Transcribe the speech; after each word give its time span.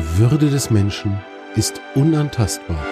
Die 0.00 0.18
Würde 0.18 0.48
des 0.48 0.70
Menschen 0.70 1.20
ist 1.56 1.78
unantastbar. 1.94 2.82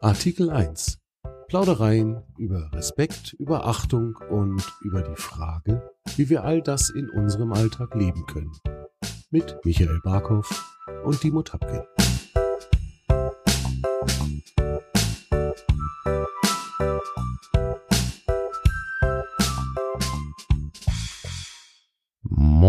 Artikel 0.00 0.50
1. 0.50 0.98
Plaudereien 1.46 2.24
über 2.36 2.72
Respekt, 2.72 3.32
über 3.34 3.64
Achtung 3.64 4.16
und 4.28 4.60
über 4.80 5.02
die 5.02 5.14
Frage, 5.14 5.88
wie 6.16 6.28
wir 6.28 6.42
all 6.42 6.62
das 6.62 6.90
in 6.90 7.08
unserem 7.10 7.52
Alltag 7.52 7.94
leben 7.94 8.26
können. 8.26 8.50
Mit 9.30 9.56
Michael 9.64 10.00
Barkow 10.02 10.44
und 11.04 11.22
Dimo 11.22 11.42
Tapkin. 11.42 11.95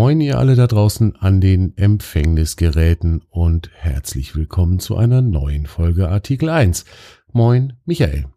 Moin 0.07 0.21
ihr 0.21 0.37
alle 0.37 0.55
da 0.55 0.67
draußen 0.67 1.17
an 1.17 1.41
den 1.41 1.77
Empfängnisgeräten 1.77 3.23
und 3.29 3.69
herzlich 3.73 4.37
willkommen 4.37 4.79
zu 4.79 4.95
einer 4.95 5.21
neuen 5.21 5.65
Folge 5.65 6.07
Artikel 6.07 6.47
1. 6.47 6.85
Moin, 7.33 7.73
Michael. 7.83 8.27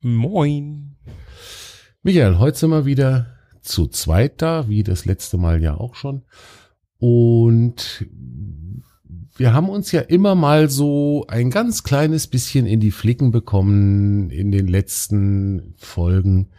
Moin. 0.00 0.96
Michael, 2.02 2.38
heute 2.40 2.58
sind 2.58 2.70
wir 2.70 2.86
wieder 2.86 3.36
zu 3.62 3.86
zweit 3.86 4.42
da, 4.42 4.68
wie 4.68 4.82
das 4.82 5.04
letzte 5.04 5.38
Mal 5.38 5.62
ja 5.62 5.76
auch 5.76 5.94
schon. 5.94 6.22
Und 6.98 8.08
wir 9.36 9.52
haben 9.52 9.68
uns 9.68 9.92
ja 9.92 10.00
immer 10.00 10.34
mal 10.34 10.68
so 10.68 11.24
ein 11.28 11.50
ganz 11.50 11.84
kleines 11.84 12.26
bisschen 12.26 12.66
in 12.66 12.80
die 12.80 12.90
Flicken 12.90 13.30
bekommen 13.30 14.30
in 14.30 14.50
den 14.50 14.66
letzten 14.66 15.72
Folgen, 15.76 16.50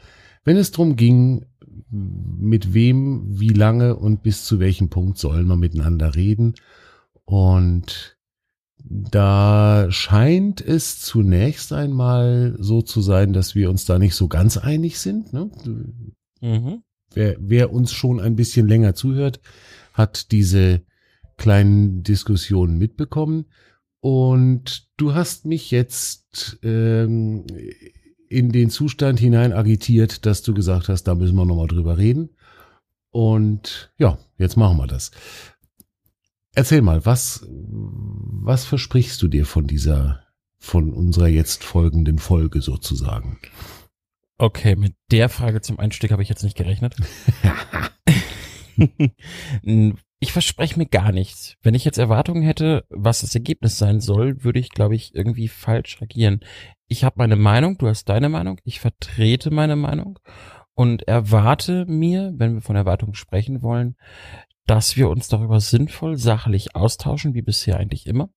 wenn 0.45 0.55
es 0.55 0.71
drum 0.71 0.95
ging, 0.95 1.47
mit 1.91 2.73
wem, 2.73 3.23
wie 3.27 3.49
lange 3.49 3.95
und 3.95 4.23
bis 4.23 4.45
zu 4.45 4.59
welchem 4.59 4.89
Punkt 4.89 5.17
sollen 5.17 5.47
wir 5.47 5.57
miteinander 5.57 6.15
reden. 6.15 6.55
Und 7.25 8.17
da 8.83 9.87
scheint 9.89 10.61
es 10.61 11.01
zunächst 11.01 11.73
einmal 11.73 12.55
so 12.57 12.81
zu 12.81 13.01
sein, 13.01 13.33
dass 13.33 13.55
wir 13.55 13.69
uns 13.69 13.85
da 13.85 13.99
nicht 13.99 14.15
so 14.15 14.27
ganz 14.27 14.57
einig 14.57 14.99
sind. 14.99 15.33
Ne? 15.33 15.51
Mhm. 16.41 16.83
Wer, 17.13 17.35
wer 17.39 17.73
uns 17.73 17.91
schon 17.91 18.19
ein 18.19 18.35
bisschen 18.35 18.67
länger 18.67 18.95
zuhört, 18.95 19.41
hat 19.93 20.31
diese 20.31 20.81
kleinen 21.37 22.03
Diskussionen 22.03 22.77
mitbekommen. 22.77 23.45
Und 23.99 24.87
du 24.97 25.13
hast 25.13 25.45
mich 25.45 25.69
jetzt 25.71 26.57
ähm, 26.63 27.45
in 28.31 28.51
den 28.51 28.69
Zustand 28.69 29.19
hinein 29.19 29.51
agitiert, 29.51 30.25
dass 30.25 30.41
du 30.41 30.53
gesagt 30.53 30.87
hast, 30.89 31.03
da 31.03 31.15
müssen 31.15 31.35
wir 31.35 31.45
nochmal 31.45 31.67
drüber 31.67 31.97
reden. 31.97 32.29
Und 33.11 33.91
ja, 33.97 34.17
jetzt 34.37 34.55
machen 34.55 34.77
wir 34.77 34.87
das. 34.87 35.11
Erzähl 36.53 36.81
mal, 36.81 37.05
was, 37.05 37.45
was 37.49 38.65
versprichst 38.65 39.21
du 39.21 39.27
dir 39.27 39.45
von 39.45 39.67
dieser, 39.67 40.23
von 40.57 40.93
unserer 40.93 41.27
jetzt 41.27 41.63
folgenden 41.63 42.19
Folge 42.19 42.61
sozusagen? 42.61 43.39
Okay, 44.37 44.75
mit 44.75 44.95
der 45.11 45.29
Frage 45.29 45.61
zum 45.61 45.77
Einstieg 45.79 46.11
habe 46.11 46.23
ich 46.23 46.29
jetzt 46.29 46.43
nicht 46.43 46.57
gerechnet. 46.57 46.95
ich 50.19 50.31
verspreche 50.31 50.79
mir 50.79 50.85
gar 50.85 51.11
nichts. 51.11 51.57
Wenn 51.61 51.73
ich 51.73 51.83
jetzt 51.83 51.97
Erwartungen 51.97 52.43
hätte, 52.43 52.85
was 52.89 53.21
das 53.21 53.35
Ergebnis 53.35 53.77
sein 53.77 53.99
soll, 53.99 54.43
würde 54.43 54.59
ich, 54.59 54.69
glaube 54.69 54.95
ich, 54.95 55.13
irgendwie 55.15 55.47
falsch 55.47 56.01
agieren. 56.01 56.39
Ich 56.91 57.05
habe 57.05 57.15
meine 57.19 57.37
Meinung, 57.37 57.77
du 57.77 57.87
hast 57.87 58.09
deine 58.09 58.27
Meinung, 58.27 58.59
ich 58.65 58.81
vertrete 58.81 59.49
meine 59.49 59.77
Meinung 59.77 60.19
und 60.73 61.07
erwarte 61.07 61.85
mir, 61.85 62.33
wenn 62.35 62.55
wir 62.55 62.61
von 62.61 62.75
Erwartungen 62.75 63.13
sprechen 63.13 63.61
wollen, 63.61 63.95
dass 64.67 64.97
wir 64.97 65.07
uns 65.07 65.29
darüber 65.29 65.61
sinnvoll, 65.61 66.17
sachlich 66.17 66.75
austauschen, 66.75 67.33
wie 67.33 67.43
bisher 67.43 67.77
eigentlich 67.77 68.07
immer. 68.07 68.29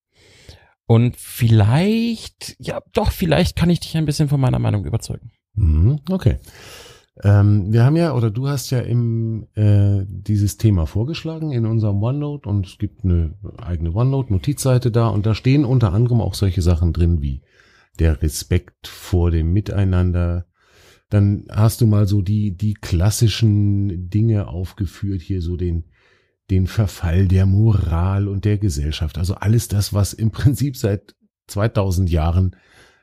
Und 0.85 1.17
vielleicht, 1.17 2.55
ja, 2.57 2.79
doch, 2.93 3.11
vielleicht 3.11 3.57
kann 3.57 3.69
ich 3.69 3.81
dich 3.81 3.97
ein 3.97 4.05
bisschen 4.05 4.29
von 4.29 4.39
meiner 4.39 4.59
Meinung 4.59 4.85
überzeugen. 4.85 5.31
Mhm, 5.55 5.99
okay. 6.09 6.37
Ähm, 7.23 7.73
wir 7.73 7.83
haben 7.83 7.97
ja, 7.97 8.13
oder 8.13 8.31
du 8.31 8.47
hast 8.47 8.69
ja 8.69 8.79
im, 8.79 9.47
äh, 9.55 10.05
dieses 10.07 10.55
Thema 10.55 10.85
vorgeschlagen 10.85 11.51
in 11.51 11.65
unserem 11.65 12.01
OneNote 12.01 12.47
und 12.47 12.67
es 12.67 12.77
gibt 12.77 13.03
eine 13.03 13.33
eigene 13.57 13.93
OneNote-Notizseite 13.93 14.91
da 14.91 15.09
und 15.09 15.25
da 15.25 15.35
stehen 15.35 15.65
unter 15.65 15.91
anderem 15.91 16.21
auch 16.21 16.35
solche 16.35 16.61
Sachen 16.61 16.93
drin 16.93 17.21
wie 17.21 17.41
der 17.99 18.21
Respekt 18.21 18.87
vor 18.87 19.31
dem 19.31 19.53
Miteinander. 19.53 20.47
Dann 21.09 21.45
hast 21.49 21.81
du 21.81 21.87
mal 21.87 22.07
so 22.07 22.21
die, 22.21 22.55
die 22.55 22.73
klassischen 22.73 24.09
Dinge 24.09 24.47
aufgeführt, 24.47 25.21
hier 25.21 25.41
so 25.41 25.55
den, 25.55 25.85
den 26.49 26.67
Verfall 26.67 27.27
der 27.27 27.45
Moral 27.45 28.27
und 28.27 28.45
der 28.45 28.57
Gesellschaft. 28.57 29.17
Also 29.17 29.35
alles 29.35 29.67
das, 29.67 29.93
was 29.93 30.13
im 30.13 30.31
Prinzip 30.31 30.77
seit 30.77 31.15
2000 31.47 32.09
Jahren 32.09 32.55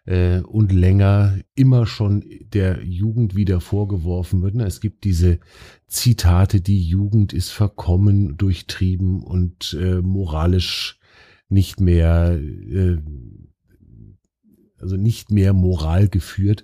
äh, 0.04 0.40
und 0.40 0.72
länger 0.72 1.38
immer 1.54 1.86
schon 1.86 2.24
der 2.40 2.84
Jugend 2.84 3.36
wieder 3.36 3.60
vorgeworfen 3.60 4.42
wird. 4.42 4.54
Ne? 4.54 4.64
Es 4.64 4.80
gibt 4.80 5.04
diese 5.04 5.38
Zitate, 5.86 6.60
die 6.60 6.82
Jugend 6.82 7.32
ist 7.32 7.50
verkommen, 7.50 8.36
durchtrieben 8.36 9.22
und 9.22 9.76
äh, 9.80 10.00
moralisch 10.00 10.98
nicht 11.48 11.80
mehr, 11.80 12.38
äh, 12.38 12.98
also 14.82 14.96
nicht 14.96 15.30
mehr 15.30 15.52
moral 15.52 16.08
geführt. 16.08 16.62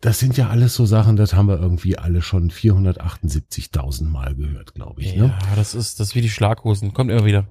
Das 0.00 0.18
sind 0.18 0.36
ja 0.36 0.48
alles 0.48 0.74
so 0.74 0.86
Sachen, 0.86 1.16
das 1.16 1.34
haben 1.34 1.48
wir 1.48 1.58
irgendwie 1.58 1.98
alle 1.98 2.22
schon 2.22 2.50
478.000 2.50 4.04
Mal 4.04 4.34
gehört, 4.34 4.74
glaube 4.74 5.00
ich. 5.00 5.16
Ne? 5.16 5.22
Ja, 5.22 5.26
ne? 5.26 5.56
das 5.56 5.74
ist 5.74 6.00
das 6.00 6.08
ist 6.08 6.14
wie 6.14 6.20
die 6.20 6.30
Schlaghosen, 6.30 6.94
kommt 6.94 7.10
immer 7.10 7.24
wieder. 7.24 7.48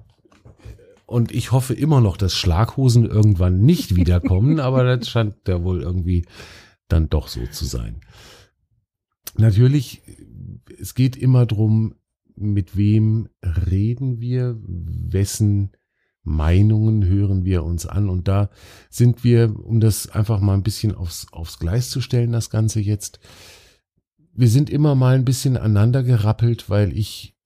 Und 1.06 1.32
ich 1.32 1.52
hoffe 1.52 1.74
immer 1.74 2.00
noch, 2.00 2.16
dass 2.16 2.34
Schlaghosen 2.34 3.04
irgendwann 3.06 3.60
nicht 3.60 3.94
wiederkommen, 3.94 4.58
aber 4.60 4.84
das 4.84 5.08
scheint 5.08 5.36
ja 5.46 5.62
wohl 5.62 5.82
irgendwie 5.82 6.24
dann 6.88 7.08
doch 7.08 7.28
so 7.28 7.46
zu 7.46 7.64
sein. 7.64 8.00
Natürlich, 9.36 10.02
es 10.80 10.94
geht 10.94 11.16
immer 11.16 11.46
drum, 11.46 11.94
mit 12.36 12.76
wem 12.76 13.28
reden 13.42 14.20
wir, 14.20 14.56
wessen 14.62 15.72
Meinungen 16.26 17.04
hören 17.06 17.44
wir 17.44 17.62
uns 17.62 17.86
an. 17.86 18.08
Und 18.08 18.26
da 18.26 18.50
sind 18.90 19.22
wir, 19.22 19.54
um 19.64 19.78
das 19.78 20.08
einfach 20.08 20.40
mal 20.40 20.54
ein 20.54 20.64
bisschen 20.64 20.94
aufs, 20.94 21.28
aufs 21.32 21.60
Gleis 21.60 21.88
zu 21.88 22.00
stellen, 22.00 22.32
das 22.32 22.50
Ganze 22.50 22.80
jetzt, 22.80 23.20
wir 24.34 24.48
sind 24.48 24.68
immer 24.68 24.96
mal 24.96 25.14
ein 25.14 25.24
bisschen 25.24 25.56
aneinander 25.56 26.02
gerappelt, 26.02 26.68
weil 26.68 26.96
ich 26.98 27.36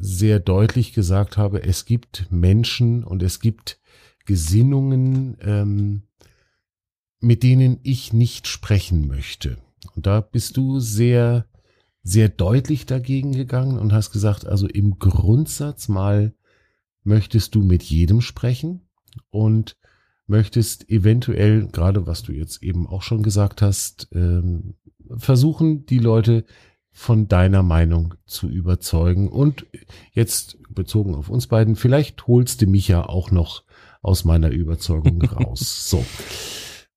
sehr 0.00 0.40
deutlich 0.40 0.94
gesagt 0.94 1.36
habe, 1.36 1.62
es 1.62 1.84
gibt 1.84 2.26
Menschen 2.30 3.04
und 3.04 3.22
es 3.22 3.40
gibt 3.40 3.78
Gesinnungen, 4.24 5.36
ähm, 5.42 6.02
mit 7.20 7.42
denen 7.42 7.78
ich 7.82 8.14
nicht 8.14 8.46
sprechen 8.46 9.06
möchte. 9.06 9.58
Und 9.96 10.06
da 10.06 10.22
bist 10.22 10.56
du 10.56 10.80
sehr, 10.80 11.46
sehr 12.02 12.30
deutlich 12.30 12.86
dagegen 12.86 13.32
gegangen 13.32 13.78
und 13.78 13.92
hast 13.92 14.12
gesagt, 14.12 14.46
also 14.46 14.66
im 14.66 14.98
Grundsatz 14.98 15.88
mal 15.88 16.32
möchtest 17.08 17.54
du 17.54 17.62
mit 17.62 17.82
jedem 17.82 18.20
sprechen 18.20 18.88
und 19.30 19.76
möchtest 20.28 20.88
eventuell, 20.90 21.66
gerade 21.68 22.06
was 22.06 22.22
du 22.22 22.32
jetzt 22.32 22.62
eben 22.62 22.86
auch 22.86 23.02
schon 23.02 23.22
gesagt 23.22 23.62
hast, 23.62 24.08
ähm, 24.12 24.74
versuchen, 25.16 25.86
die 25.86 25.98
Leute 25.98 26.44
von 26.92 27.28
deiner 27.28 27.62
Meinung 27.62 28.14
zu 28.26 28.48
überzeugen. 28.48 29.28
Und 29.28 29.66
jetzt 30.12 30.58
bezogen 30.68 31.14
auf 31.14 31.30
uns 31.30 31.46
beiden, 31.46 31.76
vielleicht 31.76 32.26
holst 32.26 32.60
du 32.60 32.66
mich 32.66 32.88
ja 32.88 33.08
auch 33.08 33.30
noch 33.30 33.64
aus 34.02 34.24
meiner 34.24 34.50
Überzeugung 34.50 35.22
raus. 35.22 35.88
So. 35.88 36.04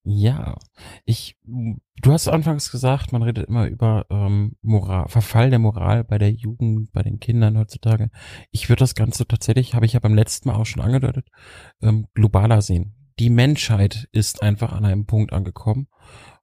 Ja, 0.04 0.58
ich, 1.06 1.38
du 1.46 2.12
hast 2.12 2.28
anfangs 2.28 2.72
gesagt, 2.72 3.12
man 3.12 3.22
redet 3.22 3.48
immer 3.48 3.68
über 3.68 4.08
ähm, 4.10 4.56
Moral, 4.64 5.08
Verfall 5.10 5.52
der 5.52 5.60
Moral 5.60 6.04
bei 6.04 6.18
der 6.18 6.32
Jugend, 6.32 6.92
bei 6.92 7.04
den 7.04 7.20
Kindern 7.20 7.58
heutzutage. 7.58 8.10
Ich 8.50 8.68
würde 8.68 8.80
das 8.80 8.96
Ganze 8.96 9.28
tatsächlich, 9.28 9.76
habe 9.76 9.86
ich 9.86 9.94
ja 9.94 10.00
beim 10.00 10.16
letzten 10.16 10.50
Mal 10.50 10.56
auch 10.56 10.66
schon 10.66 10.82
angedeutet, 10.82 11.28
ähm, 11.84 12.08
globaler 12.16 12.64
sehen. 12.64 12.96
Die 13.20 13.30
Menschheit 13.30 14.10
ist 14.12 14.42
einfach 14.42 14.74
an 14.74 14.86
einem 14.86 15.06
Punkt 15.06 15.34
angekommen, 15.34 15.88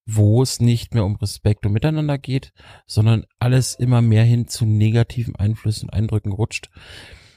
wo 0.07 0.41
es 0.41 0.61
nicht 0.61 0.95
mehr 0.95 1.05
um 1.05 1.17
Respekt 1.17 1.67
und 1.67 1.73
Miteinander 1.73 2.17
geht, 2.17 2.53
sondern 2.87 3.27
alles 3.41 3.75
immer 3.75 4.03
mehr 4.03 4.25
hin 4.25 4.47
zu 4.47 4.67
negativen 4.67 5.35
Einflüssen 5.35 5.89
und 5.89 5.95
Eindrücken 5.95 6.31
rutscht. 6.31 6.71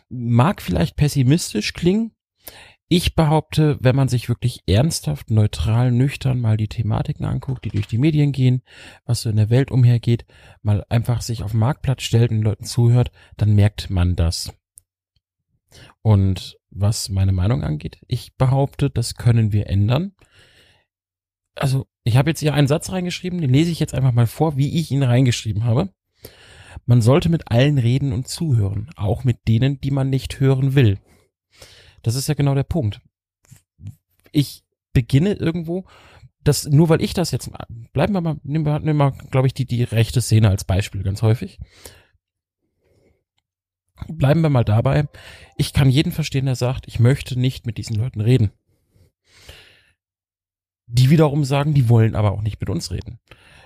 Mag 0.09 0.61
vielleicht 0.61 0.97
pessimistisch 0.97 1.73
klingen. 1.73 2.11
Ich 2.91 3.15
behaupte, 3.15 3.77
wenn 3.79 3.95
man 3.95 4.09
sich 4.09 4.27
wirklich 4.27 4.63
ernsthaft, 4.67 5.31
neutral, 5.31 5.91
nüchtern 5.91 6.41
mal 6.41 6.57
die 6.57 6.67
Thematiken 6.67 7.25
anguckt, 7.25 7.63
die 7.63 7.69
durch 7.69 7.87
die 7.87 7.97
Medien 7.97 8.33
gehen, 8.33 8.63
was 9.05 9.21
so 9.21 9.29
in 9.29 9.37
der 9.37 9.49
Welt 9.49 9.71
umhergeht, 9.71 10.25
mal 10.61 10.85
einfach 10.89 11.21
sich 11.21 11.41
auf 11.41 11.51
den 11.51 11.61
Marktplatz 11.61 12.01
stellt 12.03 12.31
und 12.31 12.41
Leuten 12.41 12.65
zuhört, 12.65 13.11
dann 13.37 13.55
merkt 13.55 13.89
man 13.89 14.17
das. 14.17 14.53
Und 16.01 16.59
was 16.69 17.07
meine 17.07 17.31
Meinung 17.31 17.63
angeht, 17.63 18.01
ich 18.07 18.35
behaupte, 18.35 18.89
das 18.89 19.15
können 19.15 19.53
wir 19.53 19.67
ändern 19.67 20.13
also 21.55 21.87
ich 22.03 22.17
habe 22.17 22.29
jetzt 22.29 22.39
hier 22.39 22.53
einen 22.53 22.67
Satz 22.67 22.91
reingeschrieben, 22.91 23.41
den 23.41 23.51
lese 23.51 23.71
ich 23.71 23.79
jetzt 23.79 23.93
einfach 23.93 24.13
mal 24.13 24.27
vor, 24.27 24.57
wie 24.57 24.79
ich 24.79 24.91
ihn 24.91 25.03
reingeschrieben 25.03 25.63
habe. 25.63 25.89
Man 26.85 27.01
sollte 27.01 27.29
mit 27.29 27.51
allen 27.51 27.77
reden 27.77 28.11
und 28.13 28.27
zuhören, 28.27 28.89
auch 28.95 29.23
mit 29.23 29.47
denen, 29.47 29.79
die 29.81 29.91
man 29.91 30.09
nicht 30.09 30.39
hören 30.39 30.73
will. 30.73 30.99
Das 32.01 32.15
ist 32.15 32.27
ja 32.27 32.33
genau 32.33 32.55
der 32.55 32.63
Punkt. 32.63 33.01
Ich 34.31 34.63
beginne 34.93 35.33
irgendwo, 35.33 35.85
das, 36.43 36.65
nur 36.65 36.89
weil 36.89 37.01
ich 37.01 37.13
das 37.13 37.31
jetzt, 37.31 37.51
bleiben 37.93 38.13
wir 38.13 38.21
mal, 38.21 38.37
nehmen 38.43 38.65
wir, 38.65 38.79
nehmen 38.79 38.97
wir 38.97 39.11
glaube 39.11 39.47
ich, 39.47 39.53
die, 39.53 39.65
die 39.65 39.83
rechte 39.83 40.21
Szene 40.21 40.49
als 40.49 40.63
Beispiel 40.63 41.03
ganz 41.03 41.21
häufig. 41.21 41.59
Bleiben 44.07 44.41
wir 44.41 44.49
mal 44.49 44.65
dabei. 44.65 45.07
Ich 45.57 45.73
kann 45.73 45.89
jeden 45.89 46.11
verstehen, 46.11 46.45
der 46.45 46.55
sagt, 46.55 46.87
ich 46.87 46.99
möchte 46.99 47.39
nicht 47.39 47.67
mit 47.67 47.77
diesen 47.77 47.95
Leuten 47.95 48.21
reden. 48.21 48.51
Die 50.87 51.11
wiederum 51.11 51.43
sagen, 51.43 51.73
die 51.73 51.87
wollen 51.87 52.15
aber 52.15 52.31
auch 52.31 52.41
nicht 52.41 52.59
mit 52.59 52.69
uns 52.69 52.91
reden. 52.91 53.19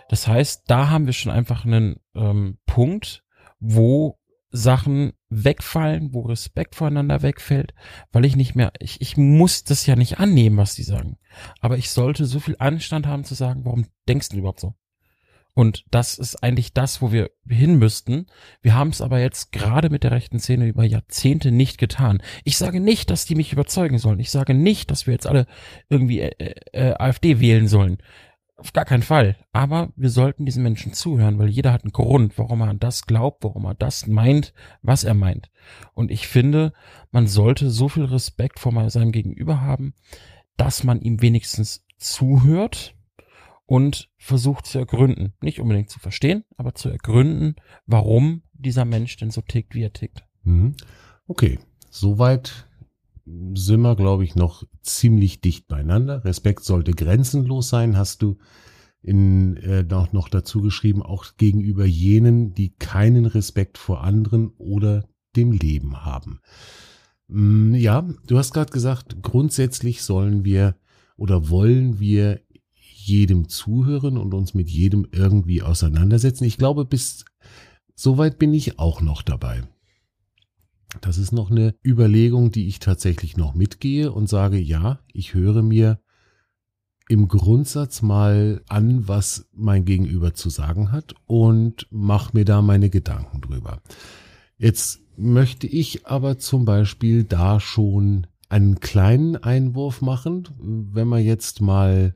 Das 0.09 0.27
heißt, 0.27 0.63
da 0.67 0.89
haben 0.89 1.05
wir 1.05 1.13
schon 1.13 1.31
einfach 1.31 1.65
einen 1.65 1.95
ähm, 2.13 2.57
Punkt, 2.65 3.23
wo 3.59 4.19
Sachen 4.51 5.13
wegfallen, 5.29 6.13
wo 6.13 6.21
Respekt 6.21 6.75
voreinander 6.75 7.21
wegfällt, 7.21 7.73
weil 8.11 8.25
ich 8.25 8.35
nicht 8.35 8.55
mehr, 8.55 8.71
ich, 8.79 9.01
ich 9.01 9.17
muss 9.17 9.63
das 9.63 9.85
ja 9.85 9.95
nicht 9.95 10.19
annehmen, 10.19 10.57
was 10.57 10.75
die 10.75 10.83
sagen. 10.83 11.17
Aber 11.59 11.77
ich 11.77 11.89
sollte 11.89 12.25
so 12.25 12.39
viel 12.39 12.55
Anstand 12.59 13.07
haben 13.07 13.25
zu 13.25 13.33
sagen, 13.33 13.65
warum 13.65 13.85
denkst 14.07 14.29
du 14.29 14.37
überhaupt 14.37 14.61
so? 14.61 14.75
Und 15.55 15.85
das 15.89 16.17
ist 16.17 16.43
eigentlich 16.43 16.73
das, 16.73 17.01
wo 17.01 17.13
wir 17.13 17.31
hin 17.47 17.79
müssten. 17.79 18.25
Wir 18.61 18.75
haben 18.75 18.89
es 18.89 18.99
aber 18.99 19.19
jetzt 19.19 19.53
gerade 19.53 19.89
mit 19.89 20.03
der 20.03 20.11
rechten 20.11 20.37
Szene 20.37 20.67
über 20.67 20.83
Jahrzehnte 20.83 21.49
nicht 21.49 21.77
getan. 21.77 22.21
Ich 22.43 22.57
sage 22.57 22.81
nicht, 22.81 23.09
dass 23.09 23.25
die 23.25 23.35
mich 23.35 23.53
überzeugen 23.53 23.97
sollen. 23.97 24.19
Ich 24.19 24.31
sage 24.31 24.53
nicht, 24.53 24.91
dass 24.91 25.07
wir 25.07 25.13
jetzt 25.13 25.27
alle 25.27 25.47
irgendwie 25.87 26.19
äh, 26.19 26.55
äh, 26.73 26.95
AfD 26.99 27.39
wählen 27.39 27.69
sollen. 27.69 27.99
Auf 28.57 28.71
gar 28.71 28.85
keinen 28.85 29.03
Fall. 29.03 29.35
Aber 29.51 29.91
wir 29.95 30.09
sollten 30.09 30.45
diesen 30.45 30.63
Menschen 30.63 30.93
zuhören, 30.93 31.37
weil 31.39 31.49
jeder 31.49 31.73
hat 31.73 31.83
einen 31.83 31.91
Grund, 31.91 32.37
warum 32.37 32.61
er 32.61 32.69
an 32.69 32.79
das 32.79 33.05
glaubt, 33.05 33.43
warum 33.43 33.65
er 33.65 33.75
das 33.75 34.07
meint, 34.07 34.53
was 34.81 35.03
er 35.03 35.13
meint. 35.13 35.49
Und 35.93 36.09
ich 36.09 36.27
finde, 36.27 36.73
man 37.11 37.27
sollte 37.27 37.69
so 37.69 37.89
viel 37.89 38.05
Respekt 38.05 38.59
vor 38.59 38.89
seinem 38.89 39.11
Gegenüber 39.11 39.61
haben, 39.61 39.93
dass 40.55 40.83
man 40.83 41.01
ihm 41.01 41.21
wenigstens 41.21 41.85
zuhört 41.97 42.95
und 43.65 44.09
versucht 44.17 44.65
zu 44.65 44.79
ergründen, 44.79 45.33
nicht 45.41 45.59
unbedingt 45.59 45.89
zu 45.89 45.99
verstehen, 45.99 46.43
aber 46.55 46.75
zu 46.75 46.89
ergründen, 46.89 47.55
warum 47.85 48.43
dieser 48.53 48.85
Mensch 48.85 49.17
denn 49.17 49.31
so 49.31 49.41
tickt, 49.41 49.75
wie 49.75 49.83
er 49.83 49.93
tickt. 49.93 50.23
Mhm. 50.43 50.75
Okay, 51.27 51.59
soweit 51.89 52.67
sind 53.25 53.81
wir, 53.81 53.95
glaube 53.95 54.23
ich, 54.23 54.35
noch 54.35 54.63
ziemlich 54.81 55.41
dicht 55.41 55.67
beieinander. 55.67 56.23
Respekt 56.25 56.63
sollte 56.63 56.91
grenzenlos 56.91 57.69
sein, 57.69 57.97
hast 57.97 58.21
du 58.21 58.37
in, 59.01 59.57
äh, 59.57 59.83
noch, 59.83 60.13
noch 60.13 60.29
dazu 60.29 60.61
geschrieben, 60.61 61.03
auch 61.03 61.25
gegenüber 61.37 61.85
jenen, 61.85 62.53
die 62.53 62.69
keinen 62.75 63.25
Respekt 63.25 63.77
vor 63.77 64.03
anderen 64.03 64.49
oder 64.57 65.07
dem 65.35 65.51
Leben 65.51 66.05
haben. 66.05 66.39
Mm, 67.27 67.75
ja, 67.75 68.07
du 68.27 68.37
hast 68.37 68.53
gerade 68.53 68.71
gesagt, 68.71 69.21
grundsätzlich 69.21 70.01
sollen 70.01 70.43
wir 70.43 70.75
oder 71.17 71.49
wollen 71.49 71.99
wir 71.99 72.41
jedem 72.73 73.47
zuhören 73.47 74.17
und 74.17 74.33
uns 74.33 74.53
mit 74.53 74.69
jedem 74.69 75.07
irgendwie 75.11 75.61
auseinandersetzen. 75.61 76.43
Ich 76.45 76.57
glaube, 76.57 76.85
bis 76.85 77.25
soweit 77.95 78.39
bin 78.39 78.53
ich 78.53 78.79
auch 78.79 79.01
noch 79.01 79.21
dabei. 79.21 79.63
Das 81.01 81.17
ist 81.17 81.31
noch 81.31 81.51
eine 81.51 81.75
Überlegung, 81.83 82.51
die 82.51 82.67
ich 82.67 82.79
tatsächlich 82.79 83.37
noch 83.37 83.53
mitgehe 83.53 84.11
und 84.11 84.27
sage, 84.27 84.57
ja, 84.57 84.99
ich 85.13 85.33
höre 85.33 85.61
mir 85.61 85.99
im 87.07 87.27
Grundsatz 87.27 88.01
mal 88.01 88.63
an, 88.67 89.07
was 89.07 89.47
mein 89.53 89.85
Gegenüber 89.85 90.33
zu 90.33 90.49
sagen 90.49 90.91
hat 90.91 91.13
und 91.25 91.87
mache 91.91 92.35
mir 92.35 92.45
da 92.45 92.61
meine 92.61 92.89
Gedanken 92.89 93.41
drüber. 93.41 93.81
Jetzt 94.57 95.01
möchte 95.17 95.67
ich 95.67 96.07
aber 96.07 96.39
zum 96.39 96.65
Beispiel 96.65 97.23
da 97.23 97.59
schon 97.59 98.27
einen 98.49 98.79
kleinen 98.79 99.35
Einwurf 99.35 100.01
machen, 100.01 100.47
wenn 100.59 101.07
man 101.07 101.23
jetzt 101.23 101.61
mal 101.61 102.15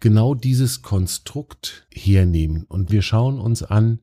genau 0.00 0.34
dieses 0.34 0.82
Konstrukt 0.82 1.86
hernehmen 1.92 2.64
und 2.64 2.92
wir 2.92 3.02
schauen 3.02 3.38
uns 3.38 3.62
an 3.62 4.00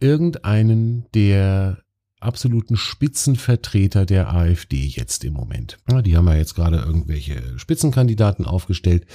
irgendeinen 0.00 1.06
der 1.14 1.82
absoluten 2.26 2.76
Spitzenvertreter 2.76 4.04
der 4.04 4.34
AfD 4.34 4.84
jetzt 4.84 5.24
im 5.24 5.32
Moment. 5.32 5.78
Die 6.04 6.16
haben 6.16 6.26
ja 6.26 6.34
jetzt 6.34 6.54
gerade 6.54 6.78
irgendwelche 6.78 7.58
Spitzenkandidaten 7.58 8.44
aufgestellt. 8.44 9.06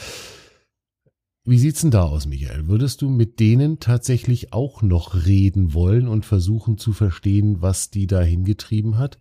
Wie 1.44 1.58
sieht's 1.58 1.82
denn 1.82 1.90
da 1.90 2.04
aus, 2.04 2.28
Michael? 2.28 2.68
Würdest 2.68 3.02
du 3.02 3.10
mit 3.10 3.40
denen 3.40 3.80
tatsächlich 3.80 4.54
auch 4.54 4.84
noch 4.84 5.26
reden 5.26 5.74
wollen 5.74 6.08
und 6.08 6.24
versuchen 6.24 6.78
zu 6.78 6.94
verstehen, 6.94 7.64
was 7.64 7.90
die 7.90 8.06
da 8.06 8.22
hingetrieben 8.22 9.00
hat? 9.00 9.18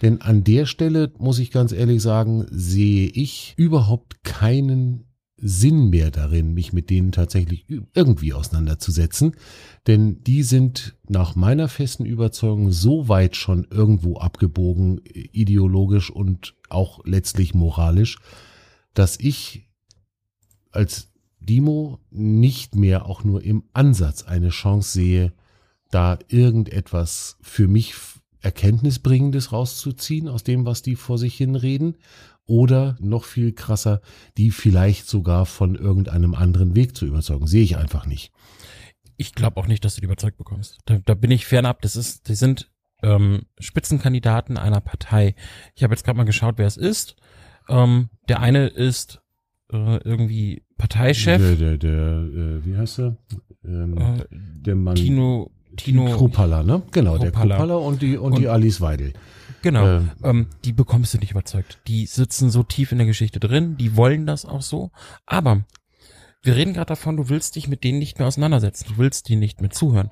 Denn 0.00 0.22
an 0.22 0.44
der 0.44 0.64
Stelle, 0.64 1.12
muss 1.18 1.38
ich 1.38 1.50
ganz 1.50 1.72
ehrlich 1.72 2.00
sagen, 2.00 2.46
sehe 2.50 3.08
ich 3.08 3.52
überhaupt 3.58 4.24
keinen 4.24 5.07
Sinn 5.40 5.90
mehr 5.90 6.10
darin, 6.10 6.54
mich 6.54 6.72
mit 6.72 6.90
denen 6.90 7.12
tatsächlich 7.12 7.66
irgendwie 7.94 8.32
auseinanderzusetzen. 8.32 9.36
Denn 9.86 10.22
die 10.24 10.42
sind 10.42 10.96
nach 11.08 11.36
meiner 11.36 11.68
festen 11.68 12.04
Überzeugung 12.04 12.72
so 12.72 13.08
weit 13.08 13.36
schon 13.36 13.66
irgendwo 13.70 14.16
abgebogen, 14.18 15.00
ideologisch 15.04 16.10
und 16.10 16.54
auch 16.68 17.04
letztlich 17.04 17.54
moralisch, 17.54 18.18
dass 18.94 19.18
ich 19.20 19.68
als 20.72 21.12
Dimo 21.40 22.00
nicht 22.10 22.74
mehr 22.74 23.06
auch 23.06 23.24
nur 23.24 23.42
im 23.42 23.64
Ansatz 23.72 24.24
eine 24.24 24.50
Chance 24.50 24.92
sehe, 24.92 25.32
da 25.90 26.18
irgendetwas 26.28 27.36
für 27.40 27.68
mich 27.68 27.94
Erkenntnisbringendes 28.40 29.52
rauszuziehen 29.52 30.28
aus 30.28 30.44
dem, 30.44 30.66
was 30.66 30.82
die 30.82 30.96
vor 30.96 31.18
sich 31.18 31.36
hin 31.36 31.54
reden 31.54 31.96
oder 32.48 32.96
noch 32.98 33.24
viel 33.24 33.52
krasser, 33.52 34.00
die 34.36 34.50
vielleicht 34.50 35.06
sogar 35.06 35.46
von 35.46 35.76
irgendeinem 35.76 36.34
anderen 36.34 36.74
Weg 36.74 36.96
zu 36.96 37.06
überzeugen. 37.06 37.46
Sehe 37.46 37.62
ich 37.62 37.76
einfach 37.76 38.06
nicht. 38.06 38.32
Ich 39.16 39.34
glaube 39.34 39.58
auch 39.58 39.66
nicht, 39.66 39.84
dass 39.84 39.94
du 39.94 40.00
die 40.00 40.06
überzeugt 40.06 40.38
bekommst. 40.38 40.78
Da, 40.86 40.98
da 41.04 41.14
bin 41.14 41.30
ich 41.30 41.46
fernab. 41.46 41.82
Das 41.82 41.94
ist, 41.94 42.28
die 42.28 42.34
sind 42.34 42.70
ähm, 43.02 43.42
Spitzenkandidaten 43.58 44.56
einer 44.56 44.80
Partei. 44.80 45.34
Ich 45.74 45.82
habe 45.82 45.92
jetzt 45.92 46.04
gerade 46.04 46.16
mal 46.16 46.24
geschaut, 46.24 46.54
wer 46.56 46.66
es 46.66 46.76
ist. 46.76 47.16
Ähm, 47.68 48.08
der 48.28 48.40
eine 48.40 48.68
ist 48.68 49.20
äh, 49.72 49.98
irgendwie 49.98 50.62
Parteichef. 50.78 51.38
Der, 51.38 51.56
der, 51.56 51.76
der 51.76 51.92
äh, 51.92 52.64
wie 52.64 52.76
heißt 52.76 53.00
er? 53.00 53.16
Ähm, 53.64 53.98
äh, 53.98 54.24
der 54.30 54.74
Mann. 54.74 54.94
Tino, 54.94 55.50
Tino. 55.76 56.06
Krupalla, 56.16 56.62
ne? 56.62 56.82
Genau, 56.92 57.16
Krupalla. 57.18 57.56
der 57.56 57.56
Krupalla 57.56 57.74
und 57.74 58.00
die, 58.00 58.16
und, 58.16 58.32
und 58.32 58.40
die 58.40 58.48
Alice 58.48 58.80
Weidel. 58.80 59.12
Genau. 59.62 59.86
Ähm, 59.86 60.10
ähm, 60.22 60.46
die 60.64 60.72
bekommst 60.72 61.14
du 61.14 61.18
nicht 61.18 61.32
überzeugt. 61.32 61.80
Die 61.86 62.06
sitzen 62.06 62.50
so 62.50 62.62
tief 62.62 62.92
in 62.92 62.98
der 62.98 63.06
Geschichte 63.06 63.40
drin, 63.40 63.76
die 63.76 63.96
wollen 63.96 64.26
das 64.26 64.44
auch 64.44 64.62
so. 64.62 64.90
Aber 65.26 65.64
wir 66.42 66.56
reden 66.56 66.74
gerade 66.74 66.86
davon, 66.86 67.16
du 67.16 67.28
willst 67.28 67.56
dich 67.56 67.68
mit 67.68 67.84
denen 67.84 67.98
nicht 67.98 68.18
mehr 68.18 68.28
auseinandersetzen, 68.28 68.86
du 68.88 68.98
willst 68.98 69.28
die 69.28 69.36
nicht 69.36 69.60
mehr 69.60 69.70
zuhören. 69.70 70.10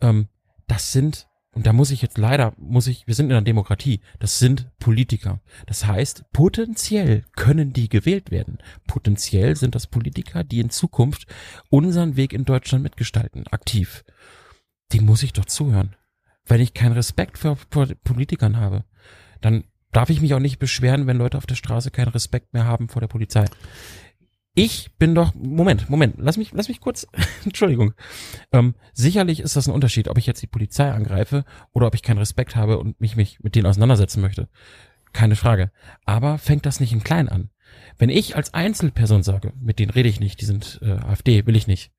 Ähm, 0.00 0.28
das 0.66 0.92
sind, 0.92 1.28
und 1.52 1.66
da 1.66 1.72
muss 1.72 1.90
ich 1.90 2.02
jetzt 2.02 2.18
leider, 2.18 2.52
muss 2.58 2.86
ich, 2.86 3.06
wir 3.06 3.14
sind 3.14 3.26
in 3.26 3.32
einer 3.32 3.42
Demokratie, 3.42 4.00
das 4.18 4.38
sind 4.38 4.70
Politiker. 4.78 5.40
Das 5.66 5.86
heißt, 5.86 6.24
potenziell 6.32 7.24
können 7.34 7.72
die 7.72 7.88
gewählt 7.88 8.30
werden. 8.30 8.58
Potenziell 8.86 9.56
sind 9.56 9.74
das 9.74 9.86
Politiker, 9.86 10.44
die 10.44 10.60
in 10.60 10.70
Zukunft 10.70 11.26
unseren 11.70 12.16
Weg 12.16 12.32
in 12.32 12.44
Deutschland 12.44 12.82
mitgestalten, 12.82 13.46
aktiv. 13.48 14.04
Die 14.92 15.00
muss 15.00 15.22
ich 15.22 15.32
doch 15.32 15.46
zuhören 15.46 15.96
wenn 16.46 16.60
ich 16.60 16.74
keinen 16.74 16.92
Respekt 16.92 17.38
für 17.38 17.56
Politikern 18.04 18.56
habe, 18.56 18.84
dann 19.40 19.64
darf 19.92 20.10
ich 20.10 20.20
mich 20.20 20.34
auch 20.34 20.40
nicht 20.40 20.58
beschweren, 20.58 21.06
wenn 21.06 21.18
Leute 21.18 21.38
auf 21.38 21.46
der 21.46 21.54
Straße 21.54 21.90
keinen 21.90 22.08
Respekt 22.08 22.52
mehr 22.54 22.64
haben 22.64 22.88
vor 22.88 23.00
der 23.00 23.08
Polizei. 23.08 23.44
Ich 24.54 24.90
bin 24.98 25.14
doch, 25.14 25.34
Moment, 25.34 25.88
Moment, 25.88 26.16
lass 26.18 26.36
mich, 26.36 26.52
lass 26.52 26.68
mich 26.68 26.80
kurz, 26.80 27.06
Entschuldigung. 27.44 27.94
Ähm, 28.52 28.74
sicherlich 28.92 29.40
ist 29.40 29.56
das 29.56 29.66
ein 29.66 29.74
Unterschied, 29.74 30.08
ob 30.08 30.18
ich 30.18 30.26
jetzt 30.26 30.42
die 30.42 30.46
Polizei 30.46 30.90
angreife 30.90 31.44
oder 31.72 31.86
ob 31.86 31.94
ich 31.94 32.02
keinen 32.02 32.18
Respekt 32.18 32.54
habe 32.54 32.78
und 32.78 33.00
mich, 33.00 33.16
mich 33.16 33.40
mit 33.40 33.54
denen 33.54 33.66
auseinandersetzen 33.66 34.20
möchte. 34.20 34.48
Keine 35.14 35.36
Frage. 35.36 35.70
Aber 36.04 36.36
fängt 36.38 36.66
das 36.66 36.80
nicht 36.80 36.92
in 36.92 37.02
klein 37.02 37.28
an? 37.28 37.50
Wenn 37.96 38.10
ich 38.10 38.36
als 38.36 38.52
Einzelperson 38.52 39.22
sage, 39.22 39.54
mit 39.58 39.78
denen 39.78 39.90
rede 39.90 40.08
ich 40.08 40.20
nicht, 40.20 40.40
die 40.40 40.46
sind 40.46 40.80
äh, 40.82 40.92
AfD, 40.92 41.46
will 41.46 41.56
ich 41.56 41.66
nicht, 41.66 41.92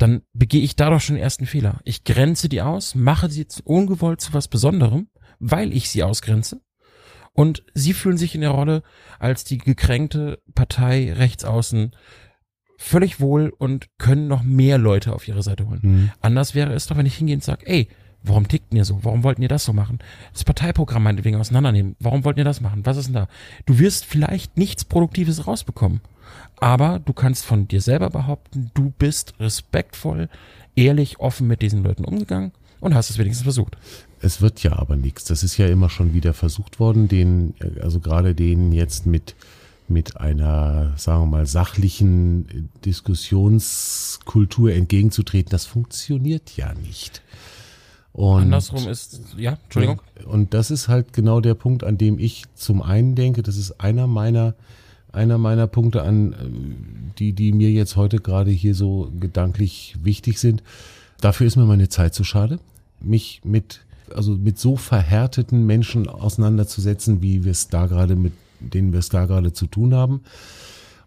dann 0.00 0.22
begehe 0.32 0.62
ich 0.62 0.76
da 0.76 0.88
doch 0.88 1.00
schon 1.00 1.16
den 1.16 1.22
ersten 1.22 1.46
Fehler. 1.46 1.80
Ich 1.84 2.04
grenze 2.04 2.48
die 2.48 2.62
aus, 2.62 2.94
mache 2.94 3.28
sie 3.28 3.46
ungewollt 3.64 4.20
zu 4.20 4.32
was 4.32 4.48
Besonderem, 4.48 5.08
weil 5.38 5.74
ich 5.74 5.90
sie 5.90 6.02
ausgrenze. 6.02 6.62
Und 7.32 7.62
sie 7.74 7.92
fühlen 7.92 8.16
sich 8.16 8.34
in 8.34 8.40
der 8.40 8.50
Rolle 8.50 8.82
als 9.18 9.44
die 9.44 9.58
gekränkte 9.58 10.42
Partei 10.54 11.12
rechts 11.12 11.44
außen 11.44 11.92
völlig 12.78 13.20
wohl 13.20 13.52
und 13.58 13.88
können 13.98 14.26
noch 14.26 14.42
mehr 14.42 14.78
Leute 14.78 15.12
auf 15.12 15.28
ihre 15.28 15.42
Seite 15.42 15.68
holen. 15.68 15.80
Mhm. 15.82 16.10
Anders 16.22 16.54
wäre 16.54 16.72
es 16.72 16.86
doch, 16.86 16.96
wenn 16.96 17.04
ich 17.04 17.16
hingehe 17.16 17.36
und 17.36 17.44
sage, 17.44 17.66
ey, 17.66 17.88
warum 18.22 18.48
tickt 18.48 18.72
ihr 18.72 18.86
so? 18.86 19.04
Warum 19.04 19.22
wollten 19.22 19.42
ihr 19.42 19.48
das 19.48 19.64
so 19.64 19.74
machen? 19.74 19.98
Das 20.32 20.44
Parteiprogramm 20.44 21.02
meinetwegen 21.02 21.36
auseinandernehmen. 21.36 21.94
Warum 22.00 22.24
wollten 22.24 22.40
ihr 22.40 22.44
das 22.44 22.62
machen? 22.62 22.86
Was 22.86 22.96
ist 22.96 23.06
denn 23.06 23.14
da? 23.14 23.28
Du 23.66 23.78
wirst 23.78 24.06
vielleicht 24.06 24.56
nichts 24.56 24.86
Produktives 24.86 25.46
rausbekommen. 25.46 26.00
Aber 26.60 26.98
du 26.98 27.12
kannst 27.12 27.44
von 27.44 27.68
dir 27.68 27.80
selber 27.80 28.10
behaupten, 28.10 28.70
du 28.74 28.92
bist 28.98 29.34
respektvoll, 29.40 30.28
ehrlich, 30.76 31.18
offen 31.18 31.46
mit 31.46 31.62
diesen 31.62 31.82
Leuten 31.82 32.04
umgegangen 32.04 32.52
und 32.80 32.94
hast 32.94 33.10
es 33.10 33.18
wenigstens 33.18 33.44
versucht. 33.44 33.76
Es 34.20 34.42
wird 34.42 34.62
ja 34.62 34.78
aber 34.78 34.96
nichts. 34.96 35.24
Das 35.24 35.42
ist 35.42 35.56
ja 35.56 35.66
immer 35.66 35.88
schon 35.88 36.12
wieder 36.12 36.34
versucht 36.34 36.78
worden, 36.78 37.08
den, 37.08 37.54
also 37.80 38.00
gerade 38.00 38.34
denen 38.34 38.72
jetzt 38.72 39.06
mit, 39.06 39.34
mit 39.88 40.20
einer, 40.20 40.92
sagen 40.96 41.22
wir 41.22 41.26
mal, 41.26 41.46
sachlichen 41.46 42.70
Diskussionskultur 42.84 44.72
entgegenzutreten. 44.72 45.50
Das 45.50 45.64
funktioniert 45.64 46.56
ja 46.56 46.74
nicht. 46.74 47.22
Und, 48.12 48.42
Andersrum 48.42 48.88
ist, 48.88 49.20
ja, 49.36 49.58
Entschuldigung. 49.64 50.02
Und 50.26 50.52
das 50.52 50.70
ist 50.70 50.88
halt 50.88 51.12
genau 51.12 51.40
der 51.40 51.54
Punkt, 51.54 51.84
an 51.84 51.96
dem 51.96 52.18
ich 52.18 52.44
zum 52.54 52.82
einen 52.82 53.14
denke, 53.14 53.42
das 53.42 53.56
ist 53.56 53.80
einer 53.80 54.06
meiner, 54.06 54.54
einer 55.12 55.38
meiner 55.38 55.66
Punkte 55.66 56.02
an, 56.02 57.12
die, 57.18 57.32
die 57.32 57.52
mir 57.52 57.70
jetzt 57.70 57.96
heute 57.96 58.18
gerade 58.18 58.50
hier 58.50 58.74
so 58.74 59.10
gedanklich 59.18 59.96
wichtig 60.02 60.38
sind. 60.38 60.62
Dafür 61.20 61.46
ist 61.46 61.56
mir 61.56 61.66
meine 61.66 61.88
Zeit 61.88 62.14
zu 62.14 62.24
schade, 62.24 62.58
mich 63.00 63.40
mit, 63.44 63.80
also 64.14 64.32
mit 64.32 64.58
so 64.58 64.76
verhärteten 64.76 65.66
Menschen 65.66 66.08
auseinanderzusetzen, 66.08 67.22
wie 67.22 67.44
wir 67.44 67.52
es 67.52 67.68
da 67.68 67.86
gerade 67.86 68.16
mit 68.16 68.32
denen 68.60 68.92
wir 68.92 68.98
es 68.98 69.08
da 69.08 69.26
gerade 69.26 69.52
zu 69.52 69.66
tun 69.66 69.94
haben. 69.94 70.20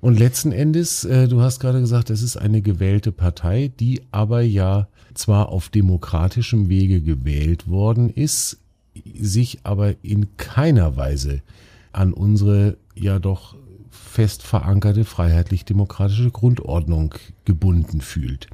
Und 0.01 0.19
letzten 0.19 0.51
Endes, 0.51 1.05
äh, 1.05 1.27
du 1.27 1.41
hast 1.41 1.59
gerade 1.59 1.79
gesagt, 1.79 2.09
es 2.09 2.21
ist 2.21 2.35
eine 2.35 2.61
gewählte 2.61 3.11
Partei, 3.11 3.71
die 3.79 4.01
aber 4.11 4.41
ja 4.41 4.87
zwar 5.13 5.49
auf 5.49 5.69
demokratischem 5.69 6.67
Wege 6.67 7.01
gewählt 7.01 7.69
worden 7.69 8.09
ist, 8.09 8.57
sich 9.17 9.59
aber 9.63 9.95
in 10.03 10.35
keiner 10.37 10.97
Weise 10.97 11.41
an 11.93 12.11
unsere 12.11 12.77
ja 12.95 13.19
doch 13.19 13.55
fest 13.93 14.43
verankerte 14.43 15.05
freiheitlich-demokratische 15.05 16.31
Grundordnung 16.31 17.15
gebunden 17.45 18.01
fühlt. 18.01 18.47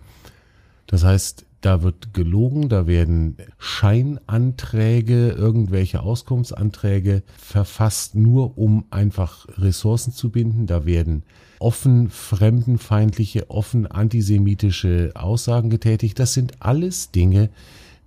Das 0.87 1.03
heißt, 1.03 1.45
da 1.61 1.81
wird 1.81 2.13
gelogen, 2.13 2.69
da 2.69 2.87
werden 2.87 3.35
Scheinanträge, 3.57 5.29
irgendwelche 5.29 6.01
Auskunftsanträge 6.01 7.23
verfasst, 7.37 8.15
nur 8.15 8.57
um 8.57 8.85
einfach 8.91 9.45
Ressourcen 9.57 10.13
zu 10.13 10.29
binden. 10.29 10.67
Da 10.67 10.85
werden 10.85 11.23
offen 11.59 12.09
fremdenfeindliche, 12.09 13.49
offen 13.49 13.87
antisemitische 13.87 15.11
Aussagen 15.15 15.69
getätigt. 15.69 16.17
Das 16.19 16.33
sind 16.33 16.61
alles 16.61 17.11
Dinge, 17.11 17.49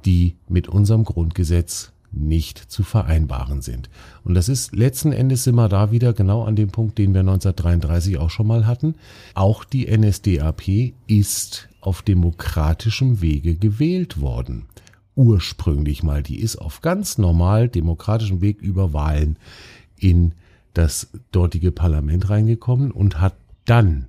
die 0.07 0.37
mit 0.49 0.69
unserem 0.69 1.05
Grundgesetz 1.05 1.93
nicht 2.13 2.59
zu 2.59 2.83
vereinbaren 2.83 3.63
sind. 3.63 3.89
Und 4.25 4.35
das 4.35 4.49
ist 4.49 4.75
letzten 4.75 5.13
Endes 5.13 5.47
immer 5.47 5.69
da 5.69 5.91
wieder 5.91 6.13
genau 6.13 6.45
an 6.45 6.57
dem 6.57 6.71
Punkt, 6.71 6.99
den 6.99 7.15
wir 7.15 7.21
1933 7.21 8.19
auch 8.19 8.31
schon 8.31 8.47
mal 8.47 8.67
hatten. 8.67 8.95
Auch 9.35 9.65
die 9.65 9.87
NSDAP 9.87 10.93
ist 11.07 11.69
auf 11.81 12.03
demokratischem 12.03 13.21
Wege 13.21 13.57
gewählt 13.57 14.21
worden. 14.21 14.67
Ursprünglich 15.15 16.03
mal, 16.03 16.23
die 16.23 16.41
ist 16.41 16.57
auf 16.57 16.81
ganz 16.81 17.19
normal 17.19 17.69
demokratischem 17.69 18.41
Weg 18.41 18.63
über 18.63 18.93
Wahlen 18.93 19.37
in 19.99 20.33
das 20.75 21.11
dortige 21.33 21.71
Parlament 21.71 22.31
reingekommen 22.31 22.91
und 22.91 23.21
hat 23.21 23.35
dann 23.65 24.07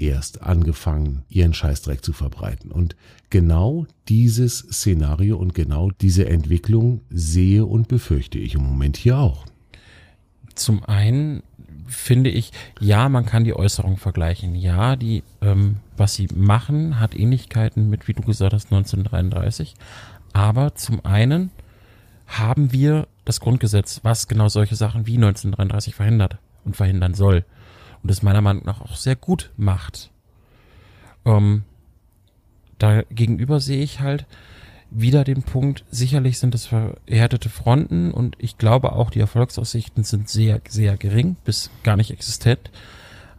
erst 0.00 0.42
angefangen, 0.42 1.24
ihren 1.28 1.54
Scheißdreck 1.54 2.04
zu 2.04 2.12
verbreiten. 2.12 2.70
Und 2.70 2.96
genau 3.28 3.86
dieses 4.08 4.58
Szenario 4.58 5.36
und 5.36 5.54
genau 5.54 5.90
diese 5.90 6.28
Entwicklung 6.28 7.02
sehe 7.10 7.66
und 7.66 7.88
befürchte 7.88 8.38
ich 8.38 8.54
im 8.54 8.62
Moment 8.62 8.96
hier 8.96 9.18
auch. 9.18 9.46
Zum 10.54 10.84
einen 10.84 11.42
finde 11.86 12.30
ich, 12.30 12.52
ja, 12.80 13.08
man 13.08 13.26
kann 13.26 13.44
die 13.44 13.54
Äußerung 13.54 13.96
vergleichen. 13.96 14.54
Ja, 14.54 14.96
die, 14.96 15.22
ähm, 15.40 15.76
was 15.96 16.14
sie 16.14 16.28
machen, 16.34 17.00
hat 17.00 17.14
Ähnlichkeiten 17.14 17.90
mit, 17.90 18.08
wie 18.08 18.12
du 18.12 18.22
gesagt 18.22 18.52
hast, 18.52 18.66
1933. 18.66 19.74
Aber 20.32 20.74
zum 20.74 21.04
einen 21.04 21.50
haben 22.26 22.72
wir 22.72 23.08
das 23.24 23.40
Grundgesetz, 23.40 24.00
was 24.02 24.28
genau 24.28 24.48
solche 24.48 24.76
Sachen 24.76 25.06
wie 25.06 25.16
1933 25.16 25.94
verhindert 25.94 26.38
und 26.64 26.76
verhindern 26.76 27.14
soll 27.14 27.44
und 28.02 28.10
es 28.10 28.22
meiner 28.22 28.40
Meinung 28.40 28.64
nach 28.64 28.80
auch 28.80 28.96
sehr 28.96 29.16
gut 29.16 29.50
macht. 29.56 30.10
Ähm, 31.24 31.64
da 32.78 33.02
gegenüber 33.02 33.60
sehe 33.60 33.82
ich 33.82 34.00
halt 34.00 34.26
wieder 34.90 35.22
den 35.22 35.42
Punkt, 35.42 35.84
sicherlich 35.90 36.38
sind 36.38 36.54
es 36.54 36.66
verhärtete 36.66 37.48
Fronten 37.48 38.10
und 38.10 38.36
ich 38.38 38.58
glaube 38.58 38.92
auch, 38.92 39.10
die 39.10 39.20
Erfolgsaussichten 39.20 40.02
sind 40.02 40.28
sehr, 40.28 40.60
sehr 40.68 40.96
gering, 40.96 41.36
bis 41.44 41.70
gar 41.84 41.96
nicht 41.96 42.10
existent. 42.10 42.70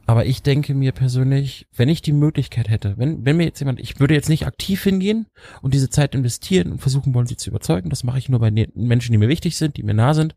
Aber 0.07 0.25
ich 0.25 0.41
denke 0.41 0.73
mir 0.73 0.91
persönlich, 0.91 1.67
wenn 1.75 1.89
ich 1.89 2.01
die 2.01 2.11
Möglichkeit 2.11 2.69
hätte, 2.69 2.97
wenn, 2.97 3.23
wenn 3.25 3.37
mir 3.37 3.45
jetzt 3.45 3.59
jemand, 3.59 3.79
ich 3.79 3.99
würde 3.99 4.13
jetzt 4.13 4.29
nicht 4.29 4.47
aktiv 4.47 4.83
hingehen 4.83 5.27
und 5.61 5.73
diese 5.73 5.89
Zeit 5.89 6.15
investieren 6.15 6.71
und 6.71 6.81
versuchen 6.81 7.13
wollen, 7.13 7.27
sie 7.27 7.37
zu 7.37 7.49
überzeugen. 7.49 7.89
Das 7.89 8.03
mache 8.03 8.17
ich 8.17 8.27
nur 8.27 8.39
bei 8.39 8.51
Menschen, 8.51 9.11
die 9.11 9.17
mir 9.17 9.29
wichtig 9.29 9.57
sind, 9.57 9.77
die 9.77 9.83
mir 9.83 9.93
nah 9.93 10.13
sind, 10.13 10.35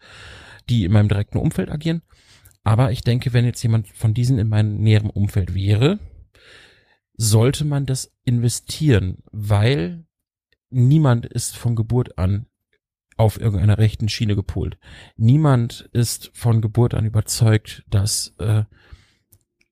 die 0.68 0.84
in 0.84 0.92
meinem 0.92 1.08
direkten 1.08 1.38
Umfeld 1.38 1.70
agieren. 1.70 2.02
Aber 2.64 2.90
ich 2.90 3.02
denke, 3.02 3.32
wenn 3.32 3.44
jetzt 3.44 3.62
jemand 3.62 3.88
von 3.88 4.14
diesen 4.14 4.38
in 4.38 4.48
meinem 4.48 4.78
näheren 4.78 5.10
Umfeld 5.10 5.54
wäre, 5.54 6.00
sollte 7.16 7.64
man 7.64 7.86
das 7.86 8.12
investieren, 8.24 9.18
weil 9.30 10.06
niemand 10.70 11.26
ist 11.26 11.56
von 11.56 11.76
Geburt 11.76 12.18
an 12.18 12.46
auf 13.16 13.38
irgendeiner 13.40 13.78
rechten 13.78 14.08
Schiene 14.08 14.34
gepolt. 14.34 14.78
Niemand 15.16 15.88
ist 15.92 16.30
von 16.34 16.60
Geburt 16.60 16.94
an 16.94 17.04
überzeugt, 17.04 17.84
dass 17.88 18.34
äh, 18.38 18.64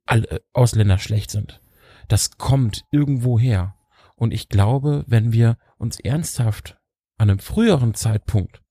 alle 0.07 0.43
Ausländer 0.53 0.99
schlecht 0.99 1.31
sind. 1.31 1.61
Das 2.09 2.37
kommt 2.37 2.85
irgendwo 2.93 3.39
her. 3.39 3.75
Und 4.15 4.33
ich 4.33 4.49
glaube, 4.49 5.05
wenn 5.09 5.33
wir 5.33 5.59
uns 5.79 5.99
ernsthaft 5.99 6.79
an 7.17 7.31
einem 7.31 7.39
früheren 7.41 7.95
Zeitpunkt 7.95 8.63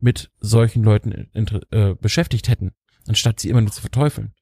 mit 0.00 0.30
solchen 0.40 0.82
Leuten 0.82 1.30
äh, 1.70 1.94
beschäftigt 1.94 2.48
hätten, 2.48 2.72
anstatt 3.06 3.40
sie 3.40 3.48
immer 3.48 3.60
nur 3.60 3.72
zu 3.72 3.80
verteufeln, 3.80 4.32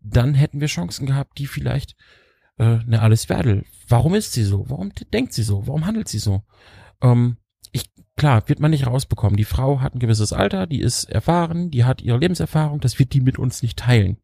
dann 0.00 0.34
hätten 0.34 0.60
wir 0.60 0.68
Chancen 0.68 1.06
gehabt, 1.06 1.38
die 1.38 1.46
vielleicht, 1.46 1.96
äh, 2.58 2.78
eine 2.78 3.00
Alice 3.02 3.28
Werdel, 3.28 3.64
warum 3.88 4.14
ist 4.14 4.32
sie 4.32 4.44
so? 4.44 4.68
Warum 4.68 4.92
denkt 5.12 5.32
sie 5.32 5.42
so? 5.42 5.66
Warum 5.66 5.86
handelt 5.86 6.08
sie 6.08 6.18
so? 6.18 6.42
Ähm, 7.02 7.38
ich, 7.72 7.90
klar, 8.16 8.48
wird 8.48 8.60
man 8.60 8.70
nicht 8.70 8.86
rausbekommen. 8.86 9.36
Die 9.36 9.44
Frau 9.44 9.80
hat 9.80 9.94
ein 9.94 10.00
gewisses 10.00 10.32
Alter, 10.32 10.66
die 10.66 10.80
ist 10.80 11.04
erfahren, 11.04 11.70
die 11.70 11.84
hat 11.84 12.02
ihre 12.02 12.18
Lebenserfahrung, 12.18 12.80
das 12.80 12.98
wird 12.98 13.12
die 13.12 13.20
mit 13.20 13.38
uns 13.38 13.62
nicht 13.62 13.78
teilen. 13.78 14.18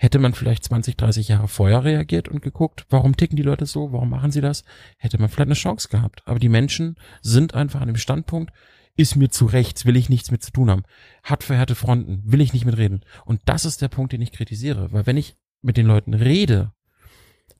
Hätte 0.00 0.20
man 0.20 0.32
vielleicht 0.32 0.64
20, 0.64 0.96
30 0.96 1.26
Jahre 1.28 1.48
vorher 1.48 1.82
reagiert 1.82 2.28
und 2.28 2.40
geguckt, 2.40 2.86
warum 2.88 3.16
ticken 3.16 3.36
die 3.36 3.42
Leute 3.42 3.66
so, 3.66 3.92
warum 3.92 4.10
machen 4.10 4.30
sie 4.30 4.40
das, 4.40 4.64
hätte 4.96 5.18
man 5.18 5.28
vielleicht 5.28 5.48
eine 5.48 5.54
Chance 5.54 5.88
gehabt. 5.88 6.22
Aber 6.24 6.38
die 6.38 6.48
Menschen 6.48 6.96
sind 7.20 7.54
einfach 7.54 7.80
an 7.80 7.88
dem 7.88 7.96
Standpunkt, 7.96 8.52
ist 8.98 9.14
mir 9.14 9.30
zu 9.30 9.46
rechts, 9.46 9.86
will 9.86 9.96
ich 9.96 10.08
nichts 10.08 10.30
mit 10.30 10.42
zu 10.42 10.50
tun 10.50 10.70
haben. 10.70 10.82
Hat 11.22 11.44
verhärte 11.44 11.76
Fronten, 11.76 12.20
will 12.24 12.40
ich 12.40 12.52
nicht 12.52 12.66
mitreden. 12.66 13.04
Und 13.24 13.40
das 13.44 13.64
ist 13.64 13.80
der 13.80 13.88
Punkt, 13.88 14.12
den 14.12 14.20
ich 14.20 14.32
kritisiere. 14.32 14.92
Weil 14.92 15.06
wenn 15.06 15.16
ich 15.16 15.36
mit 15.62 15.76
den 15.76 15.86
Leuten 15.86 16.14
rede, 16.14 16.72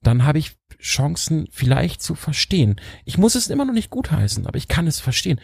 dann 0.02 0.24
habe 0.24 0.40
ich 0.40 0.56
Chancen 0.80 1.48
vielleicht 1.52 2.02
zu 2.02 2.16
verstehen. 2.16 2.76
Ich 3.04 3.18
muss 3.18 3.36
es 3.36 3.48
immer 3.48 3.64
noch 3.64 3.72
nicht 3.72 3.90
gutheißen, 3.90 4.46
aber 4.46 4.58
ich 4.58 4.66
kann 4.66 4.88
es 4.88 4.98
verstehen. 4.98 5.40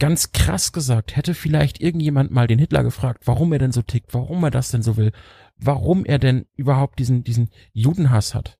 Ganz 0.00 0.32
krass 0.32 0.72
gesagt, 0.72 1.14
hätte 1.14 1.34
vielleicht 1.34 1.80
irgendjemand 1.80 2.32
mal 2.32 2.48
den 2.48 2.58
Hitler 2.58 2.82
gefragt, 2.82 3.22
warum 3.26 3.52
er 3.52 3.60
denn 3.60 3.72
so 3.72 3.82
tickt, 3.82 4.14
warum 4.14 4.42
er 4.42 4.50
das 4.50 4.70
denn 4.72 4.82
so 4.82 4.96
will, 4.96 5.12
warum 5.56 6.04
er 6.04 6.18
denn 6.18 6.46
überhaupt 6.56 6.98
diesen, 6.98 7.22
diesen 7.22 7.50
Judenhass 7.72 8.34
hat 8.34 8.58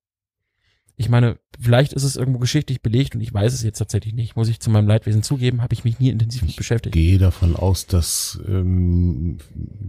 ich 0.97 1.09
meine, 1.09 1.39
vielleicht 1.59 1.93
ist 1.93 2.05
es 2.05 2.17
irgendwo 2.17 2.39
geschichtlich 2.39 2.83
belegt 2.83 3.15
und 3.15 3.21
ich 3.21 3.33
weiß 3.33 3.53
es 3.53 3.63
jetzt 3.63 3.79
tatsächlich 3.79 4.15
nicht, 4.15 4.37
muss 4.37 4.49
ich 4.49 4.61
zu 4.61 4.71
meinem 4.71 4.87
Leidwesen 4.87 5.23
zugeben, 5.23 5.63
habe 5.63 5.75
ich 5.75 5.85
mich 5.85 5.99
nie 5.99 6.11
intensiv 6.11 6.43
mit 6.43 6.57
beschäftigt. 6.57 6.95
Ich 6.95 7.03
gehe 7.03 7.19
davon 7.19 7.57
aus, 7.57 7.87
dass 7.87 8.41
ähm, 8.47 9.39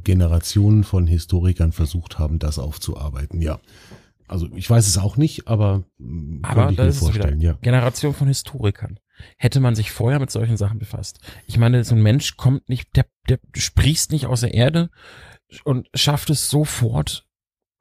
Generationen 0.04 0.84
von 0.84 1.08
Historikern 1.08 1.72
versucht 1.72 2.20
haben, 2.20 2.40
das 2.40 2.60
aufzuarbeiten, 2.60 3.42
ja. 3.42 3.60
Also 4.28 4.48
ich 4.56 4.70
weiß 4.70 4.88
es 4.88 4.98
auch 4.98 5.18
nicht, 5.18 5.48
aber, 5.48 5.84
hm, 6.00 6.40
aber 6.44 6.72
ich 6.72 6.78
mir 6.78 6.94
vorstellen, 6.94 7.42
ja. 7.42 7.54
Generation 7.62 8.14
von 8.14 8.28
Historikern. 8.28 9.00
Hätte 9.38 9.60
man 9.60 9.76
sich 9.76 9.92
vorher 9.92 10.20
mit 10.20 10.32
solchen 10.32 10.58
Sachen 10.58 10.80
befasst. 10.80 11.20
Ich 11.46 11.58
meine, 11.58 11.84
so 11.84 11.96
ein 11.96 12.02
Mensch 12.02 12.36
kommt 12.36 12.68
nicht, 12.68 12.96
der, 12.96 13.06
der 13.30 13.40
sprießt 13.56 14.12
nicht 14.12 14.26
aus 14.26 14.42
der 14.42 14.54
Erde 14.54 14.90
und 15.66 15.88
schafft 15.94 16.30
es 16.30 16.50
sofort, 16.50 17.28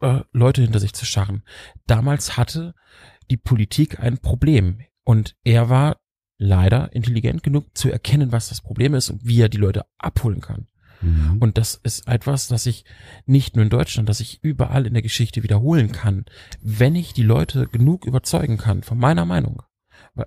äh, 0.01 0.21
Leute 0.33 0.63
hinter 0.63 0.81
sich 0.81 0.93
zu 0.93 1.07
scharren. 1.07 1.43
Damals 1.87 2.37
hatte 2.37 2.75
die 3.33 3.39
Politik 3.39 3.99
ein 3.99 4.19
Problem. 4.19 4.79
Und 5.05 5.35
er 5.43 5.71
war 5.71 5.97
leider 6.39 6.93
intelligent 6.93 7.43
genug 7.43 7.77
zu 7.77 7.91
erkennen, 7.91 8.31
was 8.31 8.51
das 8.51 8.61
Problem 8.61 8.95
ist 8.95 9.11
und 9.11 9.25
wie 9.25 9.41
er 9.41 9.49
die 9.49 9.59
Leute 9.59 9.87
abholen 9.99 10.41
kann. 10.41 10.67
Mhm. 11.01 11.39
Und 11.41 11.57
das 11.57 11.81
ist 11.83 12.07
etwas, 12.07 12.49
das 12.49 12.67
ich 12.67 12.85
nicht 13.25 13.57
nur 13.57 13.63
in 13.65 13.71
Deutschland, 13.71 14.09
das 14.09 14.21
ich 14.21 14.43
überall 14.43 14.87
in 14.87 14.93
der 14.93 15.03
Geschichte 15.03 15.43
wiederholen 15.43 15.93
kann. 15.93 16.27
Wenn 16.61 16.95
ich 16.95 17.15
die 17.15 17.23
Leute 17.23 17.67
genug 17.69 18.05
überzeugen 18.05 18.59
kann 18.59 18.83
von 18.83 18.99
meiner 18.99 19.25
Meinung 19.25 19.63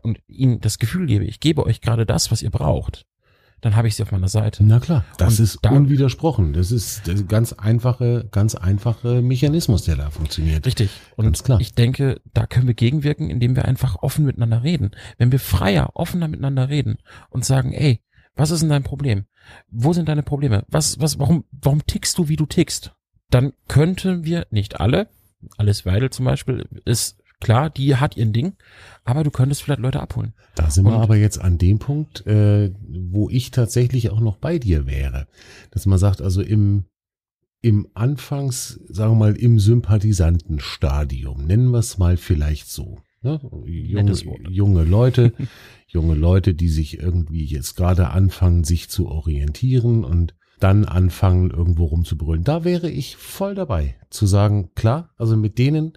und 0.02 0.20
ihnen 0.28 0.60
das 0.62 0.80
Gefühl 0.80 1.06
gebe, 1.06 1.26
ich 1.26 1.40
gebe 1.40 1.64
euch 1.64 1.82
gerade 1.82 2.06
das, 2.06 2.32
was 2.32 2.42
ihr 2.42 2.50
braucht, 2.50 3.06
dann 3.62 3.76
habe 3.76 3.88
ich 3.88 3.96
sie 3.96 4.04
auf 4.04 4.12
meiner 4.12 4.28
Seite. 4.28 4.64
Na 4.64 4.80
klar, 4.80 5.06
das 5.18 5.40
Und 5.40 5.44
ist 5.44 5.60
da- 5.64 5.72
unwidersprochen. 5.72 6.54
Das 6.54 6.72
ist 6.72 7.08
der 7.08 7.16
ganz 7.24 7.54
einfache, 7.54 8.28
ganz 8.32 8.54
einfache 8.56 9.22
Mechanismus, 9.22 9.84
der 9.84 9.96
da 9.96 10.10
funktioniert. 10.12 10.66
Richtig. 10.66 10.90
Und 11.16 11.26
Ganz 11.26 11.44
klar. 11.44 11.60
ich 11.62 11.74
denke, 11.74 12.22
da 12.34 12.46
können 12.46 12.68
wir 12.68 12.74
gegenwirken, 12.76 13.30
indem 13.30 13.56
wir 13.56 13.66
einfach 13.66 13.96
offen 14.04 14.26
miteinander 14.26 14.62
reden. 14.64 14.92
Wenn 15.18 15.32
wir 15.32 15.40
freier, 15.40 15.92
offener 15.96 16.28
miteinander 16.28 16.70
reden 16.70 16.98
und 17.30 17.44
sagen, 17.46 17.72
ey, 17.74 18.02
was 18.36 18.52
ist 18.52 18.62
denn 18.62 18.70
dein 18.70 18.84
Problem? 18.84 19.26
Wo 19.72 19.94
sind 19.94 20.10
deine 20.10 20.24
Probleme? 20.24 20.64
Was, 20.68 21.00
was, 21.00 21.18
warum, 21.20 21.46
warum 21.52 21.86
tickst 21.88 22.18
du, 22.18 22.28
wie 22.28 22.36
du 22.36 22.46
tickst? 22.46 22.94
Dann 23.32 23.54
könnten 23.68 24.26
wir, 24.26 24.46
nicht 24.52 24.80
alle, 24.80 25.08
Alice 25.58 25.86
Weidel 25.86 26.10
zum 26.10 26.26
Beispiel, 26.26 26.68
ist 26.86 27.18
klar, 27.40 27.70
die 27.70 27.96
hat 27.96 28.18
ihren 28.18 28.34
Ding, 28.34 28.54
aber 29.04 29.24
du 29.24 29.32
könntest 29.32 29.62
vielleicht 29.64 29.82
Leute 29.82 30.00
abholen. 30.02 30.34
Da 30.56 30.70
sind 30.70 30.86
wir 30.86 30.96
Und- 30.96 31.02
aber 31.04 31.16
jetzt 31.18 31.40
an 31.40 31.58
dem 31.58 31.80
Punkt, 31.80 32.26
äh, 32.28 32.72
wo 32.88 33.30
ich 33.30 33.52
tatsächlich 33.52 34.10
auch 34.10 34.20
noch 34.20 34.38
bei 34.38 34.60
dir 34.60 34.86
wäre. 34.86 35.28
Dass 35.72 35.86
man 35.86 36.00
sagt, 36.00 36.22
also 36.22 36.42
im, 36.42 36.86
im 37.62 37.88
Anfangs, 37.94 38.80
sagen 38.90 39.14
wir 39.14 39.20
mal, 39.20 39.36
im 39.36 39.60
Sympathisantenstadium, 39.60 41.46
nennen 41.46 41.72
wir 41.72 41.80
es 41.80 41.98
mal 41.98 42.18
vielleicht 42.18 42.70
so. 42.70 43.00
Ne? 43.22 43.40
Junge, 43.66 44.14
junge 44.50 44.84
Leute, 44.84 45.34
junge 45.88 46.16
Leute, 46.16 46.54
die 46.54 46.70
sich 46.70 47.00
irgendwie 47.00 47.46
jetzt 47.46 47.76
gerade 47.76 48.10
anfangen, 48.10 48.64
sich 48.64 48.90
zu 48.90 49.08
orientieren 49.08 50.04
und 50.04 50.36
dann 50.60 50.86
anfangen, 50.86 51.50
irgendwo 51.52 51.86
rumzubrüllen. 51.86 52.44
Da 52.44 52.64
wäre 52.64 52.90
ich 52.90 53.18
voll 53.18 53.56
dabei, 53.56 53.96
zu 54.10 54.26
sagen, 54.26 54.70
klar, 54.76 55.10
also 55.18 55.36
mit 55.36 55.58
denen 55.58 55.94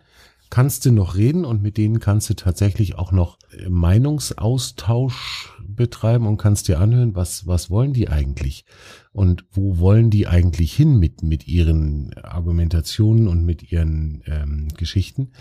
kannst 0.51 0.87
du 0.87 0.93
noch 0.93 1.17
reden 1.17 1.45
und 1.45 1.63
mit 1.63 1.77
denen 1.77 2.01
kannst 2.01 2.31
du 2.31 2.35
tatsächlich 2.35 2.97
auch 2.97 3.13
noch 3.13 3.39
äh, 3.53 3.69
Meinungsaustausch 3.69 5.53
betreiben 5.67 6.27
und 6.27 6.39
kannst 6.39 6.69
dir 6.69 6.81
anhören, 6.81 7.15
was, 7.15 7.47
was 7.47 7.71
wollen 7.71 7.93
die 7.93 8.09
eigentlich? 8.09 8.65
Und 9.13 9.45
wo 9.51 9.79
wollen 9.79 10.11
die 10.11 10.27
eigentlich 10.27 10.75
hin 10.75 10.99
mit, 10.99 11.23
mit 11.23 11.47
ihren 11.47 12.15
Argumentationen 12.15 13.29
und 13.29 13.45
mit 13.45 13.71
ihren 13.71 14.23
ähm, 14.27 14.69
Geschichten? 14.77 15.33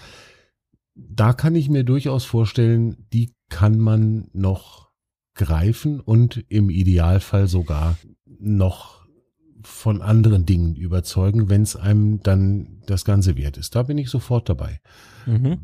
Da 0.96 1.34
kann 1.34 1.56
ich 1.56 1.70
mir 1.70 1.84
durchaus 1.84 2.26
vorstellen, 2.26 3.08
die 3.14 3.34
kann 3.50 3.80
man 3.80 4.30
noch 4.34 4.92
greifen 5.36 6.00
und 6.00 6.44
im 6.50 6.70
Idealfall 6.70 7.48
sogar 7.48 7.98
noch 8.26 8.97
von 9.64 10.02
anderen 10.02 10.46
Dingen 10.46 10.76
überzeugen, 10.76 11.50
wenn 11.50 11.62
es 11.62 11.76
einem 11.76 12.22
dann 12.22 12.82
das 12.86 13.06
Ganze 13.06 13.36
wert 13.36 13.58
ist. 13.58 13.76
Da 13.76 13.84
bin 13.84 13.98
ich 13.98 14.10
sofort 14.10 14.50
dabei. 14.50 14.80
Mhm. 15.26 15.60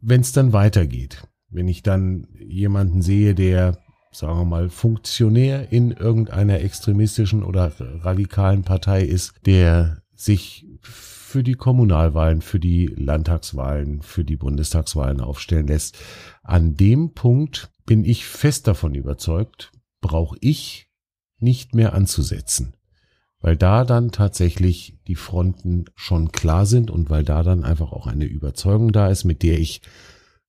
Wenn 0.00 0.20
es 0.20 0.32
dann 0.32 0.52
weitergeht, 0.52 1.26
wenn 1.48 1.68
ich 1.68 1.82
dann 1.82 2.28
jemanden 2.38 3.02
sehe, 3.02 3.34
der, 3.34 3.78
sagen 4.12 4.38
wir 4.38 4.44
mal, 4.44 4.68
Funktionär 4.68 5.72
in 5.72 5.90
irgendeiner 5.90 6.60
extremistischen 6.60 7.42
oder 7.42 7.72
radikalen 7.78 8.62
Partei 8.62 9.02
ist, 9.02 9.34
der 9.46 10.02
sich 10.14 10.66
für 10.80 11.42
die 11.42 11.54
Kommunalwahlen, 11.54 12.40
für 12.40 12.60
die 12.60 12.86
Landtagswahlen, 12.86 14.02
für 14.02 14.24
die 14.24 14.36
Bundestagswahlen 14.36 15.20
aufstellen 15.20 15.66
lässt. 15.66 15.98
An 16.42 16.76
dem 16.76 17.12
Punkt 17.12 17.70
bin 17.84 18.04
ich 18.04 18.24
fest 18.24 18.66
davon 18.66 18.94
überzeugt, 18.94 19.72
brauche 20.00 20.36
ich 20.40 20.88
nicht 21.38 21.74
mehr 21.74 21.92
anzusetzen 21.92 22.75
weil 23.46 23.56
da 23.56 23.84
dann 23.84 24.10
tatsächlich 24.10 24.98
die 25.06 25.14
Fronten 25.14 25.84
schon 25.94 26.32
klar 26.32 26.66
sind 26.66 26.90
und 26.90 27.10
weil 27.10 27.22
da 27.22 27.44
dann 27.44 27.62
einfach 27.62 27.92
auch 27.92 28.08
eine 28.08 28.24
Überzeugung 28.24 28.90
da 28.90 29.06
ist, 29.06 29.22
mit 29.22 29.44
der 29.44 29.60
ich 29.60 29.82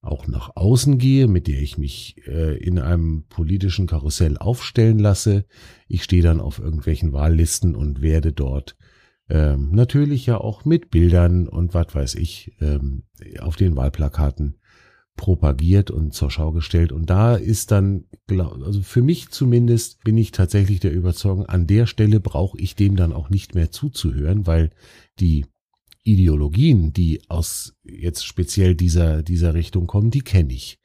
auch 0.01 0.25
nach 0.25 0.55
außen 0.55 0.97
gehe, 0.97 1.27
mit 1.27 1.45
der 1.47 1.61
ich 1.61 1.77
mich 1.77 2.15
äh, 2.25 2.57
in 2.57 2.79
einem 2.79 3.25
politischen 3.29 3.85
Karussell 3.85 4.39
aufstellen 4.39 4.97
lasse. 4.97 5.45
Ich 5.87 6.01
stehe 6.01 6.23
dann 6.23 6.41
auf 6.41 6.57
irgendwelchen 6.57 7.13
Wahllisten 7.13 7.75
und 7.75 8.01
werde 8.01 8.33
dort 8.33 8.75
ähm, 9.29 9.69
natürlich 9.73 10.25
ja 10.25 10.39
auch 10.39 10.65
mit 10.65 10.89
Bildern 10.89 11.47
und 11.47 11.75
was 11.75 11.93
weiß 11.93 12.15
ich 12.15 12.57
ähm, 12.61 13.03
auf 13.39 13.57
den 13.57 13.75
Wahlplakaten 13.75 14.56
propagiert 15.17 15.91
und 15.91 16.13
zur 16.13 16.31
Schau 16.31 16.53
gestellt. 16.53 16.93
Und 16.93 17.09
da 17.09 17.35
ist 17.35 17.71
dann, 17.71 18.05
also 18.29 18.81
für 18.81 19.01
mich 19.01 19.29
zumindest, 19.29 20.03
bin 20.05 20.17
ich 20.17 20.31
tatsächlich 20.31 20.79
der 20.79 20.93
Überzeugung, 20.93 21.45
an 21.45 21.67
der 21.67 21.85
Stelle 21.87 22.21
brauche 22.21 22.57
ich 22.57 22.75
dem 22.75 22.95
dann 22.95 23.11
auch 23.11 23.29
nicht 23.29 23.53
mehr 23.53 23.71
zuzuhören, 23.71 24.47
weil 24.47 24.69
die 25.19 25.45
Ideologien, 26.03 26.93
die 26.93 27.21
aus 27.27 27.75
jetzt 27.83 28.25
speziell 28.25 28.75
dieser, 28.75 29.23
dieser 29.23 29.53
Richtung 29.53 29.87
kommen, 29.87 30.11
die 30.11 30.21
kenne 30.21 30.53
ich. 30.53 30.79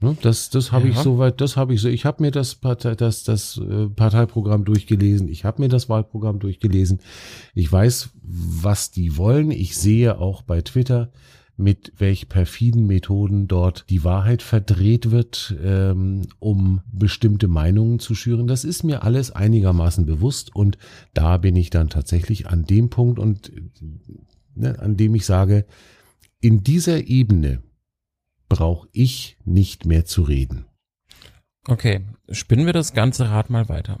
Ne, 0.00 0.14
Das, 0.20 0.50
das 0.50 0.72
habe 0.72 0.88
ich 0.88 0.96
Ja. 0.96 1.02
soweit, 1.02 1.40
das 1.40 1.56
habe 1.56 1.72
ich 1.72 1.80
so, 1.80 1.88
ich 1.88 2.04
habe 2.04 2.22
mir 2.22 2.30
das, 2.30 2.56
Partei, 2.56 2.94
das, 2.94 3.24
das 3.24 3.56
äh, 3.56 3.86
Parteiprogramm 3.88 4.66
durchgelesen, 4.66 5.28
ich 5.28 5.44
habe 5.46 5.62
mir 5.62 5.68
das 5.68 5.88
Wahlprogramm 5.88 6.38
durchgelesen, 6.38 7.00
ich 7.54 7.72
weiß, 7.72 8.10
was 8.22 8.90
die 8.90 9.16
wollen, 9.16 9.50
ich 9.50 9.74
sehe 9.74 10.18
auch 10.18 10.42
bei 10.42 10.60
Twitter, 10.60 11.10
mit 11.56 11.92
welch 11.96 12.28
perfiden 12.28 12.86
Methoden 12.86 13.48
dort 13.48 13.86
die 13.88 14.04
Wahrheit 14.04 14.42
verdreht 14.42 15.10
wird, 15.10 15.56
ähm, 15.62 16.26
um 16.38 16.82
bestimmte 16.92 17.48
Meinungen 17.48 17.98
zu 17.98 18.14
schüren. 18.14 18.46
Das 18.46 18.64
ist 18.64 18.84
mir 18.84 19.02
alles 19.02 19.30
einigermaßen 19.30 20.04
bewusst 20.04 20.54
und 20.54 20.76
da 21.14 21.38
bin 21.38 21.56
ich 21.56 21.70
dann 21.70 21.88
tatsächlich 21.88 22.46
an 22.46 22.64
dem 22.64 22.90
Punkt 22.90 23.18
und 23.18 23.52
ne, 24.54 24.78
an 24.78 24.96
dem 24.96 25.14
ich 25.14 25.24
sage, 25.24 25.66
in 26.40 26.62
dieser 26.62 27.06
Ebene 27.06 27.62
brauche 28.48 28.88
ich 28.92 29.38
nicht 29.44 29.86
mehr 29.86 30.04
zu 30.04 30.22
reden. 30.22 30.66
Okay, 31.66 32.04
spinnen 32.30 32.66
wir 32.66 32.72
das 32.72 32.92
ganze 32.92 33.30
Rad 33.30 33.50
mal 33.50 33.68
weiter. 33.68 33.98